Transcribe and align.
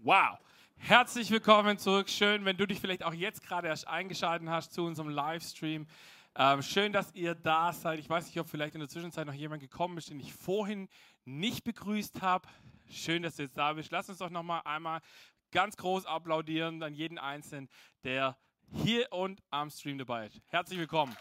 Wow. 0.00 0.38
Herzlich 0.76 1.28
willkommen 1.32 1.76
zurück. 1.76 2.08
Schön, 2.08 2.44
wenn 2.44 2.56
du 2.56 2.66
dich 2.66 2.78
vielleicht 2.78 3.02
auch 3.02 3.12
jetzt 3.12 3.42
gerade 3.42 3.66
erst 3.66 3.88
eingeschaltet 3.88 4.48
hast 4.48 4.72
zu 4.72 4.84
unserem 4.84 5.08
Livestream. 5.08 5.88
Ähm, 6.36 6.62
schön, 6.62 6.92
dass 6.92 7.12
ihr 7.16 7.34
da 7.34 7.72
seid. 7.72 7.98
Ich 7.98 8.08
weiß 8.08 8.26
nicht, 8.26 8.38
ob 8.38 8.48
vielleicht 8.48 8.74
in 8.74 8.80
der 8.80 8.88
Zwischenzeit 8.88 9.26
noch 9.26 9.34
jemand 9.34 9.60
gekommen 9.60 9.98
ist, 9.98 10.08
den 10.08 10.20
ich 10.20 10.32
vorhin 10.32 10.88
nicht 11.24 11.64
begrüßt 11.64 12.22
habe. 12.22 12.46
Schön, 12.88 13.24
dass 13.24 13.34
du 13.34 13.42
jetzt 13.42 13.58
da 13.58 13.72
bist. 13.72 13.90
Lass 13.90 14.08
uns 14.08 14.18
doch 14.18 14.30
noch 14.30 14.44
mal 14.44 14.60
einmal 14.60 15.00
ganz 15.50 15.76
groß 15.76 16.06
applaudieren 16.06 16.80
an 16.80 16.94
jeden 16.94 17.18
Einzelnen, 17.18 17.68
der 18.04 18.38
hier 18.70 19.12
und 19.12 19.42
am 19.50 19.68
Stream 19.68 19.98
dabei 19.98 20.26
ist. 20.26 20.40
Herzlich 20.46 20.78
willkommen. 20.78 21.16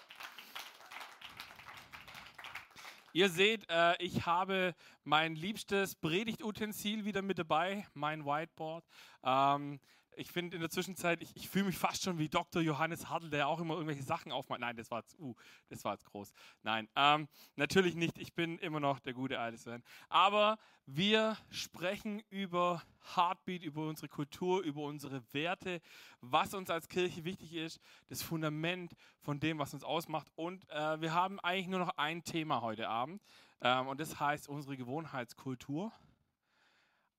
Ihr 3.18 3.30
seht, 3.30 3.68
äh, 3.72 3.96
ich 3.98 4.28
habe 4.28 4.76
mein 5.04 5.36
liebstes 5.36 5.96
Predigtutensil 5.96 7.04
wieder 7.04 7.24
mit 7.24 7.40
dabei, 7.40 7.88
mein 7.96 8.24
Whiteboard. 8.24 8.86
Ähm, 9.24 9.80
ich 10.18 10.32
finde 10.32 10.56
in 10.56 10.62
der 10.62 10.70
Zwischenzeit, 10.70 11.22
ich, 11.22 11.36
ich 11.36 11.48
fühle 11.48 11.66
mich 11.66 11.78
fast 11.78 12.04
schon 12.04 12.18
wie 12.18 12.30
Dr. 12.30 12.62
Johannes 12.62 13.10
Hartl, 13.10 13.30
der 13.30 13.48
auch 13.48 13.60
immer 13.60 13.76
irgendwelche 13.76 14.04
Sachen 14.04 14.32
aufmacht. 14.32 14.60
Nein, 14.60 14.76
das 14.76 14.92
war 14.92 15.00
jetzt, 15.00 15.18
uh, 15.20 15.36
das 15.70 15.84
war 15.86 15.94
jetzt 15.94 16.06
groß. 16.06 16.34
Nein, 16.64 16.90
ähm, 16.96 17.28
natürlich 17.56 17.96
nicht. 17.96 18.18
Ich 18.18 18.34
bin 18.34 18.58
immer 18.60 18.80
noch 18.80 19.00
der 19.00 19.14
gute 19.14 19.40
alte 19.40 19.58
Sven. 19.58 19.84
Aber 20.10 20.58
wir 20.86 21.38
sprechen 21.50 22.22
über 22.30 22.82
Heartbeat, 23.16 23.64
über 23.64 23.88
unsere 23.88 24.08
Kultur, 24.08 24.62
über 24.64 24.84
unsere 24.84 25.22
Werte, 25.34 25.82
was 26.22 26.54
uns 26.54 26.70
als 26.70 26.90
Kirche 26.90 27.24
wichtig 27.24 27.54
ist, 27.54 27.80
das 28.08 28.22
Fundament 28.22 28.94
von 29.20 29.40
dem, 29.40 29.60
was 29.60 29.74
uns 29.74 29.84
ausmacht. 29.84 30.28
Und 30.36 30.70
äh, 30.70 31.00
wir 31.00 31.14
haben 31.14 31.40
eigentlich 31.40 31.68
nur 31.68 31.80
noch 31.80 31.98
ein 31.98 32.24
Thema 32.24 32.62
heute 32.62 32.90
Abend. 32.90 33.22
Ähm, 33.62 33.88
und 33.88 34.00
das 34.00 34.20
heißt 34.20 34.50
unsere 34.50 34.78
Gewohnheitskultur. 34.78 35.92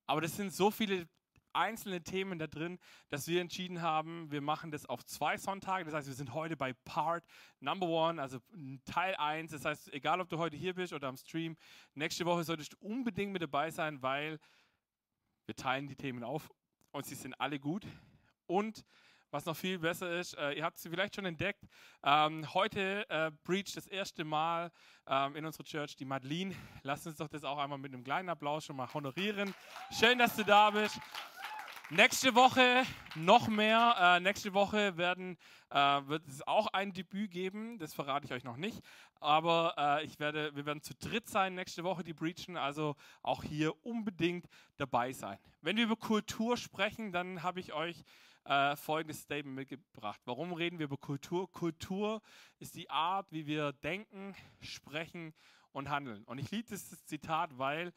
Aber 0.07 0.23
das 0.23 0.37
sind 0.37 0.53
so 0.53 0.71
viele 0.71 1.07
einzelne 1.53 2.03
Themen 2.03 2.39
da 2.39 2.47
drin, 2.47 2.79
dass 3.09 3.27
wir 3.27 3.41
entschieden 3.41 3.83
haben, 3.83 4.31
wir 4.31 4.41
machen 4.41 4.71
das 4.71 4.87
auf 4.87 5.05
zwei 5.05 5.37
Sonntage. 5.37 5.85
Das 5.85 5.95
heißt, 5.95 6.07
wir 6.09 6.15
sind 6.15 6.35
heute 6.35 6.57
bei 6.57 6.73
Part 6.85 7.25
Number 7.61 7.87
One, 7.87 8.21
also 8.21 8.39
Teil 8.85 9.15
1. 9.17 9.53
Das 9.53 9.65
heißt, 9.65 9.93
egal 9.93 10.21
ob 10.21 10.29
du 10.29 10.39
heute 10.39 10.57
hier 10.57 10.75
bist 10.75 10.93
oder 10.93 11.09
am 11.09 11.17
Stream, 11.17 11.57
nächste 11.95 12.25
Woche 12.25 12.45
solltest 12.45 12.75
du 12.75 12.77
unbedingt 12.81 13.33
mit 13.33 13.43
dabei 13.43 13.71
sein, 13.71 14.03
weil 14.03 14.39
wir 15.47 15.57
teilen 15.57 15.89
die 15.89 15.97
Themen 15.97 16.25
auf 16.25 16.51
und 16.93 17.07
sie 17.07 17.15
sind 17.15 17.35
alle 17.41 17.59
gut. 17.59 17.87
Und 18.47 18.85
was 19.31 19.45
noch 19.45 19.57
viel 19.57 19.79
besser 19.79 20.19
ist, 20.19 20.35
äh, 20.39 20.53
ihr 20.53 20.65
habt 20.65 20.79
sie 20.79 20.89
vielleicht 20.89 21.15
schon 21.15 21.27
entdeckt, 21.27 21.63
ähm, 22.03 22.53
heute 22.55 23.09
äh, 23.11 23.31
preacht 23.45 23.77
das 23.77 23.87
erste 23.87 24.25
Mal 24.25 24.71
ähm, 25.07 25.37
in 25.37 25.45
unserer 25.45 25.65
Church 25.65 25.97
die 25.97 26.07
Madeline. 26.07 26.55
Lasst 26.83 27.07
uns 27.07 27.17
doch 27.17 27.29
das 27.29 27.45
auch 27.45 27.59
einmal 27.59 27.79
mit 27.79 27.93
einem 27.93 28.05
kleinen 28.05 28.31
Applaus 28.31 28.65
schon 28.65 28.77
mal 28.77 28.93
honorieren. 28.95 29.55
Schön, 29.91 30.19
dass 30.19 30.35
du 30.35 30.45
da 30.45 30.71
bist. 30.71 30.99
Nächste 31.91 32.35
Woche 32.35 32.85
noch 33.15 33.49
mehr. 33.49 33.97
Äh, 33.99 34.21
nächste 34.21 34.53
Woche 34.53 34.99
werden, 34.99 35.39
äh, 35.71 35.77
wird 35.77 36.29
es 36.29 36.47
auch 36.47 36.67
ein 36.67 36.93
Debüt 36.93 37.31
geben. 37.31 37.79
Das 37.79 37.95
verrate 37.95 38.27
ich 38.27 38.33
euch 38.33 38.45
noch 38.45 38.59
nicht. 38.59 38.83
Aber 39.21 39.75
äh, 39.79 40.05
ich 40.05 40.21
werde, 40.21 40.55
wir 40.55 40.67
werden 40.67 40.83
zu 40.83 40.95
dritt 40.95 41.31
sein 41.31 41.55
nächste 41.55 41.85
Woche, 41.85 42.05
die 42.05 42.13
Breachen. 42.13 42.59
Also 42.59 42.95
auch 43.23 43.43
hier 43.43 43.73
unbedingt 43.87 44.47
dabei 44.77 45.13
sein. 45.13 45.39
Wenn 45.63 45.79
wir 45.79 45.85
über 45.85 45.97
Kultur 45.97 46.59
sprechen, 46.59 47.11
dann 47.11 47.43
habe 47.43 47.59
ich 47.59 47.73
euch 47.73 48.05
äh, 48.45 48.77
folgendes 48.77 49.23
Statement 49.23 49.57
mitgebracht. 49.57 50.21
Warum 50.27 50.53
reden 50.53 50.79
wir 50.79 50.85
über 50.85 50.99
Kultur? 50.99 51.51
Kultur 51.51 52.21
ist 52.59 52.75
die 52.75 52.91
Art, 52.91 53.33
wie 53.33 53.47
wir 53.47 53.73
denken, 53.73 54.37
sprechen 54.61 55.33
und 55.73 55.89
handeln. 55.89 56.23
Und 56.25 56.37
ich 56.37 56.51
liebe 56.51 56.69
dieses 56.69 57.07
Zitat, 57.07 57.57
weil 57.57 57.95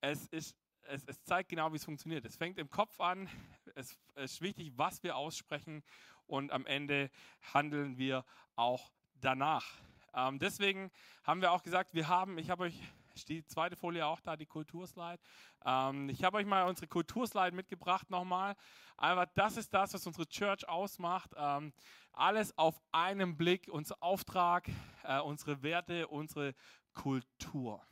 es 0.00 0.28
ist 0.28 0.54
es, 0.88 1.04
es, 1.04 1.22
zeigt 1.24 1.50
genau, 1.50 1.72
wie 1.72 1.76
es 1.76 1.84
funktioniert. 1.84 2.24
Es 2.24 2.36
fängt 2.36 2.58
im 2.58 2.70
Kopf 2.70 3.00
an, 3.00 3.28
es, 3.74 3.98
es 4.14 4.32
ist 4.32 4.40
wichtig, 4.40 4.72
was 4.76 5.02
wir 5.02 5.16
aussprechen 5.16 5.82
und 6.26 6.50
am 6.50 6.66
Ende 6.66 7.10
handeln 7.52 7.98
wir 7.98 8.24
auch 8.56 8.90
danach. 9.20 9.66
Ähm, 10.14 10.38
deswegen 10.38 10.90
haben 11.24 11.40
wir 11.40 11.52
auch 11.52 11.62
gesagt, 11.62 11.94
wir 11.94 12.08
haben, 12.08 12.38
ich 12.38 12.50
habe 12.50 12.64
euch 12.64 12.80
die 13.28 13.44
zweite 13.44 13.76
Folie 13.76 14.06
auch 14.06 14.20
da, 14.20 14.36
die 14.36 14.46
Kulturslide. 14.46 15.18
Ähm, 15.64 16.08
ich 16.08 16.24
habe 16.24 16.38
euch 16.38 16.46
mal 16.46 16.68
unsere 16.68 16.86
Kulturslide 16.86 17.54
mitgebracht 17.54 18.08
nochmal. 18.10 18.54
Aber 18.96 19.26
das 19.26 19.56
ist 19.56 19.74
das, 19.74 19.94
was 19.94 20.06
unsere 20.06 20.26
Church 20.28 20.68
ausmacht. 20.68 21.30
Ähm, 21.36 21.72
alles 22.12 22.56
auf 22.56 22.80
einen 22.92 23.36
Blick, 23.36 23.68
unser 23.70 23.96
Auftrag, 24.00 24.68
äh, 25.04 25.20
unsere 25.20 25.62
Werte, 25.62 26.08
unsere 26.08 26.54
Kultur. 26.94 27.82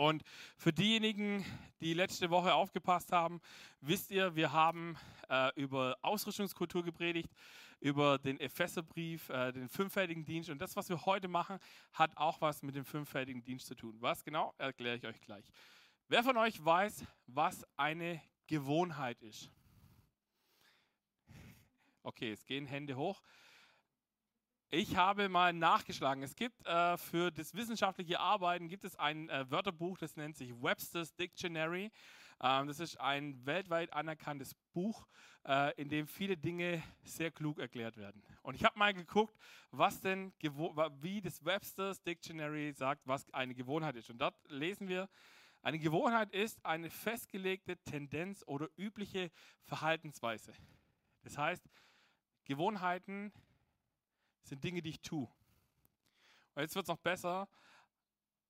Und 0.00 0.22
für 0.56 0.72
diejenigen, 0.72 1.44
die 1.82 1.92
letzte 1.92 2.30
Woche 2.30 2.54
aufgepasst 2.54 3.12
haben, 3.12 3.38
wisst 3.82 4.10
ihr, 4.10 4.34
wir 4.34 4.50
haben 4.50 4.96
äh, 5.28 5.52
über 5.60 5.98
Ausrüstungskultur 6.00 6.82
gepredigt, 6.82 7.28
über 7.80 8.16
den 8.16 8.40
Epheserbrief, 8.40 9.28
äh, 9.28 9.52
den 9.52 9.68
fünffältigen 9.68 10.24
Dienst. 10.24 10.48
Und 10.48 10.58
das, 10.58 10.74
was 10.74 10.88
wir 10.88 11.04
heute 11.04 11.28
machen, 11.28 11.58
hat 11.92 12.16
auch 12.16 12.40
was 12.40 12.62
mit 12.62 12.76
dem 12.76 12.86
fünffältigen 12.86 13.44
Dienst 13.44 13.66
zu 13.66 13.74
tun. 13.74 13.94
Was 14.00 14.24
genau, 14.24 14.54
erkläre 14.56 14.96
ich 14.96 15.04
euch 15.04 15.20
gleich. 15.20 15.44
Wer 16.08 16.24
von 16.24 16.38
euch 16.38 16.64
weiß, 16.64 17.04
was 17.26 17.66
eine 17.76 18.22
Gewohnheit 18.46 19.20
ist? 19.20 19.50
Okay, 22.02 22.32
es 22.32 22.46
gehen 22.46 22.64
Hände 22.64 22.96
hoch. 22.96 23.20
Ich 24.72 24.94
habe 24.94 25.28
mal 25.28 25.52
nachgeschlagen. 25.52 26.22
Es 26.22 26.36
gibt 26.36 26.64
äh, 26.64 26.96
für 26.96 27.32
das 27.32 27.54
wissenschaftliche 27.54 28.20
Arbeiten 28.20 28.68
gibt 28.68 28.84
es 28.84 28.94
ein 28.94 29.28
äh, 29.28 29.50
Wörterbuch, 29.50 29.98
das 29.98 30.14
nennt 30.14 30.36
sich 30.36 30.52
Webster's 30.62 31.12
Dictionary. 31.16 31.90
Ähm, 32.40 32.68
das 32.68 32.78
ist 32.78 33.00
ein 33.00 33.44
weltweit 33.44 33.92
anerkanntes 33.92 34.54
Buch, 34.72 35.08
äh, 35.44 35.74
in 35.74 35.88
dem 35.88 36.06
viele 36.06 36.36
Dinge 36.36 36.84
sehr 37.02 37.32
klug 37.32 37.58
erklärt 37.58 37.96
werden. 37.96 38.22
Und 38.42 38.54
ich 38.54 38.62
habe 38.62 38.78
mal 38.78 38.94
geguckt, 38.94 39.36
was 39.72 40.00
denn 40.00 40.32
wie 41.00 41.20
das 41.20 41.44
Webster's 41.44 42.00
Dictionary 42.00 42.72
sagt, 42.72 43.02
was 43.06 43.28
eine 43.34 43.56
Gewohnheit 43.56 43.96
ist. 43.96 44.08
Und 44.08 44.18
dort 44.18 44.36
lesen 44.48 44.86
wir, 44.86 45.08
eine 45.62 45.80
Gewohnheit 45.80 46.30
ist 46.30 46.64
eine 46.64 46.90
festgelegte 46.90 47.76
Tendenz 47.78 48.44
oder 48.46 48.68
übliche 48.76 49.32
Verhaltensweise. 49.64 50.52
Das 51.24 51.36
heißt, 51.36 51.68
Gewohnheiten 52.44 53.32
sind 54.50 54.62
Dinge, 54.62 54.82
die 54.82 54.90
ich 54.90 55.00
tue. 55.00 55.28
Und 56.54 56.62
jetzt 56.62 56.74
wird 56.74 56.84
es 56.84 56.88
noch 56.88 56.98
besser. 56.98 57.48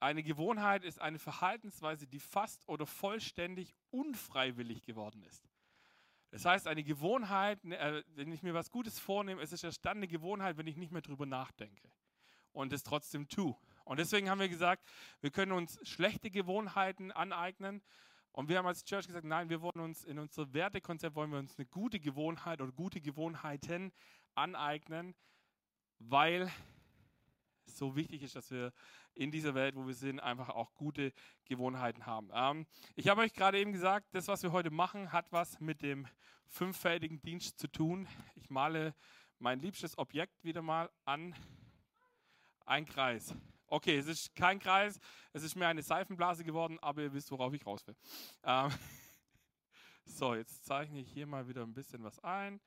Eine 0.01 0.23
Gewohnheit 0.23 0.83
ist 0.83 1.01
eine 1.01 1.19
Verhaltensweise, 1.19 2.07
die 2.07 2.19
fast 2.19 2.69
oder 2.69 2.87
vollständig 2.87 3.75
unfreiwillig 3.91 4.83
geworden 4.83 5.23
ist. 5.23 5.49
Das 6.31 6.45
heißt, 6.45 6.67
eine 6.67 6.83
Gewohnheit, 6.83 7.63
ne, 7.65 7.79
äh, 7.79 8.05
wenn 8.15 8.33
ich 8.33 8.43
mir 8.43 8.55
was 8.55 8.71
Gutes 8.71 8.99
vornehme, 8.99 9.43
es 9.43 9.53
ist 9.53 9.65
erst 9.65 9.85
dann 9.85 9.99
eine 9.99 10.09
Gewohnheit, 10.09 10.57
wenn 10.57 10.67
ich 10.67 10.77
nicht 10.77 10.93
mehr 10.93 11.03
drüber 11.03 11.27
nachdenke 11.27 11.91
und 12.53 12.73
es 12.73 12.83
trotzdem 12.83 13.29
tue. 13.29 13.57
Und 13.85 13.99
deswegen 13.99 14.31
haben 14.31 14.41
wir 14.41 14.49
gesagt, 14.49 14.89
wir 15.21 15.31
können 15.31 15.53
uns 15.53 15.79
schlechte 15.87 16.31
Gewohnheiten 16.31 17.13
aneignen. 17.13 17.83
Und 18.33 18.49
wir 18.49 18.59
haben 18.59 18.67
als 18.67 18.85
Church 18.85 19.09
gesagt, 19.09 19.25
nein, 19.25 19.51
wir 19.51 19.61
wollen 19.61 19.81
uns 19.81 20.05
in 20.05 20.19
unser 20.19 20.53
Wertekonzept 20.53 21.17
wollen 21.17 21.33
wir 21.33 21.41
uns 21.41 21.59
eine 21.59 21.67
gute 21.67 21.99
Gewohnheit 21.99 22.61
oder 22.61 22.71
gute 22.71 23.01
Gewohnheiten 23.01 23.93
aneignen, 24.37 25.17
weil 26.01 26.51
es 27.67 27.79
so 27.79 27.95
wichtig 27.95 28.23
ist, 28.23 28.35
dass 28.35 28.51
wir 28.51 28.73
in 29.15 29.31
dieser 29.31 29.55
Welt, 29.55 29.77
wo 29.77 29.87
wir 29.87 29.95
sind, 29.95 30.21
einfach 30.21 30.49
auch 30.49 30.75
gute 30.75 31.13
Gewohnheiten 31.45 32.07
haben. 32.07 32.31
Ähm, 32.33 32.67
ich 32.97 33.09
habe 33.09 33.21
euch 33.21 33.33
gerade 33.33 33.59
eben 33.59 33.73
gesagt, 33.73 34.09
das, 34.13 34.29
was 34.29 34.43
wir 34.43 34.53
heute 34.53 34.71
machen, 34.71 35.13
hat 35.13 35.31
was 35.31 35.61
mit 35.61 35.83
dem 35.83 36.07
fünffältigen 36.47 37.21
Dienst 37.23 37.59
zu 37.59 37.69
tun. 37.69 38.09
Ich 38.35 38.51
male 38.51 38.95
mein 39.39 39.61
liebstes 39.61 39.97
Objekt 39.99 40.43
wieder 40.43 40.63
mal 40.63 40.91
an. 41.05 41.35
Ein 42.67 42.87
Kreis. 42.87 43.35
Okay, 43.67 43.97
es 43.97 44.07
ist 44.07 44.35
kein 44.35 44.59
Kreis, 44.59 44.99
es 45.33 45.45
ist 45.45 45.55
mehr 45.55 45.69
eine 45.69 45.83
Seifenblase 45.83 46.45
geworden, 46.45 46.79
aber 46.81 47.03
ihr 47.03 47.13
wisst, 47.13 47.31
worauf 47.31 47.53
ich 47.53 47.65
raus 47.65 47.87
will. 47.87 47.97
Ähm, 48.43 48.71
so, 50.05 50.35
jetzt 50.35 50.65
zeichne 50.65 50.99
ich 50.99 51.13
hier 51.13 51.27
mal 51.27 51.47
wieder 51.47 51.63
ein 51.63 51.73
bisschen 51.73 52.03
was 52.03 52.19
ein. 52.21 52.61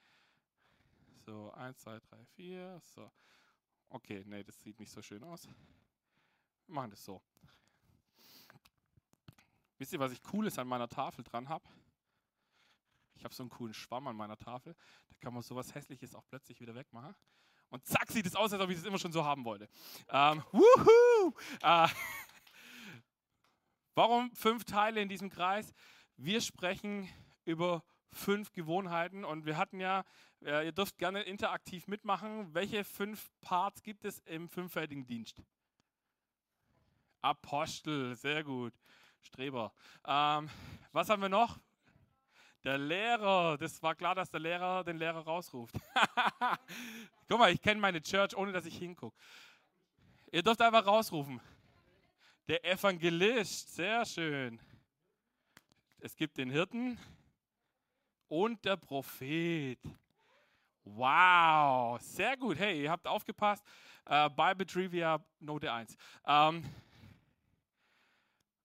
So, 1.25 1.51
1, 1.51 1.77
2, 1.77 1.99
3, 1.99 2.25
4. 2.35 2.81
So. 2.83 3.09
Okay, 3.89 4.23
nee, 4.25 4.43
das 4.43 4.61
sieht 4.61 4.77
nicht 4.79 4.91
so 4.91 5.01
schön 5.01 5.23
aus. 5.23 5.47
Wir 6.67 6.75
machen 6.75 6.89
das 6.89 7.03
so. 7.03 7.21
Wisst 9.77 9.93
ihr, 9.93 9.99
was 9.99 10.11
ich 10.11 10.21
Cooles 10.21 10.59
an 10.59 10.67
meiner 10.67 10.89
Tafel 10.89 11.23
dran 11.23 11.47
habe? 11.47 11.63
Ich 13.15 13.23
habe 13.23 13.33
so 13.33 13.43
einen 13.43 13.49
coolen 13.49 13.73
Schwamm 13.73 14.07
an 14.07 14.17
meiner 14.17 14.37
Tafel. 14.37 14.75
Da 15.09 15.15
kann 15.21 15.33
man 15.33 15.43
sowas 15.43 15.73
Hässliches 15.73 16.13
auch 16.13 16.25
plötzlich 16.27 16.59
wieder 16.59 16.75
wegmachen. 16.75 17.15
Und 17.69 17.85
zack, 17.85 18.11
sieht 18.11 18.25
es 18.25 18.35
aus, 18.35 18.51
als 18.51 18.61
ob 18.61 18.69
ich 18.69 18.75
das 18.75 18.85
immer 18.85 18.99
schon 18.99 19.13
so 19.13 19.23
haben 19.23 19.45
wollte. 19.45 19.69
Ähm, 20.09 20.43
wuhu! 20.51 21.33
Äh, 21.61 21.87
warum 23.95 24.35
fünf 24.35 24.65
Teile 24.65 25.01
in 25.01 25.07
diesem 25.07 25.29
Kreis? 25.29 25.73
Wir 26.17 26.41
sprechen 26.41 27.09
über 27.45 27.83
fünf 28.13 28.51
Gewohnheiten 28.51 29.25
und 29.25 29.45
wir 29.45 29.57
hatten 29.57 29.79
ja 29.79 30.03
äh, 30.45 30.65
ihr 30.65 30.71
dürft 30.71 30.97
gerne 30.97 31.21
interaktiv 31.23 31.87
mitmachen. 31.87 32.53
Welche 32.53 32.83
fünf 32.83 33.31
Parts 33.41 33.81
gibt 33.81 34.03
es 34.05 34.19
im 34.19 34.49
fünffältigen 34.49 35.05
Dienst? 35.05 35.41
Apostel, 37.21 38.15
sehr 38.15 38.43
gut. 38.43 38.73
Streber. 39.21 39.73
Ähm, 40.05 40.49
was 40.91 41.09
haben 41.09 41.21
wir 41.21 41.29
noch? 41.29 41.59
Der 42.65 42.77
Lehrer, 42.77 43.57
das 43.57 43.81
war 43.81 43.95
klar, 43.95 44.15
dass 44.15 44.29
der 44.29 44.39
Lehrer 44.39 44.83
den 44.83 44.97
Lehrer 44.97 45.23
rausruft. 45.23 45.75
Guck 47.29 47.39
mal, 47.39 47.51
ich 47.51 47.61
kenne 47.61 47.79
meine 47.79 48.01
Church, 48.01 48.35
ohne 48.35 48.51
dass 48.51 48.65
ich 48.65 48.77
hingucke. 48.77 49.15
Ihr 50.31 50.43
dürft 50.43 50.61
einfach 50.61 50.85
rausrufen. 50.85 51.39
Der 52.47 52.65
Evangelist, 52.65 53.75
sehr 53.75 54.05
schön. 54.05 54.59
Es 55.99 56.15
gibt 56.15 56.37
den 56.37 56.49
Hirten 56.49 56.99
und 58.33 58.65
der 58.65 58.77
Prophet. 58.77 59.77
Wow, 60.83 62.01
sehr 62.01 62.35
gut. 62.35 62.57
Hey, 62.57 62.81
ihr 62.81 62.89
habt 62.89 63.05
aufgepasst. 63.07 63.63
Uh, 64.09 64.27
Bible 64.27 64.65
Trivia 64.65 65.23
Note 65.39 65.71
1. 65.71 65.95
Ähm, 66.25 66.65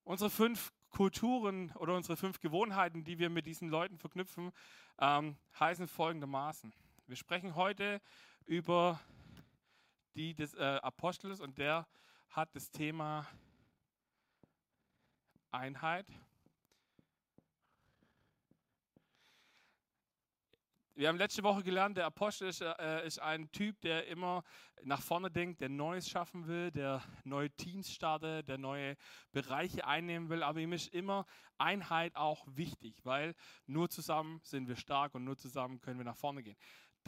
unsere 0.03 0.31
fünf 0.31 0.73
Kulturen 0.89 1.71
oder 1.75 1.95
unsere 1.95 2.17
fünf 2.17 2.39
Gewohnheiten, 2.39 3.03
die 3.03 3.19
wir 3.19 3.29
mit 3.29 3.45
diesen 3.45 3.69
Leuten 3.69 3.99
verknüpfen, 3.99 4.51
ähm, 4.97 5.37
heißen 5.59 5.87
folgendermaßen. 5.87 6.73
Wir 7.05 7.15
sprechen 7.15 7.53
heute 7.53 8.01
über 8.47 8.99
die 10.15 10.33
des 10.33 10.55
äh, 10.55 10.79
Apostels 10.81 11.41
und 11.41 11.59
der 11.59 11.85
hat 12.31 12.55
das 12.55 12.71
Thema 12.71 13.27
Einheit. 15.51 16.07
Wir 20.99 21.07
haben 21.07 21.17
letzte 21.17 21.43
Woche 21.43 21.63
gelernt, 21.63 21.95
der 21.95 22.07
Apostel 22.07 22.49
ist, 22.49 22.59
äh, 22.59 23.07
ist, 23.07 23.19
ein 23.19 23.49
Typ, 23.53 23.79
der 23.79 24.07
immer 24.07 24.43
nach 24.83 25.01
vorne 25.01 25.31
denkt, 25.31 25.61
der 25.61 25.69
Neues 25.69 26.09
schaffen 26.09 26.45
will, 26.45 26.71
der 26.71 27.01
neue 27.23 27.49
Teams 27.51 27.89
startet, 27.89 28.49
der 28.49 28.57
neue 28.57 28.97
Bereiche 29.31 29.87
einnehmen 29.87 30.27
will. 30.27 30.43
Aber 30.43 30.59
ihm 30.59 30.73
ist 30.73 30.93
immer 30.93 31.25
Einheit 31.57 32.17
auch 32.17 32.45
wichtig, 32.49 32.99
weil 33.05 33.33
nur 33.65 33.89
zusammen 33.89 34.41
sind 34.43 34.67
wir 34.67 34.75
stark 34.75 35.15
und 35.15 35.23
nur 35.23 35.37
zusammen 35.37 35.79
können 35.79 36.01
wir 36.01 36.03
nach 36.03 36.17
vorne 36.17 36.43
gehen. 36.43 36.57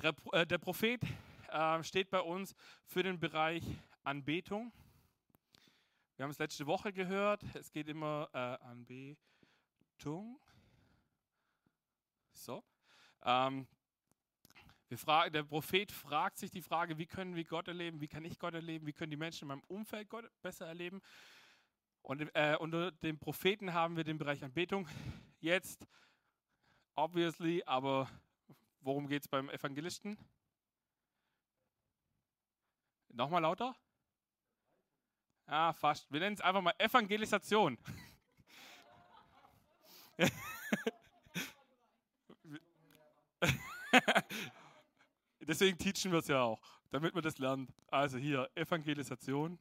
Der, 0.02 0.16
äh, 0.32 0.48
der 0.48 0.58
Prophet 0.58 1.02
äh, 1.50 1.84
steht 1.84 2.10
bei 2.10 2.22
uns 2.22 2.56
für 2.86 3.04
den 3.04 3.20
Bereich 3.20 3.66
Anbetung. 4.04 4.72
Wir 6.16 6.24
haben 6.24 6.32
es 6.32 6.40
letzte 6.40 6.66
Woche 6.66 6.94
gehört. 6.94 7.44
Es 7.56 7.74
geht 7.74 7.90
immer 7.90 8.30
äh, 8.32 8.38
Anbetung. 8.38 10.40
So. 12.32 12.64
Ähm, 13.24 13.68
Fragen, 14.98 15.34
der 15.34 15.44
Prophet 15.44 15.92
fragt 15.92 16.38
sich 16.38 16.52
die 16.52 16.62
Frage, 16.62 16.98
wie 16.98 17.06
können 17.06 17.36
wir 17.36 17.44
Gott 17.44 17.68
erleben, 17.68 18.02
wie 18.02 18.08
kann 18.08 18.26
ich 18.26 18.40
Gott 18.40 18.54
erleben, 18.54 18.88
wie 18.88 18.94
können 18.94 19.12
die 19.12 19.18
Menschen 19.18 19.44
in 19.44 19.48
meinem 19.50 19.64
Umfeld 19.68 20.10
Gott 20.10 20.26
besser 20.42 20.68
erleben. 20.68 21.02
Und 22.02 22.34
äh, 22.36 22.56
unter 22.60 22.92
den 22.92 23.20
Propheten 23.20 23.74
haben 23.74 23.96
wir 23.96 24.04
den 24.04 24.18
Bereich 24.18 24.44
Anbetung. 24.44 24.88
Jetzt, 25.40 25.86
obviously, 26.96 27.64
aber 27.66 28.10
worum 28.82 29.08
geht 29.08 29.22
es 29.22 29.28
beim 29.28 29.50
Evangelisten? 29.50 30.18
Nochmal 33.10 33.42
lauter? 33.42 33.76
Ja, 35.48 35.74
fast. 35.74 36.12
Wir 36.12 36.22
nennen 36.22 36.36
es 36.36 36.42
einfach 36.42 36.62
mal 36.62 36.74
Evangelisation. 36.78 37.78
Deswegen 45.52 45.78
teachen 45.78 46.12
wir 46.14 46.20
es 46.20 46.30
ja 46.30 46.44
auch, 46.44 46.62
damit 46.92 47.14
man 47.14 47.24
das 47.24 47.38
lernt. 47.38 47.70
Also 47.88 48.18
hier, 48.18 48.50
Evangelisation. 48.56 49.60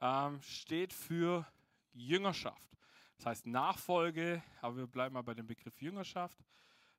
ähm, 0.00 0.42
steht 0.42 0.92
für 0.92 1.46
Jüngerschaft. 1.92 2.76
Das 3.18 3.26
heißt 3.26 3.46
Nachfolge, 3.46 4.42
aber 4.60 4.78
wir 4.78 4.88
bleiben 4.88 5.12
mal 5.12 5.22
bei 5.22 5.34
dem 5.34 5.46
Begriff 5.46 5.80
Jüngerschaft. 5.80 6.44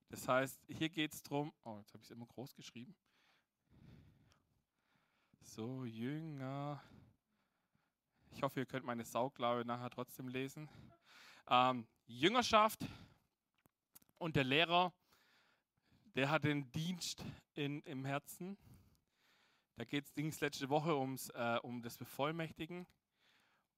Das 0.07 0.25
heißt, 0.25 0.63
hier 0.69 0.87
geht 0.87 1.13
es 1.13 1.21
darum, 1.21 1.51
oh, 1.65 1.79
jetzt 1.79 1.93
habe 1.93 2.01
ich 2.01 2.09
es 2.09 2.11
immer 2.11 2.27
groß 2.27 2.55
geschrieben. 2.55 2.95
So, 5.55 5.85
Jünger. 5.85 6.83
Ich 8.31 8.43
hoffe, 8.43 8.59
ihr 8.59 8.65
könnt 8.65 8.85
meine 8.85 9.05
Sauglaube 9.05 9.63
nachher 9.63 9.89
trotzdem 9.89 10.27
lesen. 10.27 10.67
Ähm, 11.47 11.87
Jüngerschaft 12.07 12.85
und 14.17 14.35
der 14.35 14.43
Lehrer, 14.43 14.91
der 16.13 16.29
hat 16.29 16.43
den 16.43 16.69
Dienst 16.73 17.23
in, 17.53 17.81
im 17.83 18.03
Herzen. 18.03 18.57
Da 19.77 19.85
geht 19.85 20.11
es 20.13 20.41
letzte 20.41 20.67
Woche 20.67 20.93
ums, 20.93 21.29
äh, 21.29 21.57
um 21.63 21.81
das 21.81 21.97
Bevollmächtigen. 21.97 22.85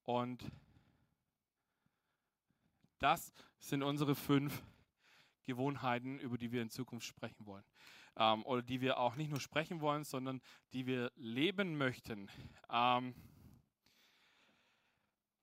Und 0.02 0.52
das 2.98 3.32
sind 3.60 3.84
unsere 3.84 4.16
fünf 4.16 4.64
Gewohnheiten, 5.44 6.18
über 6.22 6.40
die 6.40 6.52
wir 6.52 6.64
in 6.64 6.72
Zukunft 6.72 7.06
sprechen 7.06 7.46
wollen 7.46 7.66
ähm, 8.18 8.44
oder 8.46 8.62
die 8.62 8.82
wir 8.82 8.98
auch 8.98 9.16
nicht 9.16 9.30
nur 9.30 9.40
sprechen 9.40 9.80
wollen, 9.82 10.04
sondern 10.04 10.42
die 10.74 10.86
wir 10.86 11.12
leben 11.16 11.78
möchten. 11.78 12.30
Ähm, 12.72 13.16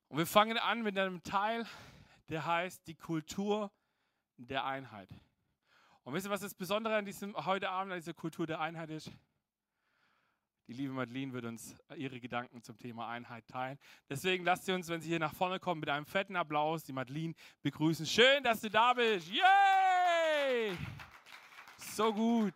und 0.08 0.18
wir 0.18 0.26
fangen 0.26 0.58
an 0.58 0.82
mit 0.82 0.98
einem 0.98 1.22
Teil, 1.22 1.66
der 2.28 2.46
heißt 2.46 2.86
die 2.86 2.94
Kultur 2.94 3.72
der 4.36 4.64
Einheit. 4.64 5.08
Und 6.02 6.12
wisst 6.12 6.26
ihr, 6.26 6.30
was 6.30 6.40
das 6.40 6.54
Besondere 6.54 6.96
an 6.96 7.04
diesem 7.04 7.34
heute 7.46 7.70
Abend 7.70 7.92
an 7.92 7.98
dieser 7.98 8.14
Kultur 8.14 8.46
der 8.46 8.60
Einheit 8.60 8.90
ist? 8.90 9.10
Die 10.66 10.72
liebe 10.72 10.92
Madeline 10.92 11.32
wird 11.32 11.44
uns 11.44 11.76
ihre 11.94 12.20
Gedanken 12.20 12.62
zum 12.62 12.78
Thema 12.78 13.08
Einheit 13.08 13.46
teilen. 13.48 13.78
Deswegen 14.08 14.44
lasst 14.44 14.64
sie 14.64 14.72
uns, 14.72 14.88
wenn 14.88 15.00
sie 15.00 15.08
hier 15.08 15.18
nach 15.18 15.34
vorne 15.34 15.60
kommen, 15.60 15.80
mit 15.80 15.90
einem 15.90 16.06
fetten 16.06 16.36
Applaus 16.36 16.84
die 16.84 16.92
Madeline 16.92 17.34
begrüßen. 17.62 18.06
Schön, 18.06 18.42
dass 18.42 18.60
du 18.60 18.70
da 18.70 18.94
bist. 18.94 19.30
Yay! 19.30 20.76
So 21.94 22.12
gut. 22.12 22.54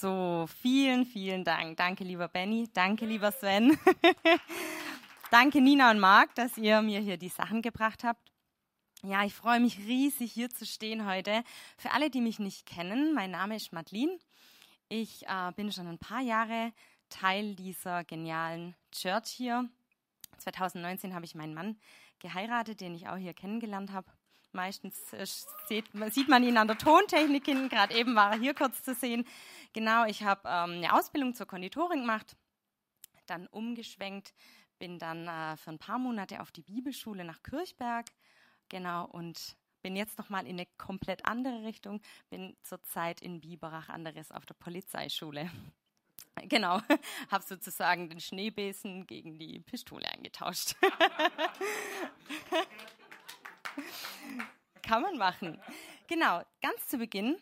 So, 0.00 0.46
vielen, 0.62 1.06
vielen 1.06 1.42
Dank. 1.42 1.76
Danke, 1.76 2.04
lieber 2.04 2.28
Benny. 2.28 2.68
Danke, 2.72 3.04
lieber 3.04 3.32
Sven. 3.32 3.76
Danke, 5.32 5.60
Nina 5.60 5.90
und 5.90 5.98
Marc, 5.98 6.36
dass 6.36 6.56
ihr 6.56 6.80
mir 6.82 7.00
hier 7.00 7.16
die 7.16 7.28
Sachen 7.28 7.62
gebracht 7.62 8.04
habt. 8.04 8.30
Ja, 9.02 9.24
ich 9.24 9.34
freue 9.34 9.58
mich 9.58 9.76
riesig, 9.78 10.30
hier 10.30 10.50
zu 10.50 10.66
stehen 10.66 11.04
heute. 11.04 11.42
Für 11.76 11.90
alle, 11.90 12.10
die 12.10 12.20
mich 12.20 12.38
nicht 12.38 12.64
kennen, 12.64 13.12
mein 13.12 13.32
Name 13.32 13.56
ist 13.56 13.72
Madeline. 13.72 14.16
Ich 14.88 15.26
äh, 15.26 15.50
bin 15.56 15.72
schon 15.72 15.88
ein 15.88 15.98
paar 15.98 16.20
Jahre 16.20 16.72
Teil 17.08 17.56
dieser 17.56 18.04
genialen 18.04 18.76
Church 18.92 19.30
hier. 19.30 19.68
2019 20.36 21.12
habe 21.12 21.24
ich 21.24 21.34
meinen 21.34 21.54
Mann 21.54 21.76
geheiratet, 22.20 22.80
den 22.80 22.94
ich 22.94 23.08
auch 23.08 23.16
hier 23.16 23.34
kennengelernt 23.34 23.90
habe. 23.90 24.06
Meistens 24.52 25.12
äh, 25.12 25.26
sieht, 25.68 25.86
sieht 26.10 26.28
man 26.28 26.42
ihn 26.42 26.56
an 26.56 26.68
der 26.68 26.78
Tontechnik 26.78 27.44
hin. 27.44 27.68
Gerade 27.68 27.94
eben 27.94 28.14
war 28.14 28.32
er 28.32 28.38
hier 28.38 28.54
kurz 28.54 28.82
zu 28.82 28.94
sehen. 28.94 29.26
Genau, 29.72 30.06
ich 30.06 30.22
habe 30.22 30.40
ähm, 30.44 30.78
eine 30.78 30.94
Ausbildung 30.94 31.34
zur 31.34 31.46
Konditorin 31.46 32.00
gemacht, 32.00 32.36
dann 33.26 33.46
umgeschwenkt, 33.48 34.32
bin 34.78 34.98
dann 34.98 35.28
äh, 35.28 35.56
für 35.56 35.70
ein 35.70 35.78
paar 35.78 35.98
Monate 35.98 36.40
auf 36.40 36.50
die 36.50 36.62
Bibelschule 36.62 37.24
nach 37.24 37.42
Kirchberg. 37.42 38.06
Genau, 38.68 39.06
und 39.06 39.56
bin 39.82 39.96
jetzt 39.96 40.18
nochmal 40.18 40.46
in 40.46 40.58
eine 40.58 40.66
komplett 40.76 41.24
andere 41.24 41.64
Richtung, 41.64 42.00
bin 42.30 42.56
zurzeit 42.62 43.20
in 43.20 43.40
Biberach, 43.40 43.88
anderes 43.88 44.32
auf 44.32 44.46
der 44.46 44.54
Polizeischule. 44.54 45.50
Genau, 46.44 46.80
habe 47.32 47.44
sozusagen 47.44 48.08
den 48.08 48.20
Schneebesen 48.20 49.08
gegen 49.08 49.40
die 49.40 49.58
Pistole 49.58 50.08
eingetauscht. 50.08 50.76
Kann 54.82 55.02
man 55.02 55.16
machen. 55.18 55.60
Genau, 56.06 56.42
ganz 56.62 56.88
zu 56.88 56.98
Beginn 56.98 57.36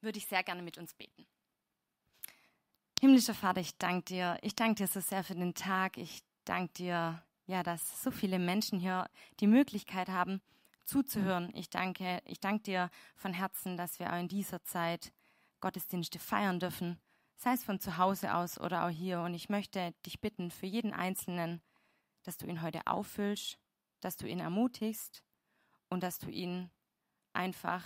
würde 0.00 0.18
ich 0.18 0.26
sehr 0.26 0.42
gerne 0.42 0.62
mit 0.62 0.78
uns 0.78 0.94
beten. 0.94 1.26
Himmlischer 3.00 3.34
Vater, 3.34 3.60
ich 3.60 3.76
danke 3.76 4.04
dir. 4.06 4.38
Ich 4.40 4.54
danke 4.54 4.76
dir 4.76 4.86
so 4.86 5.00
sehr 5.00 5.22
für 5.22 5.34
den 5.34 5.54
Tag. 5.54 5.98
Ich 5.98 6.22
danke 6.44 6.72
dir, 6.72 7.22
ja, 7.46 7.62
dass 7.62 8.02
so 8.02 8.10
viele 8.10 8.38
Menschen 8.38 8.78
hier 8.78 9.10
die 9.40 9.46
Möglichkeit 9.46 10.08
haben, 10.08 10.40
zuzuhören. 10.84 11.52
Ich 11.54 11.68
danke, 11.68 12.22
ich 12.24 12.40
danke 12.40 12.62
dir 12.62 12.90
von 13.16 13.34
Herzen, 13.34 13.76
dass 13.76 13.98
wir 13.98 14.12
auch 14.12 14.18
in 14.18 14.28
dieser 14.28 14.62
Zeit 14.64 15.12
Gottesdienste 15.60 16.18
feiern 16.18 16.58
dürfen, 16.60 16.98
sei 17.36 17.52
es 17.52 17.64
von 17.64 17.80
zu 17.80 17.98
Hause 17.98 18.34
aus 18.34 18.58
oder 18.58 18.86
auch 18.86 18.90
hier. 18.90 19.20
Und 19.20 19.34
ich 19.34 19.48
möchte 19.48 19.92
dich 20.06 20.20
bitten 20.20 20.50
für 20.50 20.66
jeden 20.66 20.94
Einzelnen, 20.94 21.60
dass 22.22 22.38
du 22.38 22.46
ihn 22.46 22.62
heute 22.62 22.86
auffüllst, 22.86 23.58
dass 24.00 24.16
du 24.16 24.26
ihn 24.26 24.40
ermutigst 24.40 25.22
und 25.88 26.02
dass 26.02 26.18
du 26.18 26.30
ihn 26.30 26.70
einfach 27.32 27.84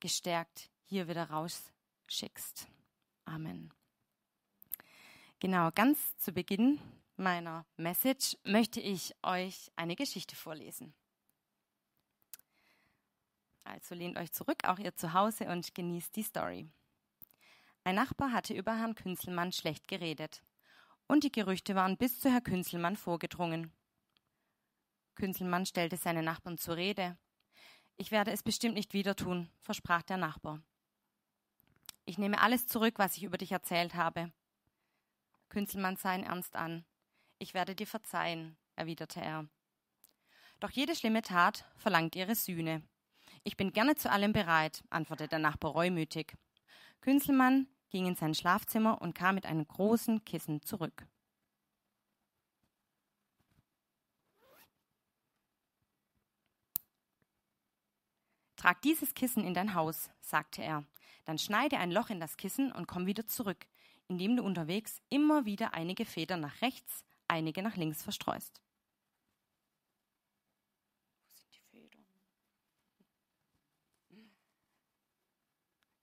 gestärkt 0.00 0.70
hier 0.84 1.08
wieder 1.08 1.30
rausschickst. 1.30 2.66
Amen. 3.24 3.72
Genau, 5.40 5.70
ganz 5.72 6.16
zu 6.18 6.32
Beginn 6.32 6.80
meiner 7.16 7.66
Message 7.76 8.36
möchte 8.44 8.80
ich 8.80 9.14
euch 9.22 9.70
eine 9.76 9.96
Geschichte 9.96 10.36
vorlesen. 10.36 10.94
Also 13.64 13.94
lehnt 13.94 14.16
euch 14.16 14.32
zurück, 14.32 14.64
auch 14.64 14.78
ihr 14.78 14.94
zu 14.94 15.12
Hause, 15.12 15.46
und 15.46 15.74
genießt 15.74 16.14
die 16.14 16.22
Story. 16.22 16.68
Ein 17.84 17.96
Nachbar 17.96 18.32
hatte 18.32 18.54
über 18.54 18.76
Herrn 18.76 18.94
Künzelmann 18.94 19.52
schlecht 19.52 19.88
geredet. 19.88 20.42
Und 21.08 21.24
die 21.24 21.32
Gerüchte 21.32 21.74
waren 21.74 21.96
bis 21.96 22.20
zu 22.20 22.30
Herrn 22.30 22.42
Künzelmann 22.42 22.96
vorgedrungen. 22.96 23.72
Künzelmann 25.16 25.66
stellte 25.66 25.96
seine 25.96 26.22
Nachbarn 26.22 26.58
zur 26.58 26.76
Rede. 26.76 27.18
Ich 27.96 28.10
werde 28.10 28.30
es 28.30 28.42
bestimmt 28.42 28.74
nicht 28.74 28.92
wieder 28.92 29.16
tun, 29.16 29.50
versprach 29.60 30.02
der 30.02 30.18
Nachbar. 30.18 30.62
Ich 32.04 32.18
nehme 32.18 32.40
alles 32.40 32.66
zurück, 32.66 32.94
was 32.98 33.16
ich 33.16 33.24
über 33.24 33.38
dich 33.38 33.50
erzählt 33.50 33.94
habe. 33.94 34.32
Künzelmann 35.48 35.96
sah 35.96 36.14
ihn 36.14 36.22
ernst 36.22 36.54
an. 36.54 36.84
Ich 37.38 37.54
werde 37.54 37.74
dir 37.74 37.86
verzeihen, 37.86 38.56
erwiderte 38.76 39.20
er. 39.20 39.48
Doch 40.60 40.70
jede 40.70 40.94
schlimme 40.94 41.22
Tat 41.22 41.64
verlangt 41.76 42.14
ihre 42.14 42.34
Sühne. 42.34 42.82
Ich 43.42 43.56
bin 43.56 43.72
gerne 43.72 43.94
zu 43.94 44.10
allem 44.10 44.32
bereit, 44.32 44.84
antwortete 44.90 45.28
der 45.28 45.38
Nachbar 45.38 45.72
reumütig. 45.72 46.36
Künzelmann 47.00 47.68
ging 47.90 48.06
in 48.06 48.16
sein 48.16 48.34
Schlafzimmer 48.34 49.00
und 49.00 49.14
kam 49.14 49.34
mit 49.34 49.46
einem 49.46 49.66
großen 49.66 50.24
Kissen 50.24 50.62
zurück. 50.62 51.06
Trag 58.66 58.82
dieses 58.82 59.14
Kissen 59.14 59.44
in 59.44 59.54
dein 59.54 59.74
Haus, 59.74 60.10
sagte 60.20 60.60
er. 60.60 60.82
Dann 61.24 61.38
schneide 61.38 61.78
ein 61.78 61.92
Loch 61.92 62.10
in 62.10 62.18
das 62.18 62.36
Kissen 62.36 62.72
und 62.72 62.88
komm 62.88 63.06
wieder 63.06 63.24
zurück, 63.28 63.64
indem 64.08 64.36
du 64.36 64.42
unterwegs 64.42 65.00
immer 65.08 65.44
wieder 65.44 65.72
einige 65.72 66.04
Federn 66.04 66.40
nach 66.40 66.62
rechts, 66.62 67.04
einige 67.28 67.62
nach 67.62 67.76
links 67.76 68.02
verstreust. 68.02 68.60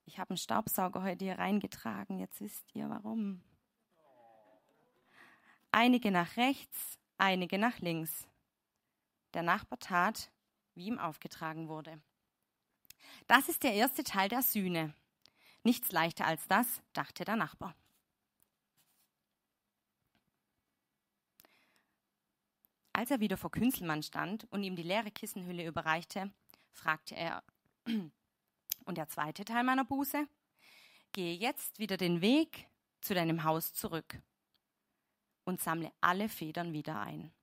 Ich 0.05 0.17
habe 0.17 0.29
einen 0.29 0.38
Staubsauger 0.38 1.03
heute 1.03 1.25
hier 1.25 1.39
reingetragen. 1.39 2.17
Jetzt 2.17 2.39
wisst 2.39 2.74
ihr 2.74 2.89
warum. 2.89 3.43
Einige 5.70 6.12
nach 6.12 6.38
rechts, 6.38 6.98
einige 7.17 7.58
nach 7.58 7.79
links. 7.79 8.25
Der 9.34 9.43
Nachbar 9.43 9.79
tat, 9.79 10.32
wie 10.75 10.86
ihm 10.86 10.98
aufgetragen 10.98 11.67
wurde. 11.67 12.01
Das 13.27 13.50
ist 13.50 13.63
der 13.63 13.74
erste 13.74 14.03
Teil 14.03 14.30
der 14.30 14.42
Sühne. 14.42 14.94
Nichts 15.63 15.92
leichter 15.92 16.25
als 16.25 16.48
das, 16.48 16.82
dachte 16.92 17.24
der 17.24 17.36
Nachbar. 17.36 17.75
Als 22.92 23.10
er 23.10 23.20
wieder 23.20 23.38
vor 23.38 23.50
Künzelmann 23.51 24.03
stand 24.03 24.46
und 24.51 24.63
ihm 24.63 24.75
die 24.75 24.84
leere 24.84 25.10
Kissenhülle 25.10 25.65
überreichte, 25.65 26.32
fragte 26.72 27.15
er, 27.15 27.44
und 28.86 28.98
der 28.98 29.10
zweite 29.10 29.46
Teil 29.46 29.63
meiner 29.63 29.86
Buße? 29.86 30.27
Gehe 31.12 31.36
jetzt 31.36 31.80
wieder 31.80 31.98
den 31.98 32.22
Weg 32.22 32.68
zu 33.01 33.13
deinem 33.13 33.44
Haus 33.44 33.74
zurück 33.74 34.22
und 35.44 35.62
sammle 35.62 35.92
alle 36.01 36.30
Federn 36.30 36.74
wieder 36.74 37.00
ein. 37.00 37.34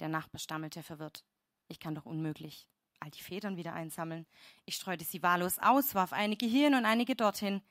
Der 0.00 0.08
Nachbar 0.08 0.38
stammelte 0.38 0.82
verwirrt. 0.82 1.24
Ich 1.68 1.80
kann 1.80 1.94
doch 1.94 2.06
unmöglich 2.06 2.66
all 3.00 3.10
die 3.10 3.22
Federn 3.22 3.56
wieder 3.56 3.74
einsammeln. 3.74 4.26
Ich 4.64 4.76
streute 4.76 5.04
sie 5.04 5.22
wahllos 5.22 5.58
aus, 5.58 5.94
warf 5.94 6.12
einige 6.12 6.46
hierhin 6.46 6.74
und 6.74 6.84
einige 6.84 7.14
dorthin. 7.14 7.62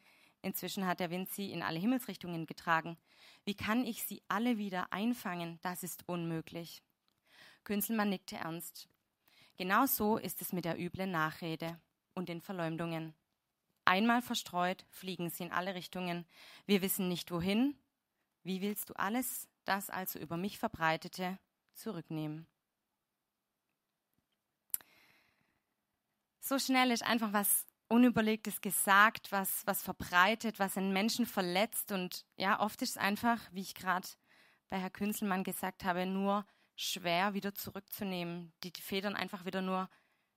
Inzwischen 0.42 0.86
hat 0.86 1.00
der 1.00 1.10
Wind 1.10 1.30
sie 1.30 1.52
in 1.52 1.64
alle 1.64 1.80
Himmelsrichtungen 1.80 2.46
getragen. 2.46 2.98
Wie 3.44 3.56
kann 3.56 3.86
ich 3.86 4.04
sie 4.04 4.22
alle 4.28 4.58
wieder 4.58 4.94
einfangen? 4.94 5.60
Das 5.62 5.84
ist 5.84 6.08
unmöglich. 6.08 6.82
Künzelmann 7.64 8.10
nickte 8.10 8.38
ernst. 8.38 8.88
Genau 9.58 9.86
so 9.86 10.18
ist 10.18 10.42
es 10.42 10.54
mit 10.54 10.66
der 10.66 10.80
üblen 10.80 11.12
Nachrede 11.12 11.80
und 12.14 12.30
den 12.30 12.42
Verleumdungen. 12.42 13.14
Einmal 13.86 14.22
verstreut, 14.22 14.86
fliegen 14.90 15.30
sie 15.30 15.44
in 15.44 15.52
alle 15.52 15.74
Richtungen. 15.74 16.26
Wir 16.66 16.82
wissen 16.82 17.08
nicht 17.08 17.32
wohin. 17.32 17.76
Wie 18.44 18.62
willst 18.62 18.90
du 18.90 18.94
alles, 18.94 19.48
das 19.66 19.90
also 19.90 20.20
über 20.20 20.38
mich 20.38 20.60
verbreitete, 20.60 21.40
zurücknehmen? 21.74 22.48
So 26.48 26.60
schnell 26.60 26.92
ist 26.92 27.04
einfach 27.04 27.34
was 27.34 27.66
Unüberlegtes 27.90 28.62
gesagt, 28.62 29.34
was, 29.34 29.68
was 29.68 29.84
verbreitet, 29.84 30.60
was 30.60 30.78
einen 30.78 30.94
Menschen 30.94 31.26
verletzt. 31.26 31.92
Und 31.92 32.24
ja, 32.38 32.62
oft 32.62 32.82
ist 32.82 32.92
es 32.92 32.98
einfach, 32.98 33.42
wie 33.52 33.60
ich 33.60 33.76
gerade 33.76 34.08
bei 34.70 34.80
Herr 34.80 34.90
Künzelmann 34.90 35.44
gesagt 35.44 35.84
habe, 35.84 36.06
nur 36.06 36.46
schwer 36.78 37.34
wieder 37.34 37.54
zurückzunehmen, 37.54 38.54
die, 38.64 38.72
die 38.72 38.82
Federn 38.82 39.14
einfach 39.14 39.44
wieder 39.44 39.62
nur 39.62 39.90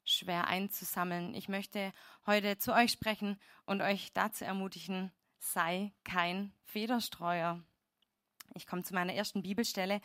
schwer 0.04 0.48
einzusammeln. 0.48 1.32
Ich 1.32 1.48
möchte 1.48 1.92
heute 2.26 2.58
zu 2.58 2.74
euch 2.74 2.90
sprechen 2.90 3.40
und 3.64 3.80
euch 3.80 4.12
dazu 4.12 4.44
ermutigen, 4.44 5.12
sei 5.38 5.92
kein 6.02 6.52
Federstreuer. 6.64 7.62
Ich 8.56 8.66
komme 8.66 8.82
zu 8.82 8.94
meiner 8.94 9.14
ersten 9.14 9.42
Bibelstelle, 9.42 10.00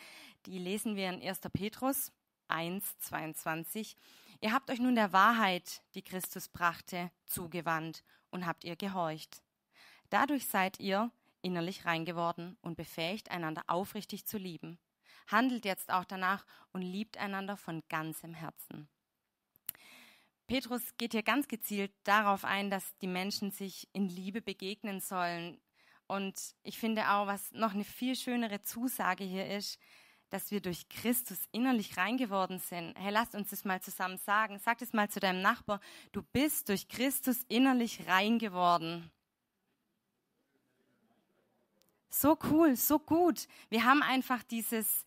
die 0.46 0.60
lesen 0.60 0.94
wir 0.94 1.08
in 1.08 1.20
1. 1.20 1.40
Petrus 1.52 2.12
1, 2.46 2.96
22. 3.00 3.96
Ihr 4.40 4.52
habt 4.52 4.70
euch 4.70 4.78
nun 4.78 4.94
der 4.94 5.12
Wahrheit, 5.12 5.82
die 5.94 6.02
Christus 6.02 6.48
brachte, 6.48 7.10
zugewandt 7.24 8.04
und 8.30 8.46
habt 8.46 8.64
ihr 8.64 8.76
gehorcht. 8.76 9.42
Dadurch 10.10 10.46
seid 10.46 10.78
ihr 10.80 11.10
innerlich 11.42 11.84
rein 11.84 12.04
geworden 12.04 12.56
und 12.60 12.76
befähigt, 12.76 13.30
einander 13.30 13.62
aufrichtig 13.66 14.26
zu 14.26 14.38
lieben 14.38 14.78
handelt 15.26 15.64
jetzt 15.64 15.90
auch 15.90 16.04
danach 16.04 16.44
und 16.72 16.82
liebt 16.82 17.16
einander 17.18 17.56
von 17.56 17.82
ganzem 17.88 18.34
Herzen. 18.34 18.88
Petrus 20.46 20.96
geht 20.96 21.12
hier 21.12 21.24
ganz 21.24 21.48
gezielt 21.48 21.92
darauf 22.04 22.44
ein, 22.44 22.70
dass 22.70 22.96
die 22.98 23.08
Menschen 23.08 23.50
sich 23.50 23.88
in 23.92 24.08
Liebe 24.08 24.40
begegnen 24.40 25.00
sollen. 25.00 25.60
Und 26.06 26.54
ich 26.62 26.78
finde 26.78 27.10
auch, 27.10 27.26
was 27.26 27.50
noch 27.50 27.74
eine 27.74 27.82
viel 27.82 28.14
schönere 28.14 28.62
Zusage 28.62 29.24
hier 29.24 29.48
ist, 29.50 29.80
dass 30.30 30.50
wir 30.50 30.60
durch 30.60 30.88
Christus 30.88 31.38
innerlich 31.52 31.96
rein 31.96 32.16
geworden 32.16 32.58
sind. 32.58 32.94
Hey, 32.98 33.12
lasst 33.12 33.34
uns 33.34 33.50
das 33.50 33.64
mal 33.64 33.80
zusammen 33.80 34.18
sagen. 34.18 34.58
Sag 34.58 34.82
es 34.82 34.92
mal 34.92 35.08
zu 35.08 35.20
deinem 35.20 35.42
Nachbar. 35.42 35.80
Du 36.12 36.22
bist 36.22 36.68
durch 36.68 36.88
Christus 36.88 37.44
innerlich 37.48 38.06
rein 38.08 38.38
geworden. 38.38 39.10
So 42.08 42.38
cool, 42.50 42.76
so 42.76 42.98
gut. 42.98 43.46
Wir 43.68 43.84
haben 43.84 44.02
einfach 44.02 44.42
dieses, 44.42 45.04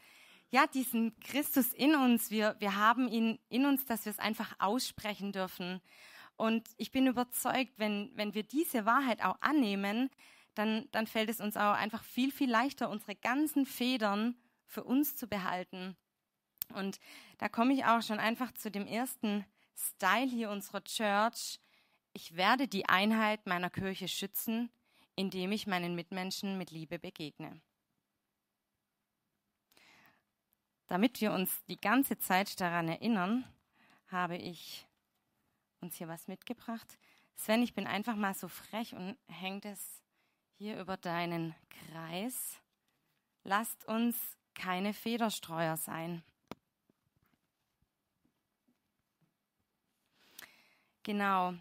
ja, 0.51 0.67
diesen 0.67 1.19
Christus 1.19 1.73
in 1.73 1.95
uns. 1.95 2.31
Wir, 2.31 2.55
wir 2.59 2.75
haben 2.75 3.07
ihn 3.07 3.39
in 3.49 3.65
uns, 3.65 3.85
dass 3.85 4.05
wir 4.05 4.11
es 4.11 4.19
einfach 4.19 4.55
aussprechen 4.59 5.31
dürfen. 5.31 5.81
Und 6.37 6.69
ich 6.77 6.91
bin 6.91 7.07
überzeugt, 7.07 7.73
wenn, 7.77 8.11
wenn 8.15 8.33
wir 8.33 8.43
diese 8.43 8.85
Wahrheit 8.85 9.23
auch 9.23 9.37
annehmen, 9.41 10.09
dann, 10.55 10.87
dann 10.91 11.07
fällt 11.07 11.29
es 11.29 11.41
uns 11.41 11.57
auch 11.57 11.73
einfach 11.73 12.03
viel, 12.03 12.31
viel 12.31 12.49
leichter, 12.49 12.89
unsere 12.89 13.15
ganzen 13.15 13.65
Federn 13.65 14.35
für 14.69 14.83
uns 14.83 15.15
zu 15.15 15.27
behalten. 15.27 15.97
Und 16.73 16.99
da 17.39 17.49
komme 17.49 17.73
ich 17.73 17.85
auch 17.85 18.01
schon 18.01 18.19
einfach 18.19 18.53
zu 18.53 18.69
dem 18.69 18.85
ersten 18.85 19.45
Style 19.75 20.27
hier 20.27 20.51
unserer 20.51 20.83
Church. 20.83 21.59
Ich 22.13 22.35
werde 22.35 22.67
die 22.67 22.87
Einheit 22.87 23.45
meiner 23.47 23.69
Kirche 23.69 24.07
schützen, 24.07 24.69
indem 25.15 25.51
ich 25.51 25.67
meinen 25.67 25.95
Mitmenschen 25.95 26.57
mit 26.57 26.71
Liebe 26.71 26.99
begegne. 26.99 27.59
Damit 30.87 31.19
wir 31.21 31.33
uns 31.33 31.63
die 31.65 31.77
ganze 31.77 32.17
Zeit 32.17 32.59
daran 32.59 32.87
erinnern, 32.87 33.45
habe 34.07 34.37
ich 34.37 34.87
uns 35.81 35.95
hier 35.95 36.07
was 36.07 36.27
mitgebracht. 36.27 36.97
Sven, 37.35 37.63
ich 37.63 37.73
bin 37.73 37.87
einfach 37.87 38.15
mal 38.15 38.33
so 38.33 38.47
frech 38.47 38.93
und 38.93 39.17
hängt 39.27 39.65
es 39.65 40.03
hier 40.57 40.79
über 40.79 40.97
deinen 40.97 41.55
Kreis. 41.69 42.57
Lasst 43.43 43.85
uns 43.85 44.38
keine 44.59 44.93
Federstreuer 44.93 45.77
sein. 45.77 46.21
Genau. 51.03 51.53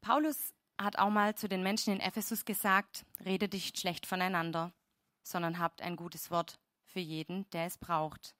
Paulus 0.00 0.54
hat 0.78 0.96
auch 0.98 1.10
mal 1.10 1.34
zu 1.34 1.48
den 1.48 1.64
Menschen 1.64 1.92
in 1.92 2.00
Ephesus 2.00 2.44
gesagt, 2.44 3.04
redet 3.24 3.52
nicht 3.52 3.80
schlecht 3.80 4.06
voneinander, 4.06 4.72
sondern 5.24 5.58
habt 5.58 5.82
ein 5.82 5.96
gutes 5.96 6.30
Wort 6.30 6.60
für 6.84 7.00
jeden, 7.00 7.50
der 7.50 7.66
es 7.66 7.78
braucht. 7.78 8.36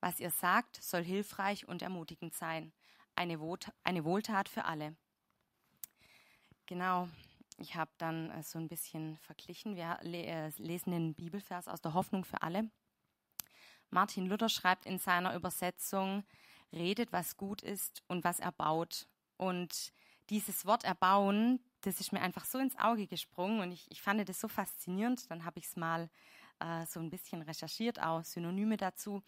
Was 0.00 0.20
ihr 0.20 0.30
sagt, 0.30 0.82
soll 0.82 1.02
hilfreich 1.02 1.66
und 1.66 1.80
ermutigend 1.80 2.34
sein. 2.34 2.72
Eine, 3.16 3.38
eine 3.82 4.04
Wohltat 4.04 4.48
für 4.50 4.66
alle. 4.66 4.94
Genau, 6.66 7.08
ich 7.56 7.76
habe 7.76 7.90
dann 7.96 8.30
äh, 8.30 8.42
so 8.42 8.58
ein 8.58 8.68
bisschen 8.68 9.16
verglichen. 9.18 9.74
Wir 9.74 10.00
äh, 10.02 10.50
lesen 10.58 10.90
den 10.92 11.14
Bibelvers 11.14 11.68
aus 11.68 11.80
der 11.80 11.94
Hoffnung 11.94 12.24
für 12.24 12.42
alle. 12.42 12.70
Martin 13.92 14.26
Luther 14.26 14.48
schreibt 14.48 14.86
in 14.86 14.98
seiner 14.98 15.34
Übersetzung, 15.34 16.24
redet, 16.72 17.12
was 17.12 17.36
gut 17.36 17.62
ist 17.62 18.02
und 18.08 18.24
was 18.24 18.40
erbaut. 18.40 19.06
Und 19.36 19.92
dieses 20.30 20.66
Wort 20.66 20.84
erbauen, 20.84 21.60
das 21.82 22.00
ist 22.00 22.12
mir 22.12 22.20
einfach 22.20 22.44
so 22.44 22.58
ins 22.58 22.78
Auge 22.78 23.06
gesprungen 23.06 23.60
und 23.60 23.72
ich, 23.72 23.90
ich 23.90 24.00
fand 24.00 24.26
das 24.28 24.40
so 24.40 24.48
faszinierend. 24.48 25.30
Dann 25.30 25.44
habe 25.44 25.58
ich 25.58 25.66
es 25.66 25.76
mal 25.76 26.08
äh, 26.60 26.86
so 26.86 27.00
ein 27.00 27.10
bisschen 27.10 27.42
recherchiert, 27.42 28.00
auch 28.00 28.24
Synonyme 28.24 28.76
dazu. 28.76 29.22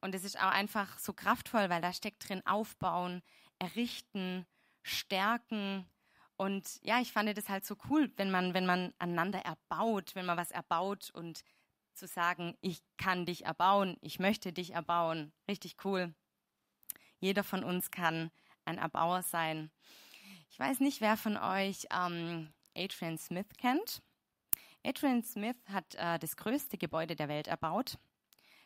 Und 0.00 0.14
es 0.14 0.24
ist 0.24 0.36
auch 0.38 0.50
einfach 0.50 0.98
so 0.98 1.12
kraftvoll, 1.12 1.70
weil 1.70 1.80
da 1.80 1.92
steckt 1.92 2.28
drin 2.28 2.44
aufbauen, 2.44 3.22
errichten, 3.58 4.46
stärken. 4.82 5.86
Und 6.36 6.82
ja, 6.82 7.00
ich 7.00 7.12
fand 7.12 7.36
das 7.36 7.48
halt 7.48 7.64
so 7.64 7.76
cool, 7.88 8.12
wenn 8.16 8.30
man, 8.30 8.52
wenn 8.52 8.66
man 8.66 8.92
einander 8.98 9.38
erbaut, 9.40 10.14
wenn 10.14 10.26
man 10.26 10.36
was 10.36 10.50
erbaut 10.50 11.10
und 11.14 11.44
zu 11.94 12.06
sagen, 12.06 12.56
ich 12.60 12.82
kann 12.96 13.26
dich 13.26 13.44
erbauen, 13.44 13.96
ich 14.00 14.18
möchte 14.18 14.52
dich 14.52 14.72
erbauen. 14.72 15.32
Richtig 15.48 15.76
cool. 15.84 16.14
Jeder 17.18 17.44
von 17.44 17.62
uns 17.64 17.90
kann 17.90 18.30
ein 18.64 18.78
Erbauer 18.78 19.22
sein. 19.22 19.70
Ich 20.50 20.58
weiß 20.58 20.80
nicht, 20.80 21.00
wer 21.00 21.16
von 21.16 21.36
euch 21.36 21.86
ähm, 21.90 22.52
Adrian 22.76 23.18
Smith 23.18 23.46
kennt. 23.58 24.02
Adrian 24.84 25.22
Smith 25.22 25.56
hat 25.68 25.94
äh, 25.94 26.18
das 26.18 26.36
größte 26.36 26.76
Gebäude 26.76 27.14
der 27.14 27.28
Welt 27.28 27.46
erbaut, 27.46 27.98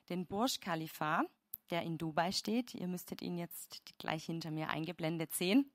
den 0.08 0.26
Burj 0.26 0.58
Khalifa, 0.60 1.24
der 1.70 1.82
in 1.82 1.98
Dubai 1.98 2.32
steht. 2.32 2.74
Ihr 2.74 2.88
müsstet 2.88 3.22
ihn 3.22 3.36
jetzt 3.36 3.82
gleich 3.98 4.24
hinter 4.24 4.50
mir 4.50 4.70
eingeblendet 4.70 5.34
sehen. 5.34 5.70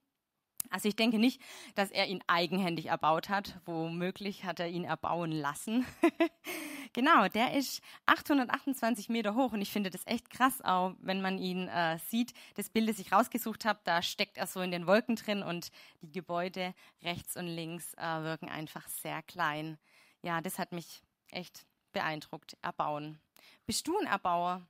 Also 0.70 0.88
ich 0.88 0.96
denke 0.96 1.18
nicht, 1.18 1.42
dass 1.76 1.92
er 1.92 2.08
ihn 2.08 2.24
eigenhändig 2.28 2.88
erbaut 2.88 3.30
hat. 3.30 3.60
Womöglich 3.66 4.44
hat 4.44 4.60
er 4.60 4.68
ihn 4.68 4.84
erbauen 4.84 5.32
lassen. 5.32 5.86
genau, 6.94 7.28
der 7.28 7.54
ist 7.54 7.82
828 8.06 9.10
Meter 9.10 9.36
hoch 9.36 9.54
und 9.54 9.62
ich 9.62 9.72
finde 9.72 9.90
das 9.90 10.06
echt 10.06 10.30
krass, 10.30 10.62
auch 10.62 10.96
wenn 11.00 11.22
man 11.22 11.38
ihn 11.38 11.68
äh, 11.68 11.98
sieht. 12.10 12.34
Das 12.56 12.70
Bild, 12.70 12.90
das 12.90 13.00
ich 13.00 13.12
rausgesucht 13.12 13.66
habe, 13.66 13.80
da 13.84 14.02
steckt 14.02 14.38
er 14.38 14.48
so 14.48 14.62
in 14.62 14.72
den 14.72 14.88
Wolken 14.88 15.16
drin 15.16 15.44
und 15.44 15.72
die 16.02 16.12
Gebäude 16.12 16.74
rechts 17.04 17.38
und 17.38 17.48
links 17.48 17.94
äh, 17.96 18.24
wirken 18.24 18.50
einfach 18.50 18.88
sehr 18.88 19.22
klein. 19.24 19.78
Ja, 20.22 20.42
das 20.42 20.60
hat 20.60 20.72
mich 20.72 21.02
echt 21.32 21.66
beeindruckt. 21.92 22.58
Erbauen. 22.62 23.20
Bist 23.66 23.88
du 23.88 23.98
ein 23.98 24.08
Erbauer? 24.08 24.68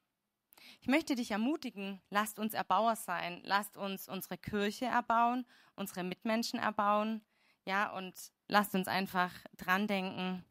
Ich 0.80 0.88
möchte 0.88 1.16
dich 1.16 1.32
ermutigen, 1.32 2.02
lasst 2.10 2.40
uns 2.40 2.54
Erbauer 2.54 2.96
sein, 2.96 3.42
lasst 3.44 3.78
uns 3.78 4.08
unsere 4.08 4.38
Kirche 4.38 4.86
erbauen, 4.86 5.46
unsere 5.76 6.04
Mitmenschen 6.04 6.60
erbauen, 6.60 7.22
ja, 7.66 7.92
und 7.92 8.14
lasst 8.48 8.74
uns 8.76 8.88
einfach 8.88 9.32
dran 9.58 9.88
denken, 9.88 10.44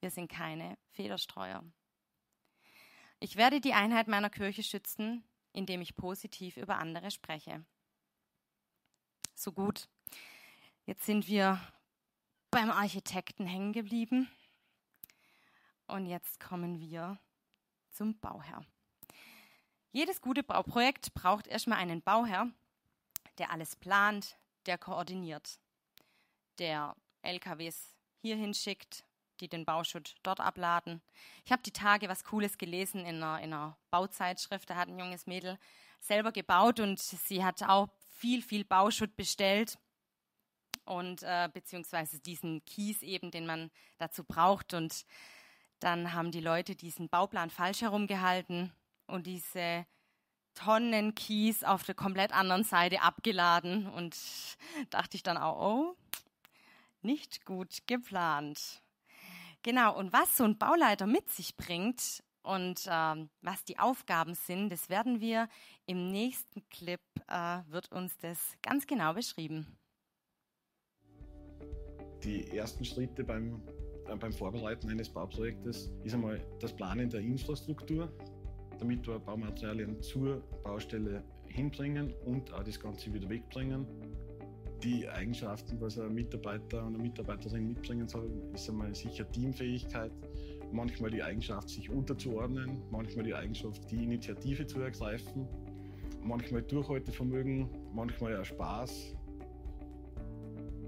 wir 0.00 0.10
sind 0.10 0.30
keine 0.30 0.78
Federstreuer. 0.90 1.64
Ich 3.20 3.36
werde 3.36 3.60
die 3.60 3.72
Einheit 3.72 4.08
meiner 4.08 4.30
Kirche 4.30 4.62
schützen, 4.62 5.24
indem 5.52 5.80
ich 5.80 5.96
positiv 5.96 6.56
über 6.56 6.78
andere 6.78 7.10
spreche. 7.10 7.64
So 9.34 9.52
gut. 9.52 9.88
Jetzt 10.84 11.04
sind 11.04 11.26
wir 11.26 11.60
beim 12.50 12.70
Architekten 12.70 13.46
hängen 13.46 13.72
geblieben. 13.72 14.30
Und 15.86 16.06
jetzt 16.06 16.38
kommen 16.38 16.80
wir 16.80 17.18
zum 17.90 18.18
Bauherr. 18.20 18.64
Jedes 19.90 20.20
gute 20.20 20.42
Bauprojekt 20.42 21.14
braucht 21.14 21.46
erstmal 21.46 21.78
einen 21.78 22.02
Bauherr, 22.02 22.50
der 23.38 23.50
alles 23.50 23.74
plant, 23.74 24.38
der 24.66 24.78
koordiniert, 24.78 25.58
der 26.58 26.94
LKWs 27.22 27.96
hierhin 28.20 28.54
schickt, 28.54 29.04
die 29.40 29.48
den 29.48 29.64
Bauschutt 29.64 30.16
dort 30.22 30.40
abladen. 30.40 31.00
Ich 31.44 31.52
habe 31.52 31.62
die 31.62 31.72
Tage 31.72 32.08
was 32.08 32.24
Cooles 32.24 32.58
gelesen 32.58 33.04
in 33.04 33.22
einer, 33.22 33.40
in 33.40 33.52
einer 33.52 33.76
Bauzeitschrift. 33.90 34.68
Da 34.68 34.76
hat 34.76 34.88
ein 34.88 34.98
junges 34.98 35.26
Mädel 35.26 35.58
selber 36.00 36.32
gebaut 36.32 36.80
und 36.80 36.98
sie 36.98 37.44
hat 37.44 37.62
auch 37.62 37.88
viel, 38.08 38.42
viel 38.42 38.64
Bauschutt 38.64 39.16
bestellt 39.16 39.78
und 40.84 41.22
äh, 41.22 41.48
beziehungsweise 41.52 42.18
diesen 42.18 42.64
Kies 42.64 43.02
eben, 43.02 43.30
den 43.30 43.46
man 43.46 43.70
dazu 43.98 44.24
braucht. 44.24 44.74
Und 44.74 45.04
dann 45.80 46.12
haben 46.12 46.32
die 46.32 46.40
Leute 46.40 46.74
diesen 46.74 47.08
Bauplan 47.08 47.50
falsch 47.50 47.82
herumgehalten 47.82 48.72
und 49.06 49.26
diese 49.26 49.86
Tonnen 50.54 51.14
Kies 51.14 51.62
auf 51.62 51.84
der 51.84 51.94
komplett 51.94 52.32
anderen 52.32 52.64
Seite 52.64 53.02
abgeladen 53.02 53.86
und 53.86 54.16
dachte 54.90 55.16
ich 55.16 55.22
dann 55.22 55.36
auch, 55.36 55.60
oh, 55.60 55.96
nicht 57.02 57.44
gut 57.44 57.86
geplant. 57.86 58.82
Genau, 59.62 59.96
und 59.98 60.12
was 60.12 60.36
so 60.36 60.44
ein 60.44 60.56
Bauleiter 60.56 61.06
mit 61.06 61.28
sich 61.30 61.56
bringt 61.56 62.22
und 62.42 62.86
äh, 62.86 63.26
was 63.42 63.64
die 63.64 63.78
Aufgaben 63.78 64.34
sind, 64.34 64.70
das 64.70 64.88
werden 64.88 65.20
wir 65.20 65.48
im 65.86 66.10
nächsten 66.10 66.66
Clip, 66.68 67.00
äh, 67.28 67.58
wird 67.68 67.90
uns 67.92 68.16
das 68.18 68.38
ganz 68.62 68.86
genau 68.86 69.14
beschrieben. 69.14 69.78
Die 72.22 72.56
ersten 72.56 72.84
Schritte 72.84 73.24
beim, 73.24 73.62
äh, 74.08 74.16
beim 74.16 74.32
Vorbereiten 74.32 74.88
eines 74.88 75.08
Bauprojektes 75.08 75.90
ist 76.04 76.14
einmal 76.14 76.40
das 76.60 76.74
Planen 76.74 77.10
der 77.10 77.20
Infrastruktur, 77.20 78.12
damit 78.78 79.06
wir 79.06 79.18
Baumaterialien 79.18 80.00
zur 80.02 80.40
Baustelle 80.62 81.24
hinbringen 81.46 82.14
und 82.24 82.52
auch 82.52 82.62
das 82.62 82.78
Ganze 82.78 83.12
wieder 83.12 83.28
wegbringen. 83.28 83.86
Die 84.82 85.08
Eigenschaften, 85.08 85.80
was 85.80 85.98
ein 85.98 86.14
Mitarbeiter 86.14 86.84
und 86.84 86.94
eine 86.94 87.02
Mitarbeiterin 87.02 87.66
mitbringen 87.66 88.06
soll, 88.06 88.30
ist 88.54 88.68
einmal 88.70 88.94
sicher 88.94 89.28
Teamfähigkeit, 89.32 90.12
manchmal 90.70 91.10
die 91.10 91.20
Eigenschaft, 91.20 91.68
sich 91.68 91.90
unterzuordnen, 91.90 92.80
manchmal 92.90 93.24
die 93.24 93.34
Eigenschaft, 93.34 93.90
die 93.90 94.04
Initiative 94.04 94.64
zu 94.66 94.80
ergreifen, 94.80 95.48
manchmal 96.22 96.62
Durchhaltevermögen, 96.62 97.68
manchmal 97.92 98.40
auch 98.40 98.44
Spaß. 98.44 99.16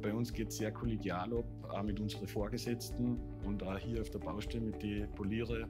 Bei 0.03 0.15
uns 0.15 0.33
geht 0.33 0.49
es 0.49 0.59
sehr 0.59 0.71
kollegial 0.71 1.37
ab, 1.37 1.45
auch 1.71 1.83
mit 1.83 1.99
unseren 1.99 2.29
Vorgesetzten 2.29 3.19
und 3.45 3.63
auch 3.65 3.79
hier 3.79 4.01
auf 4.01 4.11
der 4.11 4.21
Baustelle 4.21 4.67
mit 4.67 4.81
den 4.83 5.11
Poliere, 5.13 5.69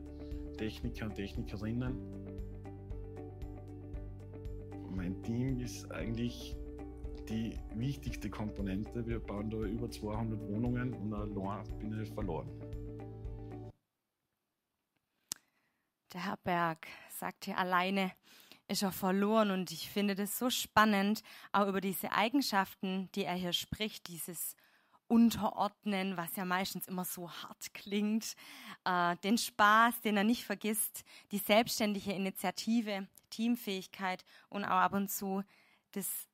Techniker 0.59 1.07
und 1.07 1.15
Technikerinnen. 1.15 1.97
Mein 4.95 5.23
Team 5.23 5.59
ist 5.61 5.91
eigentlich 5.91 6.55
die 7.31 7.57
wichtigste 7.75 8.29
Komponente. 8.29 9.07
Wir 9.07 9.21
bauen 9.21 9.49
da 9.49 9.59
über 9.59 9.89
200 9.89 10.41
Wohnungen 10.49 10.93
und 10.93 11.15
allein 11.15 11.79
bin 11.79 12.03
ich 12.03 12.13
verloren. 12.13 12.51
Der 16.13 16.25
Herr 16.25 16.39
Berg 16.39 16.89
sagt 17.09 17.45
hier 17.45 17.57
alleine, 17.57 18.13
ist 18.67 18.83
er 18.83 18.93
verloren 18.93 19.53
und 19.53 19.71
ich 19.71 19.89
finde 19.89 20.17
das 20.17 20.39
so 20.39 20.51
spannend, 20.51 21.23
auch 21.53 21.69
über 21.69 21.81
diese 21.81 22.13
Eigenschaften, 22.13 23.09
die 23.15 23.25
er 23.25 23.35
hier 23.35 23.53
spricht, 23.53 24.09
dieses 24.09 24.57
unterordnen, 25.07 26.17
was 26.17 26.37
ja 26.37 26.45
meistens 26.45 26.87
immer 26.87 27.05
so 27.05 27.31
hart 27.31 27.75
klingt, 27.75 28.35
äh, 28.85 29.17
den 29.19 29.39
Spaß, 29.39 30.01
den 30.03 30.17
er 30.17 30.25
nicht 30.25 30.45
vergisst, 30.45 31.05
die 31.33 31.39
selbstständige 31.39 32.13
Initiative, 32.13 33.09
Teamfähigkeit 33.31 34.25
und 34.49 34.65
auch 34.65 34.71
ab 34.71 34.93
und 34.93 35.11
zu 35.11 35.43
das 35.93 36.29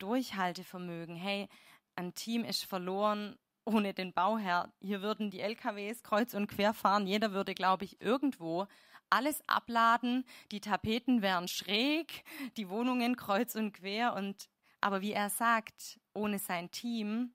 Durchhaltevermögen. 0.00 1.16
Hey, 1.16 1.48
ein 1.96 2.14
Team 2.14 2.44
ist 2.44 2.64
verloren 2.64 3.36
ohne 3.64 3.94
den 3.94 4.12
Bauherr. 4.12 4.72
Hier 4.80 5.02
würden 5.02 5.30
die 5.30 5.40
LKWs 5.40 6.02
kreuz 6.02 6.34
und 6.34 6.48
quer 6.48 6.74
fahren. 6.74 7.06
Jeder 7.06 7.32
würde, 7.32 7.54
glaube 7.54 7.84
ich, 7.84 8.00
irgendwo 8.00 8.66
alles 9.10 9.42
abladen. 9.48 10.24
Die 10.50 10.60
Tapeten 10.60 11.22
wären 11.22 11.48
schräg, 11.48 12.24
die 12.56 12.68
Wohnungen 12.68 13.16
kreuz 13.16 13.54
und 13.54 13.72
quer. 13.72 14.14
Und 14.14 14.48
aber 14.80 15.02
wie 15.02 15.12
er 15.12 15.30
sagt, 15.30 16.00
ohne 16.14 16.38
sein 16.38 16.70
Team 16.70 17.32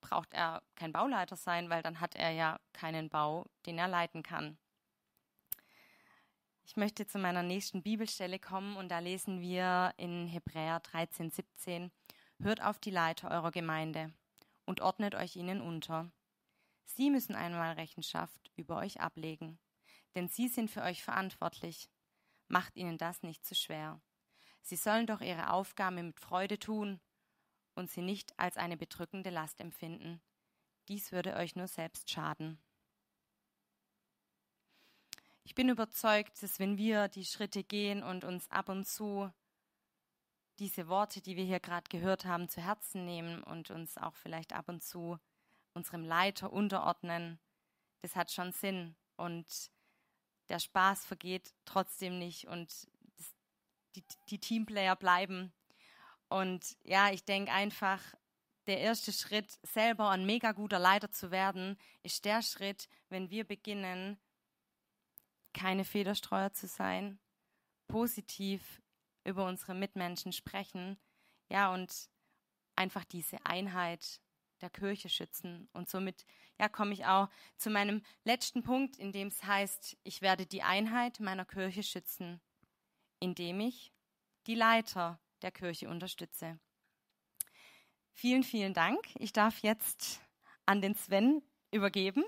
braucht 0.00 0.32
er 0.32 0.62
kein 0.76 0.92
Bauleiter 0.92 1.36
sein, 1.36 1.68
weil 1.68 1.82
dann 1.82 2.00
hat 2.00 2.16
er 2.16 2.30
ja 2.30 2.58
keinen 2.72 3.10
Bau, 3.10 3.46
den 3.66 3.78
er 3.78 3.88
leiten 3.88 4.22
kann. 4.22 4.56
Ich 6.70 6.76
möchte 6.76 7.04
zu 7.04 7.18
meiner 7.18 7.42
nächsten 7.42 7.82
Bibelstelle 7.82 8.38
kommen 8.38 8.76
und 8.76 8.90
da 8.90 9.00
lesen 9.00 9.40
wir 9.40 9.92
in 9.96 10.28
Hebräer 10.28 10.78
13, 10.78 11.28
17, 11.28 11.90
Hört 12.38 12.62
auf 12.62 12.78
die 12.78 12.92
Leiter 12.92 13.28
eurer 13.28 13.50
Gemeinde 13.50 14.14
und 14.66 14.80
ordnet 14.80 15.16
euch 15.16 15.34
ihnen 15.34 15.62
unter. 15.62 16.12
Sie 16.84 17.10
müssen 17.10 17.34
einmal 17.34 17.72
Rechenschaft 17.72 18.52
über 18.54 18.76
euch 18.76 19.00
ablegen, 19.00 19.58
denn 20.14 20.28
sie 20.28 20.46
sind 20.46 20.70
für 20.70 20.82
euch 20.82 21.02
verantwortlich. 21.02 21.90
Macht 22.46 22.76
ihnen 22.76 22.98
das 22.98 23.24
nicht 23.24 23.44
zu 23.44 23.56
schwer. 23.56 24.00
Sie 24.62 24.76
sollen 24.76 25.08
doch 25.08 25.22
ihre 25.22 25.52
Aufgabe 25.52 26.04
mit 26.04 26.20
Freude 26.20 26.60
tun 26.60 27.00
und 27.74 27.90
sie 27.90 28.02
nicht 28.02 28.38
als 28.38 28.56
eine 28.56 28.76
bedrückende 28.76 29.30
Last 29.30 29.58
empfinden. 29.58 30.22
Dies 30.86 31.10
würde 31.10 31.34
euch 31.34 31.56
nur 31.56 31.66
selbst 31.66 32.08
schaden. 32.08 32.62
Ich 35.50 35.56
bin 35.56 35.68
überzeugt, 35.68 36.40
dass 36.44 36.60
wenn 36.60 36.78
wir 36.78 37.08
die 37.08 37.24
Schritte 37.24 37.64
gehen 37.64 38.04
und 38.04 38.22
uns 38.22 38.48
ab 38.52 38.68
und 38.68 38.86
zu 38.86 39.32
diese 40.60 40.86
Worte, 40.86 41.20
die 41.20 41.34
wir 41.34 41.42
hier 41.42 41.58
gerade 41.58 41.88
gehört 41.88 42.24
haben, 42.24 42.48
zu 42.48 42.62
Herzen 42.62 43.04
nehmen 43.04 43.42
und 43.42 43.68
uns 43.72 43.98
auch 43.98 44.14
vielleicht 44.14 44.52
ab 44.52 44.68
und 44.68 44.80
zu 44.80 45.18
unserem 45.74 46.04
Leiter 46.04 46.52
unterordnen, 46.52 47.40
das 48.00 48.14
hat 48.14 48.30
schon 48.30 48.52
Sinn. 48.52 48.94
Und 49.16 49.72
der 50.50 50.60
Spaß 50.60 51.04
vergeht 51.04 51.52
trotzdem 51.64 52.20
nicht 52.20 52.46
und 52.46 52.70
das, 53.16 53.34
die, 53.96 54.04
die 54.28 54.38
Teamplayer 54.38 54.94
bleiben. 54.94 55.52
Und 56.28 56.76
ja, 56.84 57.10
ich 57.10 57.24
denke 57.24 57.50
einfach, 57.50 58.00
der 58.68 58.78
erste 58.78 59.12
Schritt, 59.12 59.58
selber 59.64 60.10
ein 60.10 60.24
mega 60.24 60.52
guter 60.52 60.78
Leiter 60.78 61.10
zu 61.10 61.32
werden, 61.32 61.76
ist 62.04 62.24
der 62.24 62.40
Schritt, 62.40 62.88
wenn 63.08 63.30
wir 63.30 63.42
beginnen, 63.42 64.16
keine 65.52 65.84
Federstreuer 65.84 66.52
zu 66.52 66.66
sein, 66.66 67.18
positiv 67.88 68.82
über 69.24 69.46
unsere 69.46 69.74
Mitmenschen 69.74 70.32
sprechen, 70.32 70.98
ja, 71.48 71.72
und 71.72 72.08
einfach 72.76 73.04
diese 73.04 73.44
Einheit 73.44 74.20
der 74.60 74.70
Kirche 74.70 75.08
schützen. 75.08 75.68
Und 75.72 75.88
somit, 75.88 76.24
ja, 76.58 76.68
komme 76.68 76.92
ich 76.92 77.06
auch 77.06 77.28
zu 77.56 77.70
meinem 77.70 78.02
letzten 78.24 78.62
Punkt, 78.62 78.96
in 78.96 79.12
dem 79.12 79.28
es 79.28 79.42
heißt, 79.44 79.96
ich 80.04 80.22
werde 80.22 80.46
die 80.46 80.62
Einheit 80.62 81.20
meiner 81.20 81.44
Kirche 81.44 81.82
schützen, 81.82 82.40
indem 83.18 83.60
ich 83.60 83.92
die 84.46 84.54
Leiter 84.54 85.20
der 85.42 85.50
Kirche 85.50 85.88
unterstütze. 85.88 86.58
Vielen, 88.12 88.42
vielen 88.42 88.74
Dank. 88.74 89.00
Ich 89.16 89.32
darf 89.32 89.60
jetzt 89.60 90.20
an 90.66 90.82
den 90.82 90.94
Sven 90.94 91.42
übergeben. 91.70 92.24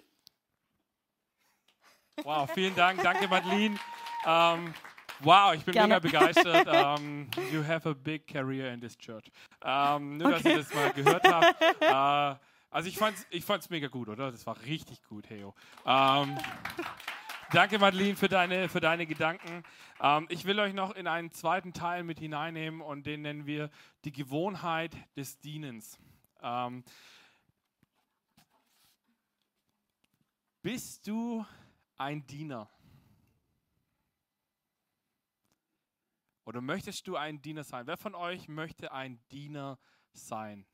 Wow, 2.22 2.50
vielen 2.52 2.74
Dank. 2.74 3.02
Danke, 3.02 3.28
Madeline. 3.28 3.78
Ähm, 4.26 4.74
wow, 5.20 5.54
ich 5.54 5.64
bin 5.64 5.72
Gerne. 5.72 5.94
mega 5.94 5.98
begeistert. 5.98 6.68
Um, 6.68 7.02
ähm, 7.04 7.30
you 7.52 7.66
have 7.66 7.88
a 7.88 7.94
big 7.94 8.26
career 8.26 8.72
in 8.72 8.80
this 8.80 8.96
church. 8.96 9.24
Ähm, 9.64 10.18
nur, 10.18 10.28
okay. 10.28 10.36
dass 10.36 10.44
ihr 10.44 10.58
das 10.58 10.74
mal 10.74 10.92
gehört 10.92 11.24
habt. 11.24 11.60
Äh, 11.80 12.38
also 12.70 12.88
ich 12.88 12.96
fand's, 12.96 13.26
ich 13.30 13.44
fand's 13.44 13.68
mega 13.70 13.88
gut, 13.88 14.08
oder? 14.08 14.30
Das 14.30 14.46
war 14.46 14.60
richtig 14.62 15.02
gut, 15.04 15.28
Heyo. 15.28 15.54
Ähm, 15.84 16.38
Danke, 17.52 17.78
Madeline, 17.78 18.16
für 18.16 18.30
deine, 18.30 18.70
für 18.70 18.80
deine 18.80 19.04
Gedanken. 19.04 19.62
Ähm, 20.00 20.26
ich 20.30 20.46
will 20.46 20.58
euch 20.58 20.72
noch 20.72 20.94
in 20.94 21.06
einen 21.06 21.32
zweiten 21.32 21.74
Teil 21.74 22.02
mit 22.02 22.18
hineinnehmen 22.18 22.80
und 22.80 23.04
den 23.04 23.20
nennen 23.20 23.44
wir 23.44 23.68
die 24.06 24.12
Gewohnheit 24.12 24.96
des 25.16 25.38
Dienens. 25.38 25.98
Ähm, 26.42 26.82
bist 30.62 31.06
du 31.06 31.44
ein 32.02 32.26
Diener? 32.26 32.68
Oder 36.44 36.60
möchtest 36.60 37.06
du 37.06 37.16
ein 37.16 37.40
Diener 37.40 37.64
sein? 37.64 37.86
Wer 37.86 37.96
von 37.96 38.14
euch 38.14 38.48
möchte 38.48 38.92
ein 38.92 39.20
Diener 39.30 39.78
sein? 40.12 40.66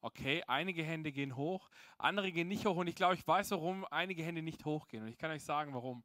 Okay, 0.00 0.42
einige 0.46 0.82
Hände 0.82 1.12
gehen 1.12 1.36
hoch, 1.36 1.68
andere 1.98 2.32
gehen 2.32 2.48
nicht 2.48 2.64
hoch. 2.66 2.76
Und 2.76 2.86
ich 2.86 2.94
glaube, 2.94 3.14
ich 3.14 3.26
weiß, 3.26 3.50
warum 3.52 3.84
einige 3.86 4.22
Hände 4.22 4.42
nicht 4.42 4.64
hochgehen. 4.64 5.02
Und 5.02 5.08
ich 5.08 5.18
kann 5.18 5.30
euch 5.30 5.44
sagen, 5.44 5.74
warum. 5.74 6.04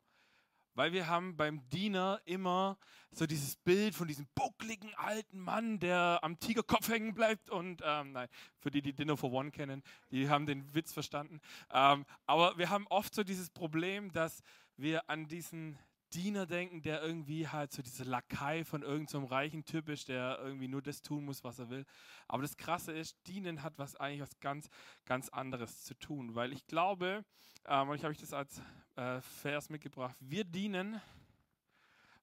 Weil 0.78 0.94
wir 0.94 1.08
haben 1.08 1.36
beim 1.36 1.68
Diener 1.70 2.22
immer 2.26 2.78
so 3.12 3.26
dieses 3.26 3.56
Bild 3.56 3.96
von 3.96 4.08
diesem 4.08 4.28
buckligen 4.36 4.94
alten 4.94 5.40
Mann, 5.40 5.80
der 5.80 6.20
am 6.22 6.40
Tigerkopf 6.40 6.88
hängen 6.90 7.16
bleibt. 7.16 7.50
Und 7.50 7.82
ähm, 7.84 8.12
nein, 8.12 8.28
für 8.60 8.70
die, 8.70 8.84
die 8.84 8.94
Dinner 8.94 9.18
for 9.18 9.34
One 9.34 9.50
kennen, 9.50 9.82
die 10.12 10.30
haben 10.30 10.46
den 10.46 10.76
Witz 10.76 10.94
verstanden. 10.94 11.42
Ähm, 11.74 12.06
aber 12.28 12.60
wir 12.60 12.70
haben 12.70 12.86
oft 12.90 13.16
so 13.16 13.24
dieses 13.24 13.50
Problem, 13.50 14.12
dass 14.12 14.44
wir 14.76 15.10
an 15.10 15.28
diesen 15.28 15.80
Diener 16.14 16.46
denken, 16.46 16.82
der 16.82 17.02
irgendwie 17.02 17.48
halt 17.48 17.72
so 17.72 17.82
diese 17.82 18.04
Lakai 18.04 18.64
von 18.64 18.82
irgendeinem 18.82 19.24
so 19.24 19.28
reichen 19.28 19.66
Typ 19.66 19.90
ist, 19.90 20.08
der 20.08 20.40
irgendwie 20.40 20.68
nur 20.68 20.82
das 20.82 21.02
tun 21.02 21.26
muss, 21.26 21.44
was 21.44 21.60
er 21.60 21.70
will. 21.70 21.86
Aber 22.28 22.42
das 22.42 22.58
Krasse 22.58 22.94
ist, 22.94 23.18
Dienen 23.28 23.64
hat 23.64 23.78
was 23.78 23.96
eigentlich 23.96 24.22
was 24.22 24.40
ganz, 24.40 24.70
ganz 25.06 25.30
anderes 25.30 25.84
zu 25.84 25.94
tun, 25.96 26.36
weil 26.36 26.54
ich 26.54 26.66
glaube, 26.68 27.26
ähm, 27.66 27.90
und 27.90 27.96
ich 27.96 28.04
habe 28.04 28.14
ich 28.14 28.20
das 28.20 28.34
als 28.34 28.62
äh, 28.96 29.22
Vers 29.22 29.70
mitgebracht, 29.70 30.16
wir 30.20 30.46
dienen, 30.46 31.02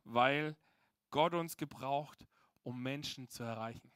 weil 0.04 0.56
Gott 1.10 1.34
uns 1.34 1.56
gebraucht, 1.56 2.26
um 2.62 2.82
Menschen 2.82 3.28
zu 3.28 3.42
erreichen. 3.42 3.90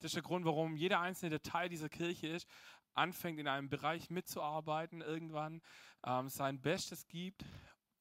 Das 0.00 0.10
ist 0.10 0.16
der 0.16 0.22
Grund, 0.22 0.44
warum 0.44 0.76
jeder 0.76 1.00
einzelne 1.00 1.30
Detail 1.30 1.68
dieser 1.68 1.88
Kirche 1.88 2.28
ist, 2.28 2.48
anfängt 2.94 3.38
in 3.38 3.48
einem 3.48 3.68
Bereich 3.68 4.10
mitzuarbeiten, 4.10 5.00
irgendwann 5.00 5.60
ähm, 6.04 6.28
sein 6.28 6.60
Bestes 6.60 7.06
gibt 7.06 7.44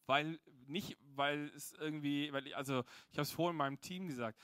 weil 0.06 0.40
nicht, 0.68 0.98
weil 1.16 1.52
es 1.56 1.74
irgendwie, 1.74 2.32
weil 2.32 2.48
ich, 2.48 2.56
also 2.56 2.84
ich 3.10 3.18
habe 3.18 3.24
es 3.24 3.32
vorhin 3.32 3.58
meinem 3.58 3.80
Team 3.82 4.08
gesagt, 4.08 4.40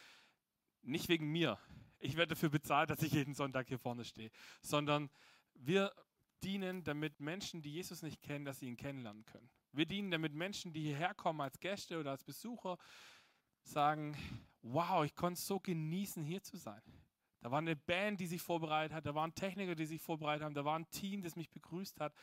nicht 0.82 1.10
wegen 1.10 1.32
mir. 1.32 1.58
Ich 2.00 2.16
werde 2.16 2.36
dafür 2.36 2.50
bezahlt, 2.50 2.90
dass 2.90 3.02
ich 3.02 3.12
jeden 3.12 3.34
Sonntag 3.34 3.68
hier 3.68 3.80
vorne 3.80 4.06
stehe, 4.06 4.32
sondern 4.62 5.10
wir 5.54 5.94
dienen, 6.44 6.84
damit 6.84 7.20
Menschen, 7.20 7.62
die 7.62 7.72
Jesus 7.72 8.02
nicht 8.02 8.22
kennen, 8.22 8.46
dass 8.46 8.60
sie 8.60 8.68
ihn 8.68 8.78
kennenlernen 8.78 9.26
können. 9.26 9.50
Wir 9.74 9.86
dienen, 9.86 10.10
damit 10.10 10.34
Menschen, 10.34 10.72
die 10.72 10.82
hierher 10.82 11.14
kommen 11.14 11.42
als 11.42 11.60
Gäste 11.60 12.00
oder 12.00 12.12
als 12.12 12.24
Besucher, 12.24 12.78
sagen, 13.64 14.16
wow, 14.62 15.04
ich 15.04 15.16
konnte 15.16 15.38
es 15.38 15.46
so 15.46 15.60
genießen, 15.60 16.24
hier 16.24 16.42
zu 16.42 16.58
sein. 16.58 16.82
Da 17.42 17.52
war 17.52 17.60
eine 17.60 17.76
Band, 17.76 18.20
die 18.20 18.28
sich 18.28 18.42
vorbereitet 18.42 18.94
hat, 18.94 19.06
da 19.06 19.16
waren 19.16 19.34
Techniker, 19.36 19.76
die 19.76 19.86
sich 19.86 20.02
vorbereitet 20.02 20.44
haben, 20.44 20.54
da 20.54 20.66
war 20.66 20.78
ein 20.78 20.90
Team, 20.90 21.22
das 21.22 21.36
mich 21.36 21.50
begrüßt 21.50 22.00
hat 22.00 22.14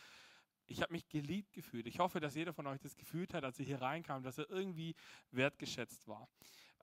ich 0.67 0.83
habe 0.83 0.93
mich 0.93 1.09
geliebt 1.09 1.53
gefühlt. 1.53 1.87
Ich 1.87 1.99
hoffe, 1.99 2.21
dass 2.21 2.35
jeder 2.35 2.53
von 2.53 2.67
euch 2.67 2.81
das 2.81 2.97
gefühlt 2.97 3.35
hat, 3.35 3.45
als 3.45 3.59
er 3.59 3.65
hier 3.65 3.81
reinkam, 3.81 4.23
dass 4.23 4.39
er 4.39 4.51
irgendwie 4.51 4.95
wertgeschätzt 5.31 6.07
war. 6.09 6.29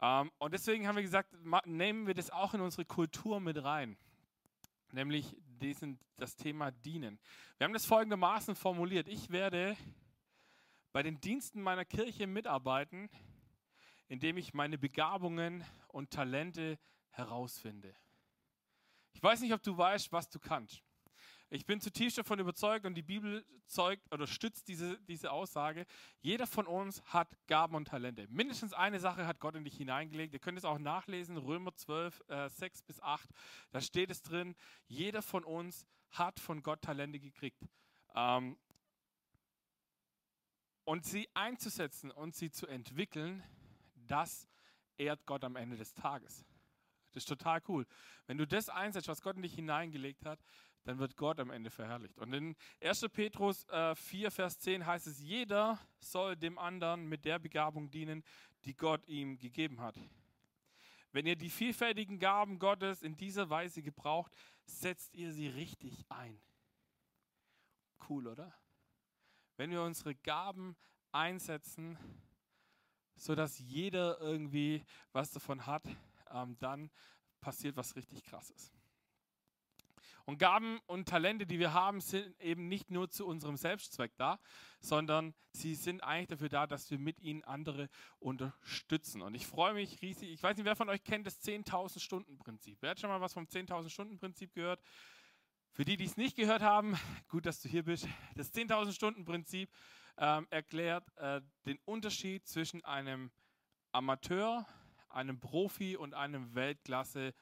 Ähm, 0.02 0.32
und 0.38 0.54
deswegen 0.54 0.88
haben 0.88 0.96
wir 0.96 1.04
gesagt, 1.04 1.34
nehmen 1.66 2.08
wir 2.08 2.14
das 2.14 2.30
auch 2.30 2.54
in 2.54 2.62
unsere 2.62 2.86
Kultur 2.86 3.40
mit 3.40 3.64
rein. 3.64 3.98
Nämlich 4.92 5.36
diesen, 5.62 6.00
das 6.18 6.36
Thema 6.36 6.72
Dienen. 6.72 7.20
Wir 7.58 7.66
haben 7.66 7.74
das 7.74 7.86
folgendermaßen 7.86 8.56
formuliert. 8.56 9.08
Ich 9.08 9.32
werde 9.32 9.76
bei 10.92 11.02
den 11.02 11.20
Diensten 11.20 11.62
meiner 11.62 11.86
Kirche 11.86 12.28
mitarbeiten, 12.28 13.10
indem 14.08 14.38
ich 14.38 14.54
meine 14.54 14.78
Begabungen 14.78 15.64
und 15.88 16.12
Talente 16.12 16.78
herausfinde. 17.10 17.96
Ich 19.14 19.24
weiß 19.24 19.42
nicht, 19.42 19.54
ob 19.54 19.64
du 19.64 19.76
weißt, 19.78 20.12
was 20.12 20.30
du 20.30 20.40
kannst. 20.40 20.84
Ich 21.50 21.66
bin 21.66 21.80
zutiefst 21.80 22.18
davon 22.18 22.40
überzeugt 22.40 22.86
und 22.86 22.96
die 22.96 23.04
Bibel 23.04 23.46
zeugt 23.68 24.12
oder 24.12 24.26
stützt 24.26 24.68
diese, 24.68 25.00
diese 25.02 25.32
Aussage. 25.32 25.86
Jeder 26.20 26.48
von 26.48 26.66
uns 26.66 27.04
hat 27.06 27.28
Gaben 27.48 27.76
und 27.76 27.88
Talente. 27.88 28.28
Mindestens 28.30 28.74
eine 28.74 29.00
Sache 29.00 29.28
hat 29.28 29.40
Gott 29.40 29.56
in 29.56 29.64
dich 29.64 29.78
hineingelegt. 29.78 30.34
Ihr 30.34 30.40
könnt 30.40 30.58
es 30.58 30.66
auch 30.66 30.80
nachlesen, 30.80 31.38
Römer 31.38 31.76
12, 31.76 32.24
äh, 32.28 32.50
6 32.50 32.82
bis 32.84 33.00
8. 33.00 33.30
Da 33.72 33.82
steht 33.82 34.10
es 34.10 34.22
drin, 34.22 34.56
jeder 34.88 35.22
von 35.22 35.44
uns 35.44 35.86
hat 36.10 36.40
von 36.40 36.64
Gott 36.64 36.82
Talente 36.82 37.20
gekriegt. 37.20 37.62
Ähm, 38.16 38.58
und 40.86 41.06
sie 41.06 41.30
einzusetzen 41.34 42.12
und 42.12 42.36
sie 42.36 42.52
zu 42.52 42.68
entwickeln, 42.68 43.44
das 43.96 44.50
ehrt 44.98 45.26
Gott 45.26 45.44
am 45.44 45.56
Ende 45.56 45.78
des 45.78 45.94
Tages. 45.94 46.46
Das 47.12 47.24
ist 47.24 47.30
total 47.30 47.62
cool. 47.68 47.86
Wenn 48.26 48.38
du 48.38 48.48
das 48.48 48.70
einsetzt, 48.70 49.08
was 49.08 49.22
Gott 49.22 49.36
in 49.36 49.44
dich 49.44 49.54
hineingelegt 49.54 50.26
hat, 50.26 50.40
dann 50.84 51.00
wird 51.00 51.16
Gott 51.16 51.40
am 51.40 51.50
Ende 51.50 51.70
verherrlicht. 51.70 52.18
Und 52.20 52.34
in 52.34 52.56
1. 52.82 53.08
Petrus 53.12 53.66
äh, 53.70 53.96
4, 53.96 54.32
Vers 54.32 54.60
10 54.60 54.86
heißt 54.86 55.08
es, 55.08 55.20
jeder 55.20 55.80
soll 56.00 56.36
dem 56.36 56.58
anderen 56.58 57.08
mit 57.08 57.26
der 57.26 57.40
Begabung 57.40 57.90
dienen, 57.90 58.24
die 58.66 58.76
Gott 58.76 59.06
ihm 59.08 59.38
gegeben 59.38 59.80
hat. 59.80 59.98
Wenn 61.12 61.26
ihr 61.26 61.36
die 61.36 61.50
vielfältigen 61.50 62.20
Gaben 62.20 62.60
Gottes 62.60 63.04
in 63.04 63.16
dieser 63.16 63.50
Weise 63.50 63.82
gebraucht, 63.82 64.34
setzt 64.66 65.14
ihr 65.14 65.32
sie 65.32 65.48
richtig 65.48 66.06
ein. 66.10 66.42
Cool, 68.10 68.28
oder? 68.28 68.54
Wenn 69.56 69.72
wir 69.72 69.84
unsere 69.84 70.16
Gaben 70.16 70.76
einsetzen, 71.12 71.98
sodass 73.16 73.60
jeder 73.60 74.20
irgendwie 74.20 74.84
was 75.12 75.32
davon 75.32 75.66
hat, 75.66 75.84
ähm, 76.32 76.58
dann 76.60 76.90
passiert 77.40 77.78
was 77.78 77.96
richtig 77.96 78.24
Krasses. 78.24 78.74
Und 80.26 80.38
Gaben 80.38 80.80
und 80.86 81.10
Talente, 81.10 81.46
die 81.46 81.60
wir 81.60 81.74
haben, 81.74 82.00
sind 82.00 82.40
eben 82.40 82.70
nicht 82.70 82.90
nur 82.90 83.10
zu 83.10 83.26
unserem 83.26 83.58
Selbstzweck 83.58 84.14
da, 84.16 84.40
sondern 84.80 85.34
sie 85.52 85.76
sind 85.76 86.02
eigentlich 86.02 86.30
dafür 86.30 86.50
da, 86.50 86.66
dass 86.66 86.90
wir 86.90 86.98
mit 86.98 87.20
ihnen 87.20 87.44
andere 87.44 87.90
unterstützen. 88.20 89.22
Und 89.22 89.36
ich 89.36 89.46
freue 89.46 89.74
mich 89.74 90.02
riesig. 90.02 90.32
Ich 90.32 90.42
weiß 90.42 90.56
nicht, 90.56 90.66
wer 90.66 90.78
von 90.78 90.90
euch 90.90 91.04
kennt 91.04 91.28
das 91.28 91.44
10.000 91.44 92.00
Stunden 92.00 92.38
Prinzip. 92.38 92.78
Wer 92.80 92.92
hat 92.92 93.02
schon 93.02 93.10
mal 93.10 93.20
was 93.20 93.34
vom 93.34 93.46
10.000 93.46 93.90
Stunden 93.90 94.18
Prinzip 94.18 94.54
gehört? 94.54 94.82
Für 95.72 95.84
die, 95.84 95.98
die 95.98 96.06
es 96.06 96.18
nicht 96.18 96.38
gehört 96.38 96.62
haben, 96.62 96.98
gut, 97.28 97.46
dass 97.46 97.62
du 97.62 97.68
hier 97.68 97.84
bist. 97.84 98.08
Das 98.36 98.54
10.000 98.54 98.94
Stunden 98.94 99.26
Prinzip 99.26 99.70
ähm, 100.18 100.48
erklärt 100.52 101.06
äh, 101.18 101.42
den 101.66 101.80
Unterschied 101.84 102.48
zwischen 102.48 102.84
einem 102.86 103.32
Amateur, 103.92 104.66
einem 105.10 105.40
Profi 105.40 105.98
und 105.98 106.14
einem 106.14 106.56
Weltklasse 106.56 107.34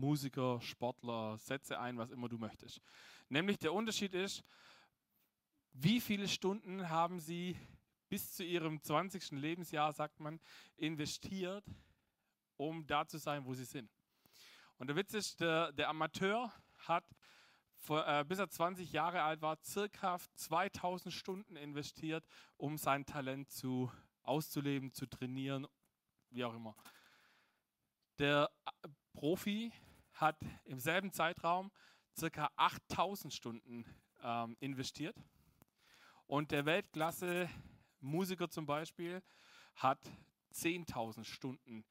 Musiker, 0.00 0.60
Sportler, 0.60 1.36
setze 1.36 1.78
ein, 1.78 1.98
was 1.98 2.10
immer 2.10 2.28
du 2.28 2.38
möchtest. 2.38 2.80
Nämlich 3.28 3.58
der 3.58 3.72
Unterschied 3.72 4.14
ist, 4.14 4.42
wie 5.72 6.00
viele 6.00 6.26
Stunden 6.26 6.88
haben 6.88 7.20
sie 7.20 7.56
bis 8.08 8.32
zu 8.32 8.42
ihrem 8.42 8.82
20. 8.82 9.32
Lebensjahr, 9.32 9.92
sagt 9.92 10.18
man, 10.18 10.40
investiert, 10.76 11.64
um 12.56 12.86
da 12.86 13.06
zu 13.06 13.18
sein, 13.18 13.44
wo 13.44 13.54
sie 13.54 13.64
sind. 13.64 13.90
Und 14.78 14.88
der 14.88 14.96
Witz 14.96 15.14
ist, 15.14 15.40
der, 15.40 15.72
der 15.72 15.88
Amateur 15.88 16.52
hat, 16.78 17.04
vor, 17.76 18.06
äh, 18.06 18.24
bis 18.24 18.38
er 18.38 18.48
20 18.48 18.92
Jahre 18.92 19.22
alt 19.22 19.42
war, 19.42 19.58
circa 19.62 20.18
2000 20.34 21.14
Stunden 21.14 21.56
investiert, 21.56 22.26
um 22.56 22.76
sein 22.76 23.06
Talent 23.06 23.50
zu, 23.50 23.90
auszuleben, 24.22 24.92
zu 24.92 25.06
trainieren, 25.06 25.66
wie 26.30 26.44
auch 26.44 26.54
immer. 26.54 26.74
Der 28.18 28.50
äh, 28.82 28.88
Profi 29.12 29.72
hat 30.20 30.36
im 30.64 30.78
selben 30.78 31.12
Zeitraum 31.12 31.70
circa 32.16 32.50
8000 32.56 33.32
Stunden 33.32 33.84
ähm, 34.22 34.56
investiert. 34.60 35.16
Und 36.26 36.50
der 36.50 36.66
Weltklasse-Musiker 36.66 38.48
zum 38.48 38.66
Beispiel 38.66 39.22
hat 39.76 39.98
10.000 40.54 41.24
Stunden 41.24 41.84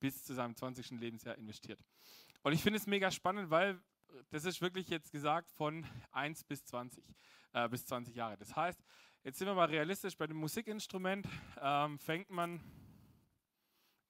bis 0.00 0.24
zu 0.24 0.34
seinem 0.34 0.54
20. 0.54 0.90
Lebensjahr 0.92 1.36
investiert. 1.38 1.80
Und 2.42 2.52
ich 2.52 2.62
finde 2.62 2.78
es 2.78 2.86
mega 2.86 3.10
spannend, 3.10 3.50
weil 3.50 3.80
das 4.30 4.44
ist 4.44 4.60
wirklich 4.60 4.88
jetzt 4.88 5.10
gesagt 5.12 5.50
von 5.52 5.86
1 6.12 6.44
bis 6.44 6.64
20, 6.64 7.02
äh, 7.52 7.68
bis 7.68 7.86
20 7.86 8.14
Jahre. 8.14 8.36
Das 8.36 8.54
heißt, 8.54 8.82
jetzt 9.22 9.38
sind 9.38 9.46
wir 9.46 9.54
mal 9.54 9.68
realistisch, 9.68 10.16
bei 10.16 10.26
dem 10.26 10.36
Musikinstrument 10.36 11.26
ähm, 11.60 11.98
fängt 11.98 12.30
man 12.30 12.60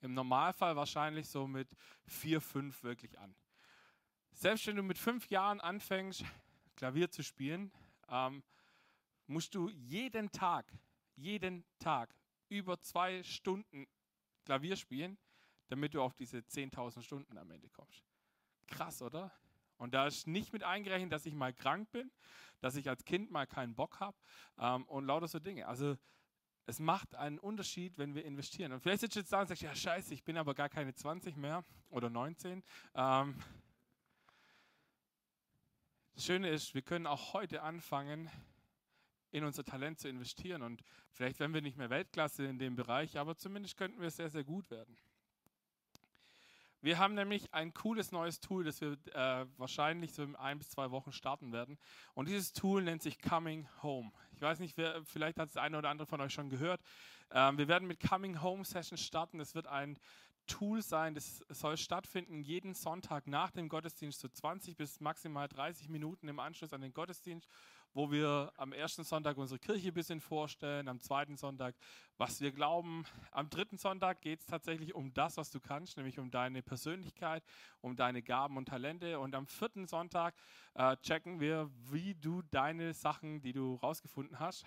im 0.04 0.14
Normalfall 0.14 0.76
wahrscheinlich 0.76 1.28
so 1.28 1.46
mit 1.46 1.74
4, 2.06 2.40
5 2.40 2.82
wirklich 2.82 3.18
an. 3.18 3.34
Selbst 4.32 4.66
wenn 4.66 4.76
du 4.76 4.82
mit 4.82 4.98
5 4.98 5.30
Jahren 5.30 5.60
anfängst, 5.60 6.24
Klavier 6.76 7.10
zu 7.10 7.22
spielen, 7.22 7.72
ähm, 8.08 8.42
musst 9.26 9.54
du 9.54 9.70
jeden 9.70 10.30
Tag, 10.30 10.70
jeden 11.16 11.64
Tag 11.78 12.14
über 12.48 12.78
zwei 12.80 13.22
Stunden 13.22 13.86
Klavier 14.44 14.76
spielen, 14.76 15.16
damit 15.68 15.94
du 15.94 16.02
auf 16.02 16.14
diese 16.14 16.38
10.000 16.38 17.02
Stunden 17.02 17.38
am 17.38 17.50
Ende 17.50 17.70
kommst. 17.70 18.04
Krass, 18.66 19.00
oder? 19.00 19.32
Und 19.78 19.94
da 19.94 20.06
ist 20.06 20.26
nicht 20.26 20.52
mit 20.52 20.62
eingerechnet, 20.62 21.12
dass 21.12 21.24
ich 21.24 21.34
mal 21.34 21.54
krank 21.54 21.90
bin, 21.90 22.10
dass 22.60 22.76
ich 22.76 22.88
als 22.88 23.04
Kind 23.04 23.30
mal 23.30 23.46
keinen 23.46 23.74
Bock 23.74 24.00
habe 24.00 24.16
ähm, 24.58 24.84
und 24.84 25.06
lauter 25.06 25.28
so 25.28 25.38
Dinge. 25.38 25.66
Also 25.66 25.96
es 26.66 26.78
macht 26.78 27.14
einen 27.14 27.38
Unterschied, 27.38 27.98
wenn 27.98 28.14
wir 28.14 28.24
investieren. 28.24 28.72
Und 28.72 28.80
vielleicht 28.80 29.00
sitzt 29.00 29.16
du 29.16 29.20
jetzt 29.20 29.32
da 29.32 29.40
und 29.42 29.48
sagst, 29.48 29.62
ja 29.62 29.74
scheiße, 29.74 30.14
ich 30.14 30.24
bin 30.24 30.36
aber 30.36 30.54
gar 30.54 30.68
keine 30.68 30.94
20 30.94 31.36
mehr 31.36 31.64
oder 31.90 32.10
19. 32.10 32.62
Ähm, 32.94 33.34
das 36.14 36.24
Schöne 36.24 36.48
ist, 36.48 36.74
wir 36.74 36.82
können 36.82 37.06
auch 37.06 37.32
heute 37.34 37.62
anfangen, 37.62 38.30
in 39.30 39.44
unser 39.44 39.64
Talent 39.64 39.98
zu 39.98 40.08
investieren. 40.08 40.62
Und 40.62 40.82
vielleicht 41.10 41.40
werden 41.40 41.52
wir 41.52 41.60
nicht 41.60 41.76
mehr 41.76 41.90
Weltklasse 41.90 42.46
in 42.46 42.58
dem 42.58 42.76
Bereich, 42.76 43.18
aber 43.18 43.36
zumindest 43.36 43.76
könnten 43.76 44.00
wir 44.00 44.10
sehr, 44.10 44.30
sehr 44.30 44.44
gut 44.44 44.70
werden. 44.70 44.96
Wir 46.80 46.98
haben 46.98 47.14
nämlich 47.14 47.52
ein 47.52 47.72
cooles 47.72 48.12
neues 48.12 48.40
Tool, 48.40 48.62
das 48.62 48.80
wir 48.80 48.92
äh, 49.14 49.46
wahrscheinlich 49.56 50.12
so 50.12 50.22
in 50.22 50.36
ein 50.36 50.58
bis 50.58 50.68
zwei 50.68 50.90
Wochen 50.90 51.12
starten 51.12 51.50
werden. 51.50 51.78
Und 52.12 52.28
dieses 52.28 52.52
Tool 52.52 52.82
nennt 52.82 53.02
sich 53.02 53.18
Coming 53.20 53.66
Home. 53.82 54.12
Ich 54.34 54.42
weiß 54.42 54.58
nicht, 54.58 54.76
wer, 54.76 55.04
vielleicht 55.04 55.38
hat 55.38 55.48
es 55.48 55.56
eine 55.56 55.78
oder 55.78 55.90
andere 55.90 56.06
von 56.06 56.20
euch 56.20 56.32
schon 56.32 56.50
gehört. 56.50 56.80
Ähm, 57.30 57.56
wir 57.56 57.68
werden 57.68 57.86
mit 57.86 58.00
Coming 58.00 58.42
Home 58.42 58.64
Sessions 58.64 59.00
starten. 59.00 59.38
Das 59.38 59.54
wird 59.54 59.66
ein 59.66 59.98
Tool 60.46 60.82
sein, 60.82 61.14
das 61.14 61.38
soll 61.48 61.78
stattfinden 61.78 62.42
jeden 62.42 62.74
Sonntag 62.74 63.26
nach 63.26 63.50
dem 63.50 63.68
Gottesdienst, 63.70 64.20
so 64.20 64.28
20 64.28 64.76
bis 64.76 65.00
maximal 65.00 65.48
30 65.48 65.88
Minuten 65.88 66.28
im 66.28 66.38
Anschluss 66.38 66.74
an 66.74 66.82
den 66.82 66.92
Gottesdienst, 66.92 67.48
wo 67.94 68.10
wir 68.10 68.52
am 68.56 68.72
ersten 68.72 69.04
Sonntag 69.04 69.36
unsere 69.36 69.60
Kirche 69.60 69.88
ein 69.88 69.94
bisschen 69.94 70.20
vorstellen, 70.20 70.88
am 70.88 71.00
zweiten 71.00 71.36
Sonntag, 71.36 71.76
was 72.18 72.40
wir 72.40 72.50
glauben. 72.50 73.04
Am 73.30 73.48
dritten 73.48 73.78
Sonntag 73.78 74.20
geht 74.20 74.40
es 74.40 74.46
tatsächlich 74.46 74.94
um 74.94 75.14
das, 75.14 75.36
was 75.36 75.50
du 75.50 75.60
kannst, 75.60 75.96
nämlich 75.96 76.18
um 76.18 76.30
deine 76.30 76.62
Persönlichkeit, 76.62 77.44
um 77.80 77.94
deine 77.94 78.22
Gaben 78.22 78.56
und 78.56 78.66
Talente. 78.66 79.20
Und 79.20 79.36
am 79.36 79.46
vierten 79.46 79.86
Sonntag 79.86 80.34
äh, 80.74 80.96
checken 80.98 81.38
wir, 81.38 81.70
wie 81.90 82.14
du 82.14 82.42
deine 82.42 82.92
Sachen, 82.94 83.40
die 83.40 83.52
du 83.52 83.76
rausgefunden 83.76 84.40
hast, 84.40 84.66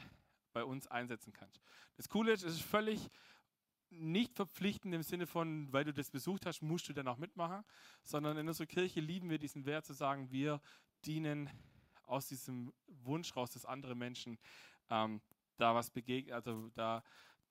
bei 0.54 0.64
uns 0.64 0.88
einsetzen 0.88 1.34
kannst. 1.34 1.62
Das 1.98 2.08
Coole 2.08 2.32
ist, 2.32 2.44
es 2.44 2.56
ist 2.56 2.64
völlig 2.64 3.10
nicht 3.90 4.34
verpflichtend 4.34 4.94
im 4.94 5.04
Sinne 5.04 5.28
von, 5.28 5.72
weil 5.72 5.84
du 5.84 5.94
das 5.94 6.12
besucht 6.12 6.46
hast, 6.46 6.62
musst 6.62 6.88
du 6.90 6.94
dann 6.94 7.08
auch 7.08 7.18
mitmachen, 7.18 7.64
sondern 8.04 8.38
in 8.38 8.48
unserer 8.48 8.68
Kirche 8.68 9.00
lieben 9.00 9.30
wir 9.30 9.38
diesen 9.38 9.66
Wert 9.66 9.86
zu 9.86 9.94
sagen, 9.94 10.32
wir 10.32 10.62
dienen 11.06 11.50
aus 12.08 12.28
diesem 12.28 12.74
Wunsch 12.88 13.36
raus, 13.36 13.52
dass 13.52 13.66
andere 13.66 13.96
Menschen 13.96 14.38
ähm, 14.90 15.22
da 15.58 15.76
was 15.76 15.90
begegnen, 15.90 16.34
also 16.34 16.70
da 16.76 17.04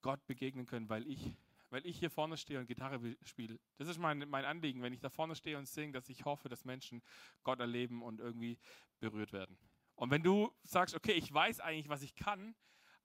Gott 0.03 0.25
begegnen 0.27 0.67
können, 0.67 0.89
weil 0.89 1.07
ich, 1.07 1.35
weil 1.71 1.85
ich 1.87 1.99
hier 1.99 2.11
vorne 2.11 2.37
stehe 2.37 2.59
und 2.59 2.67
Gitarre 2.67 3.17
spiele. 3.23 3.59
Das 3.77 3.89
ist 3.89 3.99
mein, 3.99 4.29
mein 4.29 4.45
Anliegen, 4.45 4.83
wenn 4.83 4.93
ich 4.93 5.01
da 5.01 5.11
vorne 5.11 5.35
stehe 5.35 5.59
und 5.59 5.67
singe, 5.67 5.93
dass 5.93 6.09
ich 6.09 6.25
hoffe, 6.25 6.49
dass 6.49 6.65
Menschen 6.65 7.03
Gott 7.43 7.61
erleben 7.61 8.03
und 8.03 8.21
irgendwie 8.21 8.59
berührt 9.01 9.33
werden. 9.33 9.59
Und 9.95 10.11
wenn 10.11 10.23
du 10.23 10.53
sagst, 10.63 10.95
okay, 10.95 11.13
ich 11.13 11.33
weiß 11.33 11.61
eigentlich, 11.61 11.89
was 11.89 12.03
ich 12.03 12.15
kann, 12.15 12.55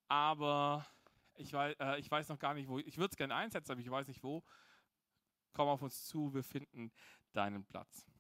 aber 0.08 0.86
ich 1.36 1.54
weiß, 1.54 1.76
äh, 1.80 2.00
ich 2.00 2.12
weiß 2.12 2.30
noch 2.30 2.40
gar 2.40 2.54
nicht, 2.54 2.68
wo, 2.68 2.80
ich 2.80 2.98
würde 2.98 3.12
es 3.12 3.18
gerne 3.18 3.36
einsetzen, 3.36 3.72
aber 3.72 3.82
ich 3.82 3.90
weiß 3.90 4.08
nicht 4.08 4.24
wo, 4.24 4.44
komm 5.54 5.70
auf 5.70 5.82
uns 5.82 6.06
zu, 6.06 6.34
wir 6.34 6.44
finden 6.44 6.92
deinen 7.34 7.66
Platz. 7.66 8.11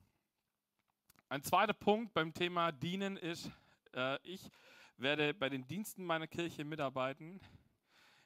Ein 1.31 1.43
zweiter 1.43 1.71
Punkt 1.71 2.13
beim 2.13 2.33
Thema 2.33 2.73
Dienen 2.73 3.15
ist, 3.15 3.49
äh, 3.95 4.19
ich 4.21 4.51
werde 4.97 5.33
bei 5.33 5.47
den 5.47 5.65
Diensten 5.65 6.03
meiner 6.03 6.27
Kirche 6.27 6.65
mitarbeiten, 6.65 7.39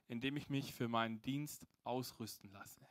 indem 0.07 0.37
ich 0.37 0.49
mich 0.49 0.73
für 0.73 0.87
meinen 0.87 1.21
Dienst 1.21 1.67
ausrüsten 1.83 2.51
lasse. 2.51 2.81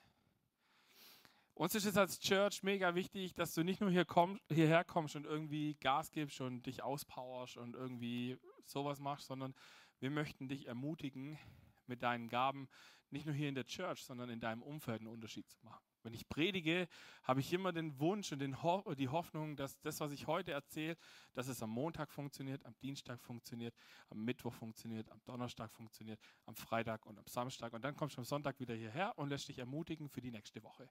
Uns 1.55 1.75
ist 1.75 1.87
es 1.87 1.97
als 1.97 2.21
Church 2.21 2.63
mega 2.63 2.95
wichtig, 2.95 3.35
dass 3.35 3.55
du 3.55 3.65
nicht 3.65 3.81
nur 3.81 3.91
hier 3.91 4.05
komm, 4.05 4.39
hierher 4.53 4.85
kommst 4.85 5.17
und 5.17 5.27
irgendwie 5.27 5.75
Gas 5.81 6.13
gibst 6.13 6.41
und 6.41 6.65
dich 6.65 6.85
auspowerst 6.85 7.57
und 7.57 7.75
irgendwie 7.75 8.39
sowas 8.67 9.01
machst, 9.01 9.27
sondern 9.27 9.53
wir 9.99 10.11
möchten 10.11 10.47
dich 10.47 10.69
ermutigen, 10.69 11.41
mit 11.89 12.05
deinen 12.05 12.29
Gaben 12.29 12.69
nicht 13.11 13.27
nur 13.27 13.35
hier 13.35 13.49
in 13.49 13.57
der 13.57 13.67
Church, 13.67 14.05
sondern 14.05 14.31
in 14.31 14.39
deinem 14.39 14.63
Umfeld 14.63 15.01
einen 15.01 15.11
Unterschied 15.11 15.49
zu 15.49 15.59
machen. 15.65 15.94
Wenn 16.05 16.15
ich 16.15 16.29
predige, 16.29 16.87
habe 17.23 17.41
ich 17.41 17.53
immer 17.53 17.73
den 17.73 17.99
Wunsch 17.99 18.31
und 18.31 18.39
den 18.39 18.63
Ho 18.63 18.95
die 18.95 19.09
Hoffnung, 19.09 19.57
dass 19.57 19.81
das, 19.81 20.01
was 20.01 20.13
ich 20.13 20.27
heute 20.27 20.53
erzähle, 20.53 20.97
dass 21.33 21.49
es 21.49 21.63
am 21.63 21.71
Montag 21.71 22.13
funktioniert, 22.13 22.65
am 22.67 22.77
Dienstag 22.83 23.21
funktioniert, 23.23 23.75
am 24.11 24.23
Mittwoch 24.23 24.53
funktioniert, 24.53 25.11
am 25.11 25.21
Donnerstag 25.25 25.73
funktioniert, 25.73 26.21
am 26.45 26.55
Freitag 26.55 27.07
und 27.07 27.19
am 27.19 27.27
Samstag. 27.27 27.73
Und 27.73 27.83
dann 27.83 27.97
kommst 27.97 28.17
du 28.17 28.21
am 28.21 28.27
Sonntag 28.27 28.61
wieder 28.61 28.75
hierher 28.75 29.19
und 29.19 29.31
lässt 29.31 29.49
dich 29.49 29.59
ermutigen 29.59 30.09
für 30.11 30.21
die 30.21 30.31
nächste 30.31 30.63
Woche. 30.63 30.89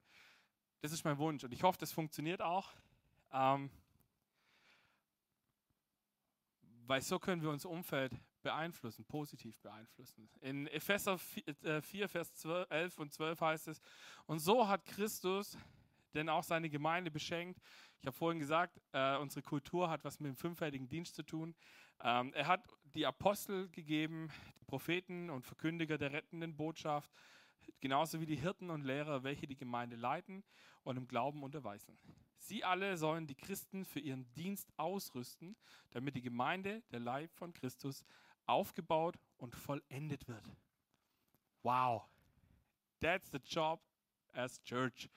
Das 0.82 0.92
ist 0.92 1.06
mein 1.06 1.18
Wunsch 1.20 1.44
und 1.44 1.54
ich 1.54 1.62
hoffe, 1.62 1.78
das 1.78 1.92
funktioniert 1.92 2.42
auch. 2.42 2.74
Ähm, 3.32 3.70
weil 6.88 7.02
so 7.02 7.20
können 7.20 7.42
wir 7.42 7.52
unser 7.52 7.70
Umfeld 7.70 8.14
beeinflussen, 8.44 9.06
positiv 9.06 9.60
beeinflussen. 9.60 10.30
In 10.42 10.68
Epheser 10.68 11.18
4, 11.18 11.44
äh, 11.64 12.08
Vers 12.08 12.34
12, 12.36 12.70
11 12.70 13.00
und 13.00 13.12
12 13.12 13.42
heißt 13.42 13.68
es, 13.70 13.82
und 14.28 14.40
so 14.40 14.68
hat 14.68 14.86
Christus 14.86 15.58
denn 16.14 16.30
auch 16.30 16.44
seine 16.44 16.70
Gemeinde 16.70 17.12
beschenkt. 17.12 17.60
Ich 18.00 18.06
habe 18.06 18.16
vorhin 18.16 18.40
gesagt, 18.40 18.80
äh, 18.92 19.18
unsere 19.18 19.42
Kultur 19.42 19.90
hat 19.90 20.04
was 20.04 20.20
mit 20.20 20.30
dem 20.30 20.36
fünffältigen 20.36 20.88
Dienst 20.88 21.16
zu 21.16 21.24
tun. 21.24 21.56
Ähm, 22.02 22.34
er 22.34 22.48
hat 22.48 22.68
die 22.84 23.06
Apostel 23.06 23.70
gegeben, 23.70 24.30
die 24.60 24.66
Propheten 24.66 25.30
und 25.30 25.46
Verkündiger 25.46 25.98
der 25.98 26.12
rettenden 26.12 26.56
Botschaft, 26.56 27.10
genauso 27.80 28.20
wie 28.20 28.26
die 28.26 28.36
Hirten 28.36 28.70
und 28.70 28.84
Lehrer, 28.84 29.24
welche 29.24 29.48
die 29.48 29.56
Gemeinde 29.56 29.96
leiten 29.96 30.44
und 30.84 30.98
im 30.98 31.08
Glauben 31.08 31.44
unterweisen. 31.44 31.98
Sie 32.38 32.64
alle 32.64 32.98
sollen 32.98 33.26
die 33.26 33.36
Christen 33.36 33.86
für 33.86 34.02
ihren 34.02 34.32
Dienst 34.34 34.70
ausrüsten, 34.78 35.56
damit 35.92 36.16
die 36.16 36.22
Gemeinde, 36.22 36.84
der 36.92 37.00
Leib 37.00 37.34
von 37.36 37.54
Christus, 37.54 38.04
aufgebaut 38.46 39.18
und 39.38 39.56
vollendet 39.56 40.28
wird. 40.28 40.50
Wow, 41.62 42.04
that's 43.00 43.32
the 43.32 43.38
job 43.38 43.80
as 44.34 44.62
church. 44.64 45.10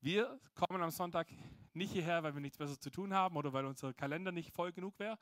Wir 0.00 0.40
kommen 0.54 0.82
am 0.82 0.90
Sonntag 0.90 1.28
nicht 1.74 1.92
hierher, 1.92 2.22
weil 2.22 2.34
wir 2.34 2.40
nichts 2.40 2.58
Besseres 2.58 2.80
zu 2.80 2.90
tun 2.90 3.12
haben 3.12 3.36
oder 3.36 3.52
weil 3.52 3.66
unser 3.66 3.92
Kalender 3.92 4.32
nicht 4.32 4.52
voll 4.52 4.72
genug 4.72 4.98
wäre, 4.98 5.18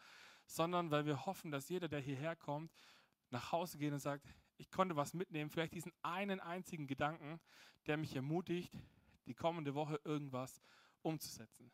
sondern 0.46 0.90
weil 0.90 1.06
wir 1.06 1.26
hoffen, 1.26 1.50
dass 1.50 1.68
jeder, 1.68 1.88
der 1.88 2.00
hierher 2.00 2.36
kommt, 2.36 2.72
nach 3.30 3.52
Hause 3.52 3.78
geht 3.78 3.92
und 3.92 3.98
sagt, 3.98 4.26
ich 4.58 4.70
konnte 4.70 4.96
was 4.96 5.14
mitnehmen, 5.14 5.50
vielleicht 5.50 5.74
diesen 5.74 5.92
einen 6.02 6.40
einzigen 6.40 6.86
Gedanken, 6.86 7.40
der 7.86 7.96
mich 7.96 8.14
ermutigt, 8.14 8.72
die 9.26 9.34
kommende 9.34 9.74
Woche 9.74 10.00
irgendwas 10.04 10.60
umzusetzen. 11.02 11.70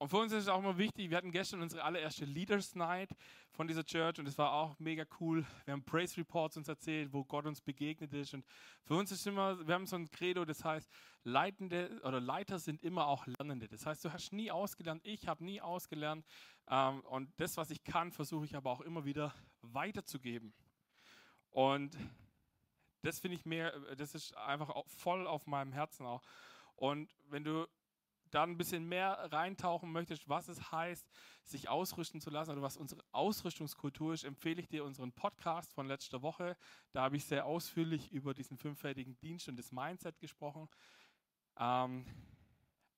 Und 0.00 0.10
für 0.10 0.18
uns 0.18 0.32
ist 0.32 0.44
es 0.44 0.48
auch 0.48 0.60
immer 0.60 0.78
wichtig, 0.78 1.10
wir 1.10 1.16
hatten 1.16 1.32
gestern 1.32 1.60
unsere 1.60 1.82
allererste 1.82 2.24
Leaders 2.24 2.76
Night 2.76 3.10
von 3.50 3.66
dieser 3.66 3.84
Church 3.84 4.20
und 4.20 4.28
es 4.28 4.38
war 4.38 4.52
auch 4.52 4.78
mega 4.78 5.04
cool. 5.18 5.44
Wir 5.64 5.72
haben 5.72 5.82
Praise 5.82 6.16
Reports 6.18 6.56
uns 6.56 6.68
erzählt, 6.68 7.12
wo 7.12 7.24
Gott 7.24 7.46
uns 7.46 7.60
begegnet 7.60 8.14
ist. 8.14 8.32
Und 8.32 8.46
für 8.84 8.94
uns 8.94 9.10
ist 9.10 9.26
immer, 9.26 9.66
wir 9.66 9.74
haben 9.74 9.86
so 9.86 9.96
ein 9.96 10.08
Credo, 10.08 10.44
das 10.44 10.64
heißt, 10.64 10.88
Leitende 11.24 12.00
oder 12.04 12.20
Leiter 12.20 12.60
sind 12.60 12.80
immer 12.84 13.08
auch 13.08 13.26
Lernende. 13.26 13.66
Das 13.66 13.86
heißt, 13.86 14.04
du 14.04 14.12
hast 14.12 14.32
nie 14.32 14.52
ausgelernt, 14.52 15.00
ich 15.04 15.26
habe 15.26 15.44
nie 15.44 15.60
ausgelernt. 15.60 16.24
Ähm, 16.68 17.00
und 17.00 17.32
das, 17.40 17.56
was 17.56 17.70
ich 17.70 17.82
kann, 17.82 18.12
versuche 18.12 18.44
ich 18.44 18.54
aber 18.54 18.70
auch 18.70 18.82
immer 18.82 19.04
wieder 19.04 19.34
weiterzugeben. 19.62 20.54
Und 21.50 21.98
das 23.02 23.18
finde 23.18 23.36
ich 23.36 23.44
mehr, 23.44 23.72
das 23.96 24.14
ist 24.14 24.36
einfach 24.36 24.72
voll 24.86 25.26
auf 25.26 25.48
meinem 25.48 25.72
Herzen 25.72 26.06
auch. 26.06 26.22
Und 26.76 27.12
wenn 27.30 27.42
du 27.42 27.66
da 28.30 28.42
ein 28.42 28.56
bisschen 28.56 28.88
mehr 28.88 29.28
reintauchen 29.32 29.90
möchtest, 29.90 30.28
was 30.28 30.48
es 30.48 30.72
heißt, 30.72 31.06
sich 31.44 31.68
ausrüsten 31.68 32.20
zu 32.20 32.30
lassen 32.30 32.52
oder 32.52 32.62
was 32.62 32.76
unsere 32.76 33.02
Ausrüstungskultur 33.12 34.14
ist, 34.14 34.24
empfehle 34.24 34.60
ich 34.60 34.68
dir 34.68 34.84
unseren 34.84 35.12
Podcast 35.12 35.72
von 35.72 35.86
letzter 35.86 36.22
Woche. 36.22 36.56
Da 36.92 37.02
habe 37.02 37.16
ich 37.16 37.24
sehr 37.24 37.46
ausführlich 37.46 38.12
über 38.12 38.34
diesen 38.34 38.56
fünffältigen 38.56 39.18
Dienst 39.18 39.48
und 39.48 39.56
das 39.56 39.72
Mindset 39.72 40.18
gesprochen. 40.18 40.68
Ähm, 41.58 42.04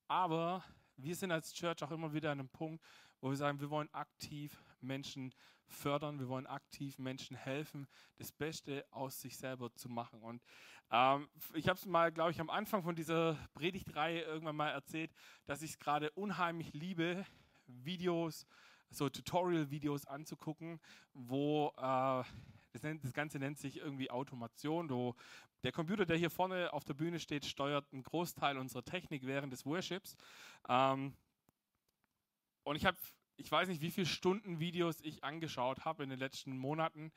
aber 0.09 0.65
wir 0.97 1.15
sind 1.15 1.33
als 1.33 1.53
Church 1.53 1.83
auch 1.83 1.91
immer 1.91 2.13
wieder 2.13 2.31
an 2.31 2.41
einem 2.41 2.49
Punkt, 2.49 2.85
wo 3.21 3.31
wir 3.31 3.37
sagen, 3.37 3.61
wir 3.61 3.71
wollen 3.71 3.93
aktiv 3.93 4.63
Menschen 4.81 5.35
fördern, 5.73 6.19
wir 6.19 6.29
wollen 6.29 6.47
aktiv 6.47 6.99
Menschen 6.99 7.37
helfen, 7.37 7.87
das 8.17 8.33
Beste 8.33 8.85
aus 8.91 9.21
sich 9.21 9.37
selber 9.37 9.75
zu 9.75 9.89
machen. 9.89 10.23
Und 10.23 10.43
ähm, 10.91 11.29
ich 11.55 11.69
habe 11.69 11.79
es 11.79 11.87
mal, 11.87 12.13
glaube 12.13 12.33
ich, 12.33 12.41
am 12.41 12.51
Anfang 12.51 12.83
von 12.83 12.95
dieser 12.95 13.35
Predigtreihe 13.55 14.23
irgendwann 14.23 14.57
mal 14.57 14.71
erzählt, 14.71 15.13
dass 15.47 15.63
ich 15.63 15.73
es 15.73 15.79
gerade 15.79 16.11
unheimlich 16.13 16.73
liebe, 16.73 17.25
Videos, 17.67 18.47
so 18.91 19.09
Tutorial-Videos 19.09 20.07
anzugucken, 20.07 20.81
wo 21.13 21.73
äh, 21.77 22.25
das, 22.73 22.83
nennt, 22.83 23.05
das, 23.05 23.13
Ganze 23.13 23.39
nennt 23.39 23.59
sich 23.59 23.77
irgendwie 23.79 24.11
Automation. 24.11 24.91
Wo 24.91 25.15
der 25.63 25.73
Computer, 25.73 26.05
der 26.05 26.17
hier 26.17 26.31
vorne 26.31 26.73
auf 26.73 26.85
der 26.85 26.95
Bühne 26.95 27.21
steht, 27.21 27.45
steuert 27.45 27.87
einen 27.93 28.03
Großteil 28.03 28.59
unserer 28.59 28.85
Technik 28.85 29.25
während 29.27 29.53
des 29.53 29.65
Worships. 29.65 30.17
Ähm, 30.69 31.15
und 32.65 32.77
ich 32.77 32.85
habe, 32.85 32.97
ich 33.41 33.51
weiß 33.51 33.69
nicht, 33.69 33.81
wie 33.81 33.91
viele 33.91 34.07
Stunden 34.07 34.61
Videos 34.61 35.01
ich 35.03 35.25
angeschaut 35.25 35.85
habe 35.85 36.03
in 36.03 36.11
den 36.11 36.19
letzten 36.19 36.57
Monaten. 36.57 37.11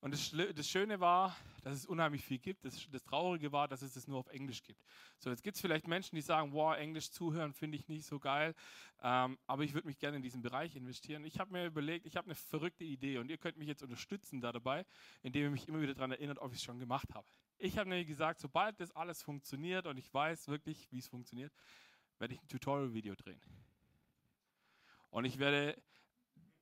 Und 0.00 0.12
das, 0.12 0.34
das, 0.54 0.68
Schöne 0.68 1.00
war, 1.00 1.34
dass 1.62 1.72
es 1.74 1.86
unheimlich 1.86 2.22
viel 2.22 2.38
gibt. 2.38 2.66
Das, 2.66 2.88
das 2.90 3.02
Traurige 3.04 3.52
war, 3.52 3.68
dass 3.68 3.80
es 3.80 3.96
es 3.96 4.06
nur 4.06 4.18
auf 4.18 4.28
Englisch 4.28 4.62
gibt. 4.62 4.78
So, 5.18 5.30
jetzt 5.30 5.42
gibt 5.42 5.56
es 5.56 5.62
vielleicht 5.62 5.88
Menschen, 5.88 6.14
die 6.14 6.20
sagen, 6.20 6.52
wow, 6.52 6.76
Englisch 6.76 7.10
zuhören 7.10 7.54
finde 7.54 7.78
ich 7.78 7.88
nicht 7.88 8.04
so 8.04 8.18
geil, 8.18 8.54
ähm, 9.02 9.38
aber 9.46 9.62
ich 9.64 9.72
würde 9.72 9.86
mich 9.86 9.98
gerne 9.98 10.18
in 10.18 10.22
diesen 10.22 10.42
Bereich 10.42 10.76
investieren. 10.76 11.24
Ich 11.24 11.40
habe 11.40 11.52
mir 11.52 11.64
überlegt, 11.64 12.04
ich 12.04 12.16
habe 12.16 12.26
eine 12.26 12.34
verrückte 12.34 12.84
Idee 12.84 13.16
und 13.16 13.30
ihr 13.30 13.38
könnt 13.38 13.56
mich 13.56 13.66
jetzt 13.66 13.82
unterstützen 13.82 14.42
da 14.42 14.52
dabei, 14.52 14.84
indem 15.22 15.44
ihr 15.44 15.50
mich 15.50 15.68
immer 15.68 15.80
wieder 15.80 15.94
daran 15.94 16.10
erinnert, 16.10 16.38
ob 16.38 16.52
ich 16.52 16.58
es 16.58 16.64
schon 16.64 16.78
gemacht 16.78 17.14
habe. 17.14 17.26
Ich 17.56 17.78
habe 17.78 17.88
mir 17.88 18.04
gesagt, 18.04 18.40
sobald 18.40 18.78
das 18.80 18.90
alles 18.90 19.22
funktioniert 19.22 19.86
und 19.86 19.96
ich 19.96 20.12
weiß 20.12 20.48
wirklich, 20.48 20.92
wie 20.92 20.98
es 20.98 21.08
funktioniert, 21.08 21.52
werde 22.18 22.34
ich 22.34 22.42
ein 22.42 22.48
Tutorial-Video 22.48 23.14
drehen. 23.14 23.40
Und 25.14 25.26
ich 25.26 25.38
werde 25.38 25.80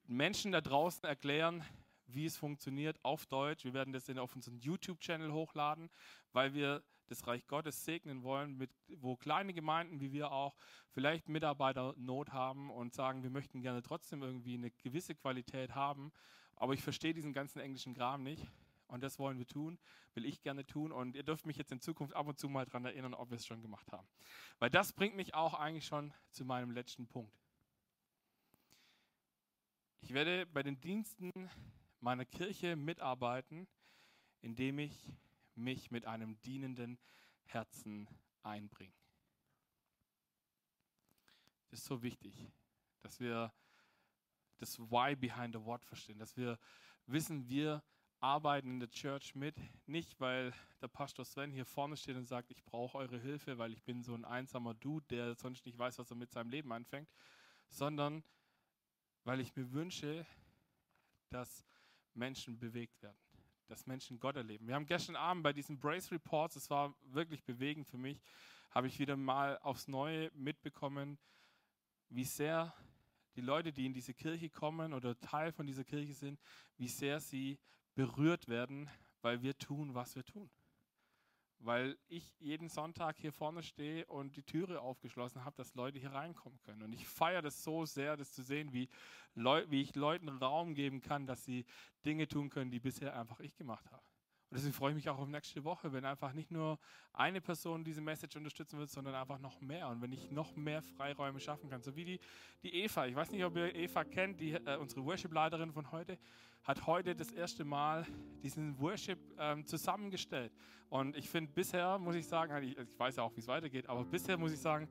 Menschen 0.07 0.53
da 0.53 0.61
draußen 0.61 1.09
erklären, 1.09 1.65
wie 2.05 2.27
es 2.27 2.37
funktioniert 2.37 3.03
auf 3.03 3.25
Deutsch. 3.25 3.65
Wir 3.65 3.73
werden 3.73 3.95
das 3.95 4.11
auf 4.11 4.37
unseren 4.37 4.59
YouTube-Channel 4.59 5.33
hochladen, 5.33 5.88
weil 6.35 6.53
wir 6.53 6.85
das 7.07 7.27
Reich 7.27 7.47
Gottes 7.47 7.83
segnen 7.87 8.23
wollen, 8.23 8.59
mit, 8.59 8.71
wo 8.97 9.17
kleine 9.17 9.55
Gemeinden 9.55 10.03
wie 10.03 10.12
wir 10.12 10.33
auch 10.33 10.55
vielleicht 10.91 11.31
Mitarbeiter 11.31 11.95
Not 11.97 12.35
haben 12.35 12.71
und 12.71 12.93
sagen, 12.93 13.23
wir 13.23 13.31
möchten 13.31 13.62
gerne 13.62 13.81
trotzdem 13.81 14.23
irgendwie 14.23 14.53
eine 14.53 14.71
gewisse 14.71 15.15
Qualität 15.15 15.75
haben, 15.75 16.12
aber 16.55 16.75
ich 16.75 16.83
verstehe 16.83 17.15
diesen 17.15 17.33
ganzen 17.33 17.59
englischen 17.59 17.95
Kram 17.95 18.23
nicht. 18.23 18.47
Und 18.87 19.03
das 19.03 19.19
wollen 19.19 19.38
wir 19.38 19.47
tun, 19.47 19.79
will 20.12 20.27
ich 20.27 20.43
gerne 20.43 20.67
tun. 20.67 20.93
Und 20.93 21.17
ihr 21.17 21.23
dürft 21.23 21.47
mich 21.47 21.57
jetzt 21.57 21.73
in 21.73 21.81
Zukunft 21.81 22.15
ab 22.15 22.27
und 22.27 22.38
zu 22.38 22.51
mal 22.51 22.67
daran 22.67 22.85
erinnern, 22.85 23.15
ob 23.15 23.31
wir 23.31 23.37
es 23.37 23.47
schon 23.47 23.62
gemacht 23.62 23.91
haben. 23.93 24.07
Weil 24.59 24.69
das 24.69 24.93
bringt 24.93 25.17
mich 25.17 25.33
auch 25.33 25.55
eigentlich 25.55 25.87
schon 25.87 26.12
zu 26.29 26.45
meinem 26.45 26.71
letzten 26.71 27.09
Punkt. 27.09 27.41
Ich 30.05 30.12
werde 30.12 30.47
bei 30.47 30.65
den 30.65 30.81
Diensten 30.81 31.31
meiner 32.01 32.25
Kirche 32.25 32.75
mitarbeiten, 32.75 33.69
indem 34.41 34.81
ich 34.81 35.12
mich 35.55 35.93
mit 35.93 36.07
einem 36.07 36.41
dienenden 36.43 36.99
Herzen 37.45 38.09
einbringe. 38.43 38.93
Das 41.71 41.81
ist 41.81 41.87
so 41.87 42.03
wichtig, 42.03 42.51
dass 43.01 43.21
wir 43.21 43.53
das 44.59 44.79
Why 44.81 45.15
behind 45.15 45.55
the 45.55 45.65
What 45.65 45.85
verstehen, 45.85 46.19
dass 46.19 46.37
wir 46.37 46.59
wissen, 47.07 47.49
wir 47.49 47.85
arbeiten 48.19 48.73
in 48.73 48.81
der 48.81 48.91
Church 48.91 49.37
mit, 49.37 49.57
nicht 49.87 50.19
weil 50.21 50.53
der 50.81 50.88
Pastor 50.88 51.25
Sven 51.25 51.53
hier 51.53 51.65
vorne 51.65 51.97
steht 51.97 52.17
und 52.17 52.27
sagt, 52.27 52.51
ich 52.51 52.65
brauche 52.65 52.99
eure 52.99 53.19
Hilfe, 53.19 53.57
weil 53.57 53.73
ich 53.73 53.85
bin 53.85 54.03
so 54.03 54.15
ein 54.15 54.25
einsamer 54.25 54.75
Dude, 54.75 55.07
der 55.11 55.37
sonst 55.37 55.65
nicht 55.65 55.79
weiß, 55.79 55.99
was 56.01 56.11
er 56.11 56.17
mit 56.17 56.33
seinem 56.33 56.51
Leben 56.51 56.73
anfängt, 56.73 57.09
sondern 57.69 58.25
weil 59.25 59.41
ich 59.41 59.55
mir 59.57 59.71
wünsche, 59.73 60.27
dass 61.31 61.65
Menschen 62.15 62.59
bewegt 62.59 63.01
werden, 63.03 63.19
dass 63.69 63.87
Menschen 63.87 64.19
Gott 64.21 64.37
erleben. 64.37 64.67
Wir 64.67 64.75
haben 64.75 64.87
gestern 64.87 65.17
Abend 65.17 65.43
bei 65.43 65.53
diesen 65.53 65.79
Brace 65.79 66.11
Reports, 66.13 66.57
es 66.57 66.71
war 66.71 66.95
wirklich 67.03 67.43
bewegend 67.45 67.87
für 67.87 67.99
mich, 67.99 68.21
habe 68.71 68.87
ich 68.87 68.99
wieder 68.99 69.17
mal 69.17 69.59
aufs 69.59 69.89
Neue 69.89 70.31
mitbekommen, 70.35 71.19
wie 72.09 72.25
sehr 72.25 72.75
die 73.37 73.41
Leute, 73.41 73.73
die 73.73 73.87
in 73.87 73.95
diese 73.95 74.13
Kirche 74.13 74.51
kommen 74.51 74.93
oder 74.93 75.19
Teil 75.21 75.53
von 75.53 75.67
dieser 75.67 75.85
Kirche 75.85 76.15
sind, 76.15 76.39
wie 76.77 76.89
sehr 76.89 77.21
sie 77.21 77.59
berührt 77.95 78.49
werden, 78.49 78.91
weil 79.23 79.43
wir 79.43 79.57
tun, 79.57 79.95
was 79.95 80.15
wir 80.17 80.25
tun 80.25 80.51
weil 81.64 81.96
ich 82.09 82.35
jeden 82.38 82.68
Sonntag 82.68 83.16
hier 83.18 83.33
vorne 83.33 83.62
stehe 83.62 84.05
und 84.07 84.37
die 84.37 84.42
Türe 84.42 84.81
aufgeschlossen 84.81 85.44
habe, 85.44 85.57
dass 85.57 85.75
Leute 85.75 85.98
hier 85.98 86.12
reinkommen 86.12 86.59
können. 86.61 86.83
Und 86.83 86.92
ich 86.92 87.07
feiere 87.07 87.42
das 87.42 87.62
so 87.62 87.85
sehr, 87.85 88.16
das 88.16 88.33
zu 88.33 88.42
sehen, 88.42 88.72
wie, 88.72 88.88
Leu 89.35 89.64
wie 89.68 89.81
ich 89.81 89.94
Leuten 89.94 90.29
Raum 90.29 90.75
geben 90.75 91.01
kann, 91.01 91.27
dass 91.27 91.44
sie 91.44 91.64
Dinge 92.05 92.29
tun 92.29 92.51
können, 92.51 92.70
die 92.70 92.81
bisher 92.81 93.18
einfach 93.18 93.40
ich 93.40 93.57
gemacht 93.57 93.90
habe. 93.90 94.03
Und 94.53 94.57
deswegen 94.57 94.75
freue 94.75 94.91
ich 94.91 94.97
mich 94.97 95.09
auch 95.09 95.19
auf 95.19 95.29
nächste 95.29 95.65
Woche, 95.65 95.95
wenn 95.95 96.05
einfach 96.05 96.35
nicht 96.35 96.51
nur 96.51 96.79
eine 97.15 97.41
Person 97.41 97.83
diese 97.85 98.03
Message 98.03 98.37
unterstützen 98.37 98.79
wird, 98.79 98.91
sondern 98.91 99.15
einfach 99.15 99.38
noch 99.38 99.62
mehr. 99.62 99.88
Und 99.88 100.03
wenn 100.03 100.12
ich 100.12 100.31
noch 100.31 100.55
mehr 100.57 100.83
Freiräume 100.83 101.41
schaffen 101.41 101.71
kann. 101.71 101.81
So 101.81 101.97
wie 101.97 102.05
die, 102.05 102.21
die 102.62 102.75
Eva. 102.85 103.07
Ich 103.07 103.15
weiß 103.15 103.31
nicht, 103.31 103.43
ob 103.47 103.57
ihr 103.57 103.75
Eva 103.75 104.05
kennt, 104.05 104.43
die, 104.43 104.53
äh, 104.53 104.77
unsere 104.77 105.07
Worship-Leiterin 105.07 105.73
von 105.73 105.91
heute 105.91 106.19
hat 106.65 106.87
heute 106.87 107.17
das 107.17 107.33
erste 107.33 107.65
Mal 107.65 108.07
diesen 108.43 108.79
Worship 108.79 109.19
ähm, 109.38 109.65
zusammengestellt. 109.65 110.53
Und 110.91 111.17
ich 111.17 111.31
finde, 111.31 111.51
bisher 111.51 111.99
muss 111.99 112.15
ich 112.15 112.27
sagen, 112.27 112.62
ich, 112.62 112.77
ich 112.77 112.99
weiß 112.99 113.17
ja 113.17 113.23
auch, 113.23 113.35
wie 113.35 113.41
es 113.41 113.49
weitergeht, 113.49 113.88
aber 113.88 114.05
bisher 114.05 114.37
muss 114.37 114.53
ich 114.53 114.61
sagen, 114.61 114.87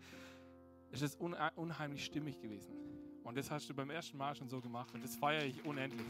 ist 0.89 1.03
es 1.03 1.15
un 1.15 1.35
unheimlich 1.55 2.03
stimmig 2.03 2.41
gewesen. 2.41 2.73
Und 3.23 3.37
das 3.37 3.51
hast 3.51 3.69
du 3.69 3.75
beim 3.75 3.91
ersten 3.91 4.17
Mal 4.17 4.33
schon 4.33 4.49
so 4.49 4.59
gemacht 4.59 4.91
und 4.95 5.03
das 5.03 5.15
feiere 5.15 5.45
ich 5.45 5.63
unendlich. 5.63 6.07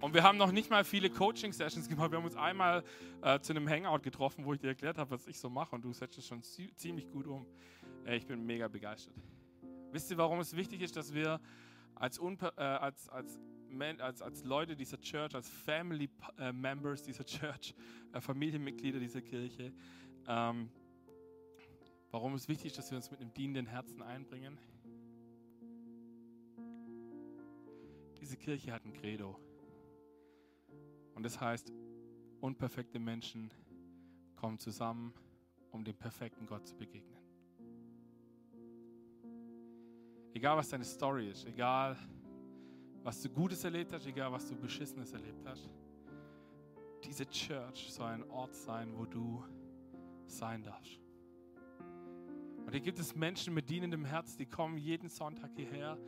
Und 0.00 0.14
wir 0.14 0.22
haben 0.22 0.38
noch 0.38 0.52
nicht 0.52 0.70
mal 0.70 0.84
viele 0.84 1.10
Coaching-Sessions 1.10 1.88
gemacht. 1.88 2.12
Wir 2.12 2.18
haben 2.18 2.24
uns 2.24 2.36
einmal 2.36 2.84
äh, 3.22 3.40
zu 3.40 3.52
einem 3.52 3.68
Hangout 3.68 4.00
getroffen, 4.02 4.44
wo 4.44 4.54
ich 4.54 4.60
dir 4.60 4.68
erklärt 4.68 4.96
habe, 4.96 5.10
was 5.10 5.26
ich 5.26 5.38
so 5.38 5.50
mache. 5.50 5.74
Und 5.74 5.84
du 5.84 5.92
setzt 5.92 6.18
es 6.18 6.26
schon 6.26 6.42
ziemlich 6.42 7.10
gut 7.10 7.26
um. 7.26 7.46
Äh, 8.04 8.16
ich 8.16 8.26
bin 8.26 8.46
mega 8.46 8.68
begeistert. 8.68 9.14
Wisst 9.90 10.10
ihr, 10.10 10.18
warum 10.18 10.38
es 10.38 10.54
wichtig 10.54 10.82
ist, 10.82 10.96
dass 10.96 11.14
wir 11.14 11.40
als, 11.96 12.18
äh, 12.18 12.62
als, 12.62 13.08
als 13.08 13.40
als, 13.98 14.22
als 14.22 14.44
Leute 14.44 14.76
dieser 14.76 14.98
Church, 15.00 15.34
als 15.34 15.48
Family 15.48 16.08
äh, 16.38 16.52
Members 16.52 17.02
dieser 17.02 17.24
Church, 17.24 17.74
äh, 18.12 18.20
Familienmitglieder 18.20 18.98
dieser 18.98 19.20
Kirche, 19.20 19.72
ähm, 20.26 20.70
warum 22.10 22.34
es 22.34 22.48
wichtig 22.48 22.68
ist, 22.68 22.78
dass 22.78 22.90
wir 22.90 22.96
uns 22.96 23.10
mit 23.10 23.20
einem 23.20 23.32
dienenden 23.34 23.66
Herzen 23.66 24.00
einbringen. 24.00 24.58
Diese 28.20 28.36
Kirche 28.36 28.72
hat 28.72 28.84
ein 28.84 28.92
Credo. 28.94 29.38
Und 31.18 31.24
das 31.24 31.40
heißt, 31.40 31.72
unperfekte 32.40 33.00
Menschen 33.00 33.52
kommen 34.36 34.56
zusammen, 34.56 35.12
um 35.72 35.82
dem 35.82 35.96
perfekten 35.96 36.46
Gott 36.46 36.64
zu 36.64 36.76
begegnen. 36.76 37.18
Egal 40.32 40.56
was 40.56 40.68
deine 40.68 40.84
Story 40.84 41.28
ist, 41.28 41.44
egal 41.44 41.96
was 43.02 43.20
du 43.20 43.30
Gutes 43.30 43.64
erlebt 43.64 43.92
hast, 43.92 44.06
egal 44.06 44.30
was 44.30 44.48
du 44.48 44.54
Beschissenes 44.54 45.12
erlebt 45.12 45.44
hast. 45.44 45.68
Diese 47.02 47.28
Church 47.28 47.92
soll 47.92 48.10
ein 48.10 48.30
Ort 48.30 48.54
sein, 48.54 48.96
wo 48.96 49.04
du 49.04 49.42
sein 50.24 50.62
darfst. 50.62 51.00
Und 52.64 52.70
hier 52.70 52.80
gibt 52.80 53.00
es 53.00 53.16
Menschen 53.16 53.54
mit 53.54 53.68
dienendem 53.68 54.04
Herz, 54.04 54.36
die 54.36 54.46
kommen 54.46 54.78
jeden 54.78 55.08
Sonntag 55.08 55.50
hierher 55.56 55.98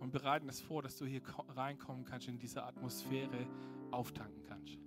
und 0.00 0.12
bereiten 0.12 0.48
es 0.48 0.60
vor, 0.60 0.82
dass 0.82 0.96
du 0.96 1.06
hier 1.06 1.22
reinkommen 1.48 2.04
kannst, 2.04 2.28
in 2.28 2.38
diese 2.38 2.62
Atmosphäre 2.64 3.46
auftanken 3.90 4.42
kannst. 4.44 4.78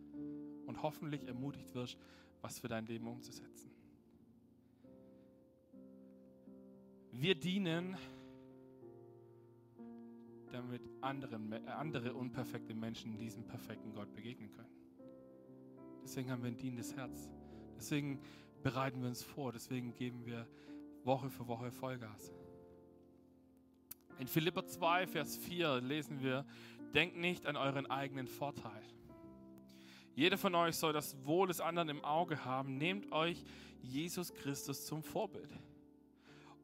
Und 0.65 0.81
hoffentlich 0.81 1.27
ermutigt 1.27 1.73
wirst, 1.75 1.97
was 2.41 2.59
für 2.59 2.67
dein 2.67 2.85
Leben 2.85 3.07
umzusetzen. 3.07 3.71
Wir 7.11 7.35
dienen 7.35 7.97
damit 10.51 10.81
anderen, 11.01 11.51
äh, 11.51 11.61
andere 11.67 12.13
unperfekte 12.13 12.73
Menschen 12.73 13.17
diesem 13.17 13.45
perfekten 13.45 13.93
Gott 13.93 14.13
begegnen 14.13 14.51
können. 14.51 14.69
Deswegen 16.03 16.31
haben 16.31 16.43
wir 16.43 16.49
ein 16.49 16.57
dienendes 16.57 16.95
Herz. 16.95 17.29
Deswegen 17.77 18.19
bereiten 18.63 19.01
wir 19.01 19.09
uns 19.09 19.23
vor. 19.23 19.51
Deswegen 19.51 19.93
geben 19.93 20.25
wir 20.25 20.47
Woche 21.03 21.29
für 21.29 21.47
Woche 21.47 21.71
Vollgas. 21.71 22.33
In 24.21 24.27
Philipper 24.27 24.63
2, 24.63 25.07
Vers 25.07 25.35
4 25.35 25.81
lesen 25.81 26.21
wir, 26.21 26.45
denkt 26.93 27.17
nicht 27.17 27.47
an 27.47 27.55
euren 27.55 27.89
eigenen 27.89 28.27
Vorteil. 28.27 28.83
Jeder 30.13 30.37
von 30.37 30.53
euch 30.53 30.75
soll 30.75 30.93
das 30.93 31.25
Wohl 31.25 31.47
des 31.47 31.59
anderen 31.59 31.89
im 31.89 32.05
Auge 32.05 32.45
haben. 32.45 32.77
Nehmt 32.77 33.11
euch 33.11 33.43
Jesus 33.81 34.31
Christus 34.31 34.85
zum 34.85 35.01
Vorbild. 35.01 35.49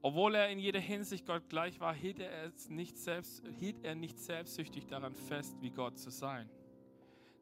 Obwohl 0.04 0.36
er 0.36 0.50
in 0.50 0.60
jeder 0.60 0.80
Hinsicht 0.80 1.26
Gott 1.26 1.50
gleich 1.50 1.80
war, 1.80 1.96
hielt 1.96 2.20
er, 2.20 2.44
es 2.44 2.70
nicht 2.70 2.96
selbst, 2.96 3.42
hielt 3.58 3.84
er 3.84 3.96
nicht 3.96 4.20
selbstsüchtig 4.20 4.86
daran 4.86 5.16
fest, 5.16 5.58
wie 5.60 5.72
Gott 5.72 5.98
zu 5.98 6.12
sein. 6.12 6.48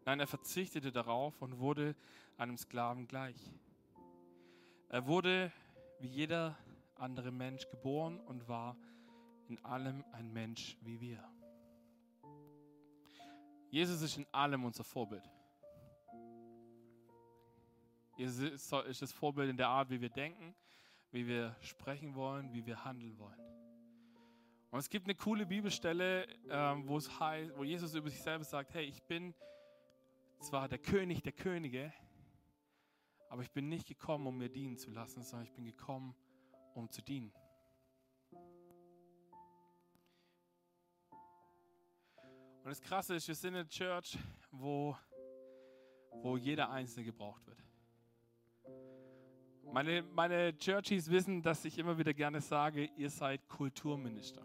Nein, 0.06 0.22
er 0.22 0.28
verzichtete 0.28 0.94
darauf 0.94 1.42
und 1.42 1.60
wurde 1.60 1.94
einem 2.38 2.56
Sklaven 2.56 3.06
gleich. 3.10 3.52
Er 4.88 5.08
wurde 5.08 5.52
wie 6.00 6.08
jeder 6.08 6.58
andere 6.96 7.34
Mensch 7.34 7.68
geboren 7.68 8.22
und 8.22 8.48
war 8.48 8.78
in 9.50 9.64
allem 9.64 10.04
ein 10.12 10.32
Mensch 10.32 10.78
wie 10.82 11.00
wir. 11.00 11.24
Jesus 13.70 14.02
ist 14.02 14.18
in 14.18 14.26
allem 14.32 14.64
unser 14.64 14.84
Vorbild. 14.84 15.30
Jesus 18.18 18.72
ist 18.88 19.02
das 19.02 19.12
Vorbild 19.12 19.50
in 19.50 19.58
der 19.58 19.68
Art, 19.68 19.90
wie 19.90 20.00
wir 20.00 20.10
denken, 20.10 20.56
wie 21.12 21.28
wir 21.28 21.56
sprechen 21.60 22.16
wollen, 22.16 22.54
wie 22.54 22.66
wir 22.66 22.86
handeln 22.86 23.18
wollen. 23.18 23.40
Und 24.72 24.80
es 24.80 24.90
gibt 24.90 25.06
eine 25.06 25.16
coole 25.16 25.46
Bibelstelle, 25.46 26.28
ähm, 26.50 26.88
wo 26.88 26.98
es 26.98 27.20
heißt, 27.20 27.56
wo 27.58 27.64
Jesus 27.64 27.94
über 27.96 28.10
sich 28.10 28.22
selber 28.22 28.44
sagt: 28.44 28.74
Hey, 28.74 28.86
ich 28.86 29.04
bin 29.04 29.34
zwar 30.40 30.68
der 30.68 30.80
König 30.80 31.22
der 31.24 31.32
Könige, 31.32 31.94
aber 33.30 33.42
ich 33.42 33.52
bin 33.52 33.68
nicht 33.68 33.88
gekommen, 33.88 34.28
um 34.28 34.38
mir 34.38 34.50
dienen 34.50 34.78
zu 34.78 34.92
lassen, 34.92 35.24
sondern 35.24 35.48
ich 35.48 35.54
bin 35.54 35.66
gekommen, 35.66 36.16
um 36.74 36.90
zu 36.90 37.02
dienen. 37.02 37.34
Und 42.66 42.72
das 42.72 42.82
Krasse 42.82 43.14
ist, 43.14 43.28
wir 43.28 43.36
sind 43.36 43.54
in 43.54 43.60
einer 43.60 43.70
Church, 43.70 44.18
wo, 44.50 44.98
wo 46.24 46.36
jeder 46.36 46.72
Einzelne 46.72 47.06
gebraucht 47.06 47.46
wird. 47.46 47.64
Meine, 49.72 50.02
meine 50.02 50.58
Churchies 50.58 51.08
wissen, 51.12 51.44
dass 51.44 51.64
ich 51.64 51.78
immer 51.78 51.96
wieder 52.00 52.12
gerne 52.12 52.42
sage, 52.42 52.90
ihr 52.98 53.12
seid 53.12 53.48
Kulturminister. 53.48 54.44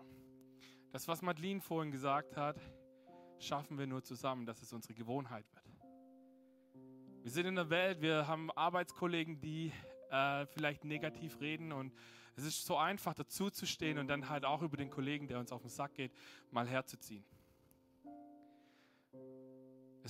Das, 0.93 1.09
was 1.09 1.23
Madeline 1.23 1.63
vorhin 1.63 1.91
gesagt 1.93 2.37
hat, 2.37 2.61
schaffen 3.39 3.79
wir 3.79 3.87
nur 3.87 4.03
zusammen, 4.03 4.45
dass 4.45 4.61
es 4.61 4.71
unsere 4.75 4.93
Gewohnheit 4.93 5.47
wird. 5.55 5.65
Wir 7.23 7.31
sind 7.31 7.47
in 7.47 7.55
der 7.55 7.71
Welt, 7.71 8.03
wir 8.03 8.29
haben 8.29 8.51
Arbeitskollegen, 8.51 9.41
die 9.41 9.73
äh, 10.11 10.45
vielleicht 10.45 10.85
negativ 10.85 11.41
reden 11.41 11.73
und 11.73 11.95
es 12.37 12.45
ist 12.45 12.67
so 12.67 12.77
einfach 12.77 13.15
dazuzustehen 13.15 13.97
und 13.97 14.09
dann 14.09 14.29
halt 14.29 14.45
auch 14.45 14.61
über 14.61 14.77
den 14.77 14.91
Kollegen, 14.91 15.27
der 15.27 15.39
uns 15.39 15.53
auf 15.53 15.63
den 15.63 15.71
Sack 15.71 15.95
geht, 15.95 16.13
mal 16.51 16.69
herzuziehen. 16.69 17.25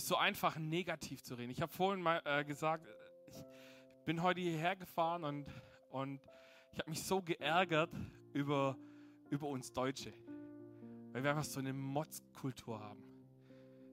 Ist 0.01 0.09
so 0.09 0.17
einfach, 0.17 0.57
negativ 0.57 1.23
zu 1.23 1.35
reden. 1.35 1.51
Ich 1.51 1.61
habe 1.61 1.71
vorhin 1.71 2.03
mal 2.03 2.23
äh, 2.25 2.43
gesagt, 2.43 2.89
ich 3.27 3.37
bin 4.07 4.23
heute 4.23 4.41
hierher 4.41 4.75
gefahren 4.75 5.25
und, 5.25 5.47
und 5.91 6.23
ich 6.73 6.79
habe 6.79 6.89
mich 6.89 7.03
so 7.03 7.21
geärgert 7.21 7.91
über, 8.33 8.79
über 9.29 9.47
uns 9.49 9.75
Deutsche, 9.75 10.15
weil 11.13 11.23
wir 11.23 11.29
einfach 11.29 11.45
so 11.45 11.61
eine 11.61 11.75
Motzkultur 11.75 12.81
haben. 12.81 13.03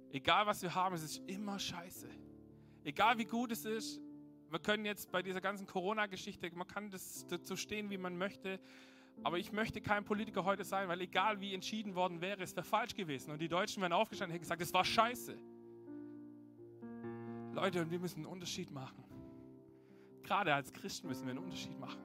Egal 0.10 0.48
was 0.48 0.62
wir 0.62 0.74
haben, 0.74 0.96
es 0.96 1.04
ist 1.04 1.18
immer 1.28 1.60
scheiße. 1.60 2.08
Egal 2.86 3.18
wie 3.18 3.26
gut 3.26 3.52
es 3.52 3.66
ist, 3.66 4.00
wir 4.50 4.60
können 4.60 4.86
jetzt 4.86 5.12
bei 5.12 5.22
dieser 5.22 5.42
ganzen 5.42 5.68
Corona-Geschichte, 5.68 6.50
man 6.56 6.68
kann 6.68 6.90
das 6.90 7.28
dazu 7.28 7.58
stehen, 7.58 7.90
wie 7.90 7.98
man 7.98 8.18
möchte, 8.18 8.62
aber 9.26 9.40
ich 9.40 9.52
möchte 9.52 9.82
kein 9.82 10.06
Politiker 10.06 10.46
heute 10.46 10.64
sein, 10.64 10.88
weil 10.88 11.02
egal 11.02 11.42
wie 11.42 11.54
entschieden 11.54 11.96
worden 11.96 12.22
wäre, 12.22 12.44
es 12.44 12.56
wäre 12.56 12.66
falsch 12.66 12.96
gewesen. 12.96 13.32
Und 13.32 13.42
die 13.42 13.50
Deutschen 13.50 13.82
wären 13.82 13.92
aufgestanden 13.92 14.32
und 14.32 14.36
hätten 14.36 14.44
gesagt, 14.44 14.62
es 14.62 14.74
war 14.74 14.86
scheiße. 14.86 15.38
Leute, 17.58 17.90
wir 17.90 18.00
müssen 18.00 18.18
einen 18.18 18.28
Unterschied 18.28 18.72
machen. 18.72 19.04
Gerade 20.24 20.54
als 20.54 20.72
Christen 20.72 21.08
müssen 21.08 21.26
wir 21.26 21.32
einen 21.32 21.44
Unterschied 21.44 21.78
machen. 21.80 22.04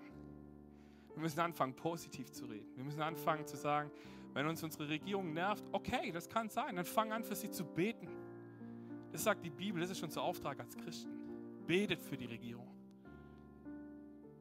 Wir 1.12 1.20
müssen 1.20 1.40
anfangen, 1.40 1.74
positiv 1.74 2.30
zu 2.32 2.46
reden. 2.46 2.74
Wir 2.74 2.84
müssen 2.84 3.02
anfangen 3.02 3.46
zu 3.46 3.58
sagen, 3.58 3.90
wenn 4.32 4.46
uns 4.46 4.62
unsere 4.62 4.88
Regierung 4.88 5.34
nervt, 5.34 5.62
okay, 5.72 6.10
das 6.10 6.28
kann 6.28 6.48
sein, 6.48 6.76
dann 6.76 6.86
fang 6.86 7.12
an, 7.12 7.22
für 7.22 7.34
sie 7.34 7.50
zu 7.50 7.66
beten. 7.66 8.08
Das 9.12 9.24
sagt 9.24 9.44
die 9.44 9.50
Bibel, 9.50 9.82
das 9.82 9.90
ist 9.90 10.02
unser 10.02 10.22
Auftrag 10.22 10.58
als 10.58 10.74
Christen. 10.74 11.10
Betet 11.66 12.00
für 12.00 12.16
die 12.16 12.26
Regierung. 12.26 12.68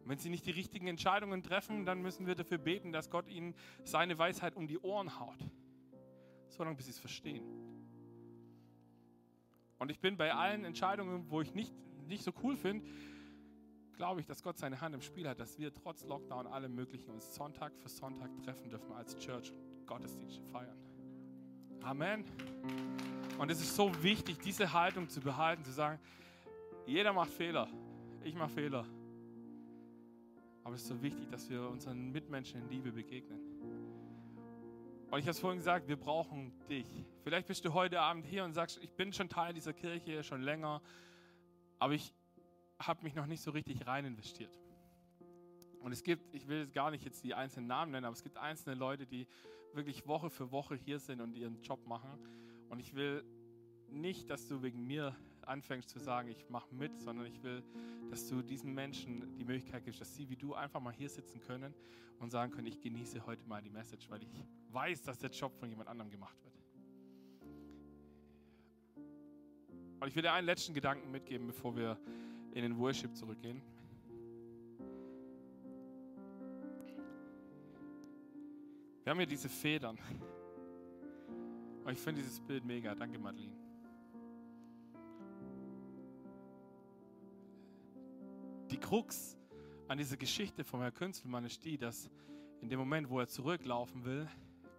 wenn 0.05 0.18
sie 0.18 0.30
nicht 0.30 0.45
die 0.45 0.51
richtigen 0.51 0.88
Entscheidungen 0.88 1.43
treffen, 1.43 1.86
dann 1.86 2.01
müssen 2.01 2.26
wir 2.26 2.36
dafür 2.36 2.57
beten, 2.57 2.91
dass 2.93 3.09
Gott 3.09 3.28
ihnen 3.28 3.53
seine 3.84 4.18
Weisheit 4.18 4.55
um 4.55 4.68
die 4.68 4.80
Ohren 4.80 5.20
haut. 5.20 5.38
So 6.47 6.64
lange, 6.64 6.78
bis 6.78 6.86
sie 6.86 6.91
es 6.91 6.99
verstehen. 6.99 7.61
Und 9.82 9.90
ich 9.90 10.00
bin 10.00 10.16
bei 10.16 10.32
allen 10.32 10.64
Entscheidungen, 10.64 11.26
wo 11.32 11.42
ich 11.42 11.56
nicht, 11.56 11.74
nicht 12.08 12.24
so 12.24 12.32
cool 12.44 12.56
finde, 12.56 12.86
glaube 13.98 14.20
ich, 14.20 14.28
dass 14.28 14.44
Gott 14.44 14.60
seine 14.60 14.80
Hand 14.80 14.94
im 14.94 15.02
Spiel 15.02 15.28
hat, 15.28 15.40
dass 15.40 15.58
wir 15.58 15.74
trotz 15.74 16.06
Lockdown 16.06 16.46
alle 16.46 16.70
möglichen 16.70 17.10
uns 17.10 17.34
Sonntag 17.34 17.76
für 17.80 17.90
Sonntag 17.90 18.30
treffen 18.44 18.70
dürfen 18.70 18.92
als 18.92 19.18
Church 19.18 19.52
und 19.52 19.88
Gottesdienste 19.88 20.44
feiern. 20.52 20.78
Amen. 21.82 22.26
Und 23.40 23.50
es 23.50 23.60
ist 23.60 23.76
so 23.76 23.92
wichtig, 24.04 24.38
diese 24.38 24.72
Haltung 24.72 25.10
zu 25.10 25.20
behalten, 25.20 25.64
zu 25.64 25.72
sagen, 25.72 26.00
jeder 26.86 27.12
macht 27.12 27.32
Fehler. 27.32 27.68
Ich 28.24 28.36
mache 28.36 28.52
Fehler. 28.52 28.86
Aber 30.64 30.76
es 30.76 30.84
ist 30.84 30.90
so 30.90 31.02
wichtig, 31.02 31.28
dass 31.32 31.50
wir 31.50 31.68
unseren 31.68 32.12
Mitmenschen 32.12 32.62
in 32.62 32.70
Liebe 32.70 32.92
begegnen. 32.92 33.51
Und 35.12 35.20
ich 35.20 35.26
habe 35.26 35.32
es 35.32 35.39
vorhin 35.39 35.57
gesagt, 35.57 35.89
wir 35.89 35.97
brauchen 35.97 36.53
dich. 36.70 36.88
Vielleicht 37.26 37.45
bist 37.45 37.66
du 37.66 37.74
heute 37.74 37.99
Abend 37.99 38.26
hier 38.26 38.45
und 38.45 38.53
sagst, 38.53 38.80
ich 38.82 38.93
bin 38.93 39.12
schon 39.12 39.28
Teil 39.28 39.53
dieser 39.53 39.74
Kirche 39.74 40.24
schon 40.24 40.41
länger, 40.41 40.82
aber 41.80 41.91
ich 41.91 42.14
habe 42.80 43.03
mich 43.03 43.14
noch 43.14 43.26
nicht 43.26 43.41
so 43.41 43.51
richtig 43.51 43.86
rein 43.86 44.05
investiert. 44.05 44.57
Und 45.82 45.91
es 45.91 46.03
gibt, 46.03 46.34
ich 46.34 46.47
will 46.47 46.59
jetzt 46.59 46.74
gar 46.74 46.91
nicht 46.91 47.03
jetzt 47.03 47.26
die 47.26 47.34
einzelnen 47.34 47.68
Namen 47.68 47.91
nennen, 47.91 48.05
aber 48.05 48.14
es 48.14 48.24
gibt 48.24 48.38
einzelne 48.38 48.76
Leute, 48.76 49.05
die 49.05 49.28
wirklich 49.74 50.07
Woche 50.07 50.30
für 50.30 50.49
Woche 50.49 50.76
hier 50.76 50.97
sind 50.97 51.20
und 51.20 51.36
ihren 51.36 51.62
Job 51.62 51.86
machen. 51.88 52.18
Und 52.70 52.80
ich 52.80 52.95
will 52.95 53.26
nicht, 53.92 54.30
dass 54.30 54.48
du 54.48 54.62
wegen 54.62 54.86
mir 54.86 55.16
anfängst 55.46 55.89
zu 55.89 56.00
sagen, 56.00 56.30
ich 56.30 56.50
mache 56.50 56.74
mit, 56.74 57.00
sondern 57.00 57.26
ich 57.26 57.42
will, 57.44 57.64
dass 58.10 58.28
du 58.28 58.42
diesen 58.42 58.74
Menschen 58.74 59.36
die 59.38 59.46
Möglichkeit 59.46 59.84
gibst, 59.84 60.02
dass 60.02 60.16
sie 60.16 60.30
wie 60.30 60.36
du 60.36 60.54
einfach 60.54 60.80
mal 60.80 60.94
hier 60.94 61.10
sitzen 61.10 61.42
können 61.42 61.74
und 62.20 62.30
sagen 62.30 62.52
können, 62.52 62.68
ich 62.68 62.80
genieße 62.80 63.26
heute 63.26 63.46
mal 63.48 63.62
die 63.62 63.70
Message, 63.70 64.10
weil 64.10 64.22
ich 64.22 64.30
weiß, 64.72 65.02
dass 65.04 65.20
der 65.20 65.30
Job 65.30 65.56
von 65.58 65.70
jemand 65.70 65.89
anderem 65.89 66.10
gemacht 66.10 66.38
wird. 66.44 66.52
Und 70.00 70.08
ich 70.08 70.16
will 70.16 70.24
dir 70.24 70.34
einen 70.34 70.48
letzten 70.48 70.74
Gedanken 70.74 71.12
mitgeben, 71.12 71.48
bevor 71.48 71.76
wir 71.76 72.00
in 72.54 72.64
den 72.64 72.78
Worship 72.78 73.16
zurückgehen. 73.16 73.62
Wir 79.04 79.12
haben 79.12 79.18
hier 79.18 79.28
diese 79.28 79.50
Federn. 79.50 79.98
Und 81.84 81.92
ich 81.92 82.00
finde 82.00 82.22
dieses 82.22 82.39
Bild 82.39 82.64
mega. 82.66 82.94
Danke, 82.96 83.18
Madeline. 83.18 83.61
Die 88.72 88.78
Krux 88.78 89.38
an 89.89 89.97
dieser 89.97 90.15
Geschichte 90.15 90.63
vom 90.63 90.80
Herr 90.80 90.93
Künzelmann 90.93 91.43
ist 91.43 91.65
die, 91.65 91.78
dass 91.78 92.09
in 92.61 92.69
dem 92.69 92.80
Moment, 92.80 93.09
wo 93.09 93.19
er 93.19 93.28
zurücklaufen 93.28 94.05
will, 94.05 94.30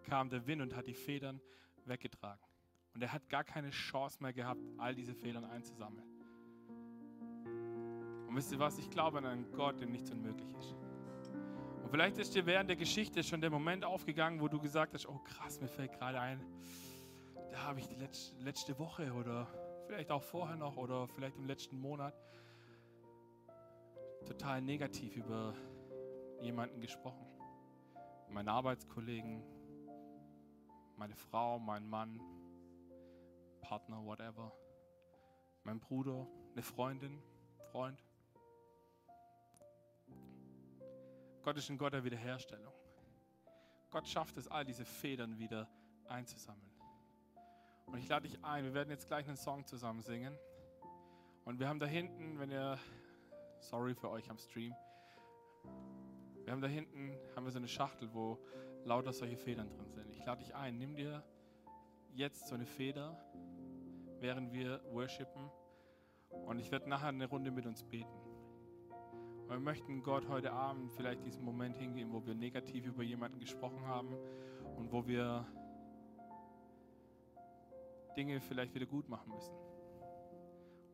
kam 0.05 0.31
der 0.31 0.47
Wind 0.47 0.63
und 0.63 0.75
hat 0.75 0.87
die 0.87 0.95
Federn 0.95 1.43
weggetragen. 1.85 2.43
Und 2.95 3.03
er 3.03 3.13
hat 3.13 3.29
gar 3.29 3.45
keine 3.45 3.69
Chance 3.69 4.23
mehr 4.23 4.33
gehabt, 4.33 4.63
all 4.79 4.95
diese 4.95 5.15
Federn 5.15 5.45
einzusammeln. 5.45 6.07
Und 8.27 8.35
wisst 8.35 8.51
ihr 8.53 8.59
was? 8.59 8.79
Ich 8.79 8.89
glaube 8.89 9.19
an 9.19 9.27
einen 9.27 9.53
Gott, 9.53 9.79
dem 9.79 9.91
nichts 9.91 10.11
unmöglich 10.11 10.49
ist. 10.59 10.75
Und 11.83 11.91
vielleicht 11.91 12.17
ist 12.17 12.35
dir 12.35 12.47
während 12.47 12.71
der 12.71 12.77
Geschichte 12.77 13.23
schon 13.23 13.43
der 13.43 13.51
Moment 13.51 13.85
aufgegangen, 13.85 14.41
wo 14.41 14.49
du 14.49 14.59
gesagt 14.59 14.95
hast, 14.95 15.07
oh 15.07 15.19
krass, 15.19 15.61
mir 15.61 15.69
fällt 15.69 15.93
gerade 15.93 16.19
ein, 16.19 16.41
da 17.51 17.65
habe 17.65 17.81
ich 17.81 17.89
die 17.89 17.97
letzte 18.43 18.79
Woche 18.79 19.13
oder 19.13 19.47
vielleicht 19.87 20.11
auch 20.11 20.23
vorher 20.23 20.57
noch 20.57 20.79
oder 20.79 21.07
vielleicht 21.09 21.37
im 21.37 21.45
letzten 21.45 21.79
Monat 21.79 22.15
total 24.25 24.61
negativ 24.63 25.17
über 25.17 25.55
jemanden 26.41 26.81
gesprochen. 26.81 27.27
Meine 28.29 28.51
Arbeitskollegen, 28.53 29.43
meine 30.97 31.15
Frau, 31.15 31.59
mein 31.59 31.89
Mann, 31.89 32.21
Partner, 33.61 34.05
whatever, 34.05 34.53
mein 35.65 35.81
Bruder, 35.81 36.27
eine 36.53 36.63
Freundin, 36.63 37.23
Freund. 37.71 38.03
Gott 41.43 41.57
ist 41.57 41.71
ein 41.71 41.79
Gott 41.79 41.93
der 41.93 42.05
Wiederherstellung. 42.05 42.73
Gott 43.91 44.09
schafft 44.09 44.37
es, 44.37 44.49
all 44.49 44.65
diese 44.65 44.85
Federn 44.85 45.39
wieder 45.39 45.69
einzusammeln. 46.09 46.71
Und 47.87 47.99
ich 47.99 48.09
lade 48.09 48.29
dich 48.29 48.43
ein, 48.45 48.65
wir 48.65 48.75
werden 48.75 48.91
jetzt 48.91 49.07
gleich 49.07 49.27
einen 49.27 49.37
Song 49.37 49.67
zusammen 49.67 50.03
singen. 50.03 50.37
Und 51.45 51.59
wir 51.59 51.69
haben 51.69 51.81
da 51.81 51.87
hinten, 51.87 52.39
wenn 52.39 52.51
ihr, 52.51 52.79
sorry 53.63 53.95
für 53.95 54.11
euch 54.11 54.29
am 54.31 54.39
Stream, 54.39 54.75
wir 56.45 56.53
haben 56.53 56.61
da 56.61 56.69
hinten, 56.69 57.13
haben 57.37 57.45
wir 57.45 57.53
so 57.53 57.59
eine 57.59 57.69
Schachtel, 57.69 58.13
wo 58.13 58.39
lauter 58.85 59.13
solche 59.13 59.37
Federn 59.37 59.71
drin 59.71 59.91
sind. 59.91 60.13
Ich 60.13 60.25
lade 60.25 60.43
dich 60.43 60.55
ein, 60.55 60.77
nimm 60.77 60.97
dir 60.97 61.23
jetzt 62.15 62.49
so 62.49 62.55
eine 62.55 62.67
Feder, 62.67 63.17
während 64.19 64.53
wir 64.53 64.81
worshipen. 64.91 65.51
Und 66.47 66.59
ich 66.59 66.71
werde 66.73 66.89
nachher 66.89 67.09
eine 67.09 67.27
Runde 67.27 67.51
mit 67.51 67.67
uns 67.67 67.85
beten. 67.85 68.09
Und 69.43 69.51
wir 69.51 69.61
möchten 69.61 70.03
Gott 70.03 70.29
heute 70.29 70.53
Abend 70.53 70.91
vielleicht 70.93 71.25
diesen 71.25 71.45
Moment 71.45 71.77
hingehen, 71.77 72.13
wo 72.13 72.25
wir 72.27 72.35
negativ 72.35 72.87
über 72.87 73.03
jemanden 73.03 73.39
gesprochen 73.39 73.87
haben 73.87 74.17
und 74.77 74.91
wo 74.91 75.07
wir 75.07 75.47
Dinge 78.17 78.41
vielleicht 78.41 78.75
wieder 78.75 78.87
gut 78.87 79.09
machen 79.09 79.33
müssen. 79.33 79.55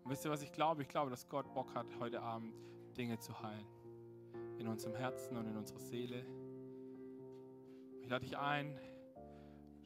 Wisst 0.09 0.25
ihr, 0.25 0.31
was 0.31 0.41
ich 0.41 0.53
glaube? 0.53 0.81
Ich 0.81 0.89
glaube, 0.89 1.11
dass 1.11 1.29
Gott 1.29 1.53
Bock 1.53 1.75
hat, 1.75 1.87
heute 2.01 2.23
Abend 2.23 2.55
Dinge 2.97 3.19
zu 3.19 3.39
heilen. 3.43 3.67
In 4.59 4.67
unserem 4.67 4.95
Herzen 4.95 5.37
und 5.37 5.47
in 5.47 5.55
unserer 5.55 5.81
Seele. 5.81 6.25
Ich 8.01 8.09
lade 8.09 8.25
dich 8.25 8.39
ein, 8.39 8.81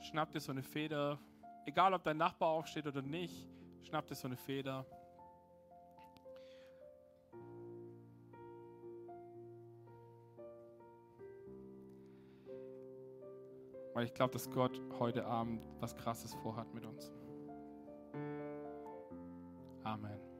schnapp 0.01 0.31
dir 0.31 0.39
so 0.39 0.53
eine 0.53 0.63
Feder, 0.63 1.19
egal 1.67 1.93
ob 1.93 2.05
dein 2.05 2.19
Nachbar 2.19 2.51
aufsteht 2.51 2.87
oder 2.87 3.03
nicht, 3.03 3.49
schnapp 3.83 4.07
dir 4.07 4.15
so 4.15 4.29
eine 4.29 4.37
Feder. 4.37 4.87
Weil 13.93 14.05
ich 14.05 14.15
glaube, 14.15 14.33
dass 14.33 14.49
Gott 14.49 14.81
heute 15.01 15.27
Abend 15.27 15.61
was 15.81 15.97
Krasses 15.97 16.33
vorhat 16.35 16.73
mit 16.73 16.87
uns. 16.87 17.11
Amen. 19.93 20.32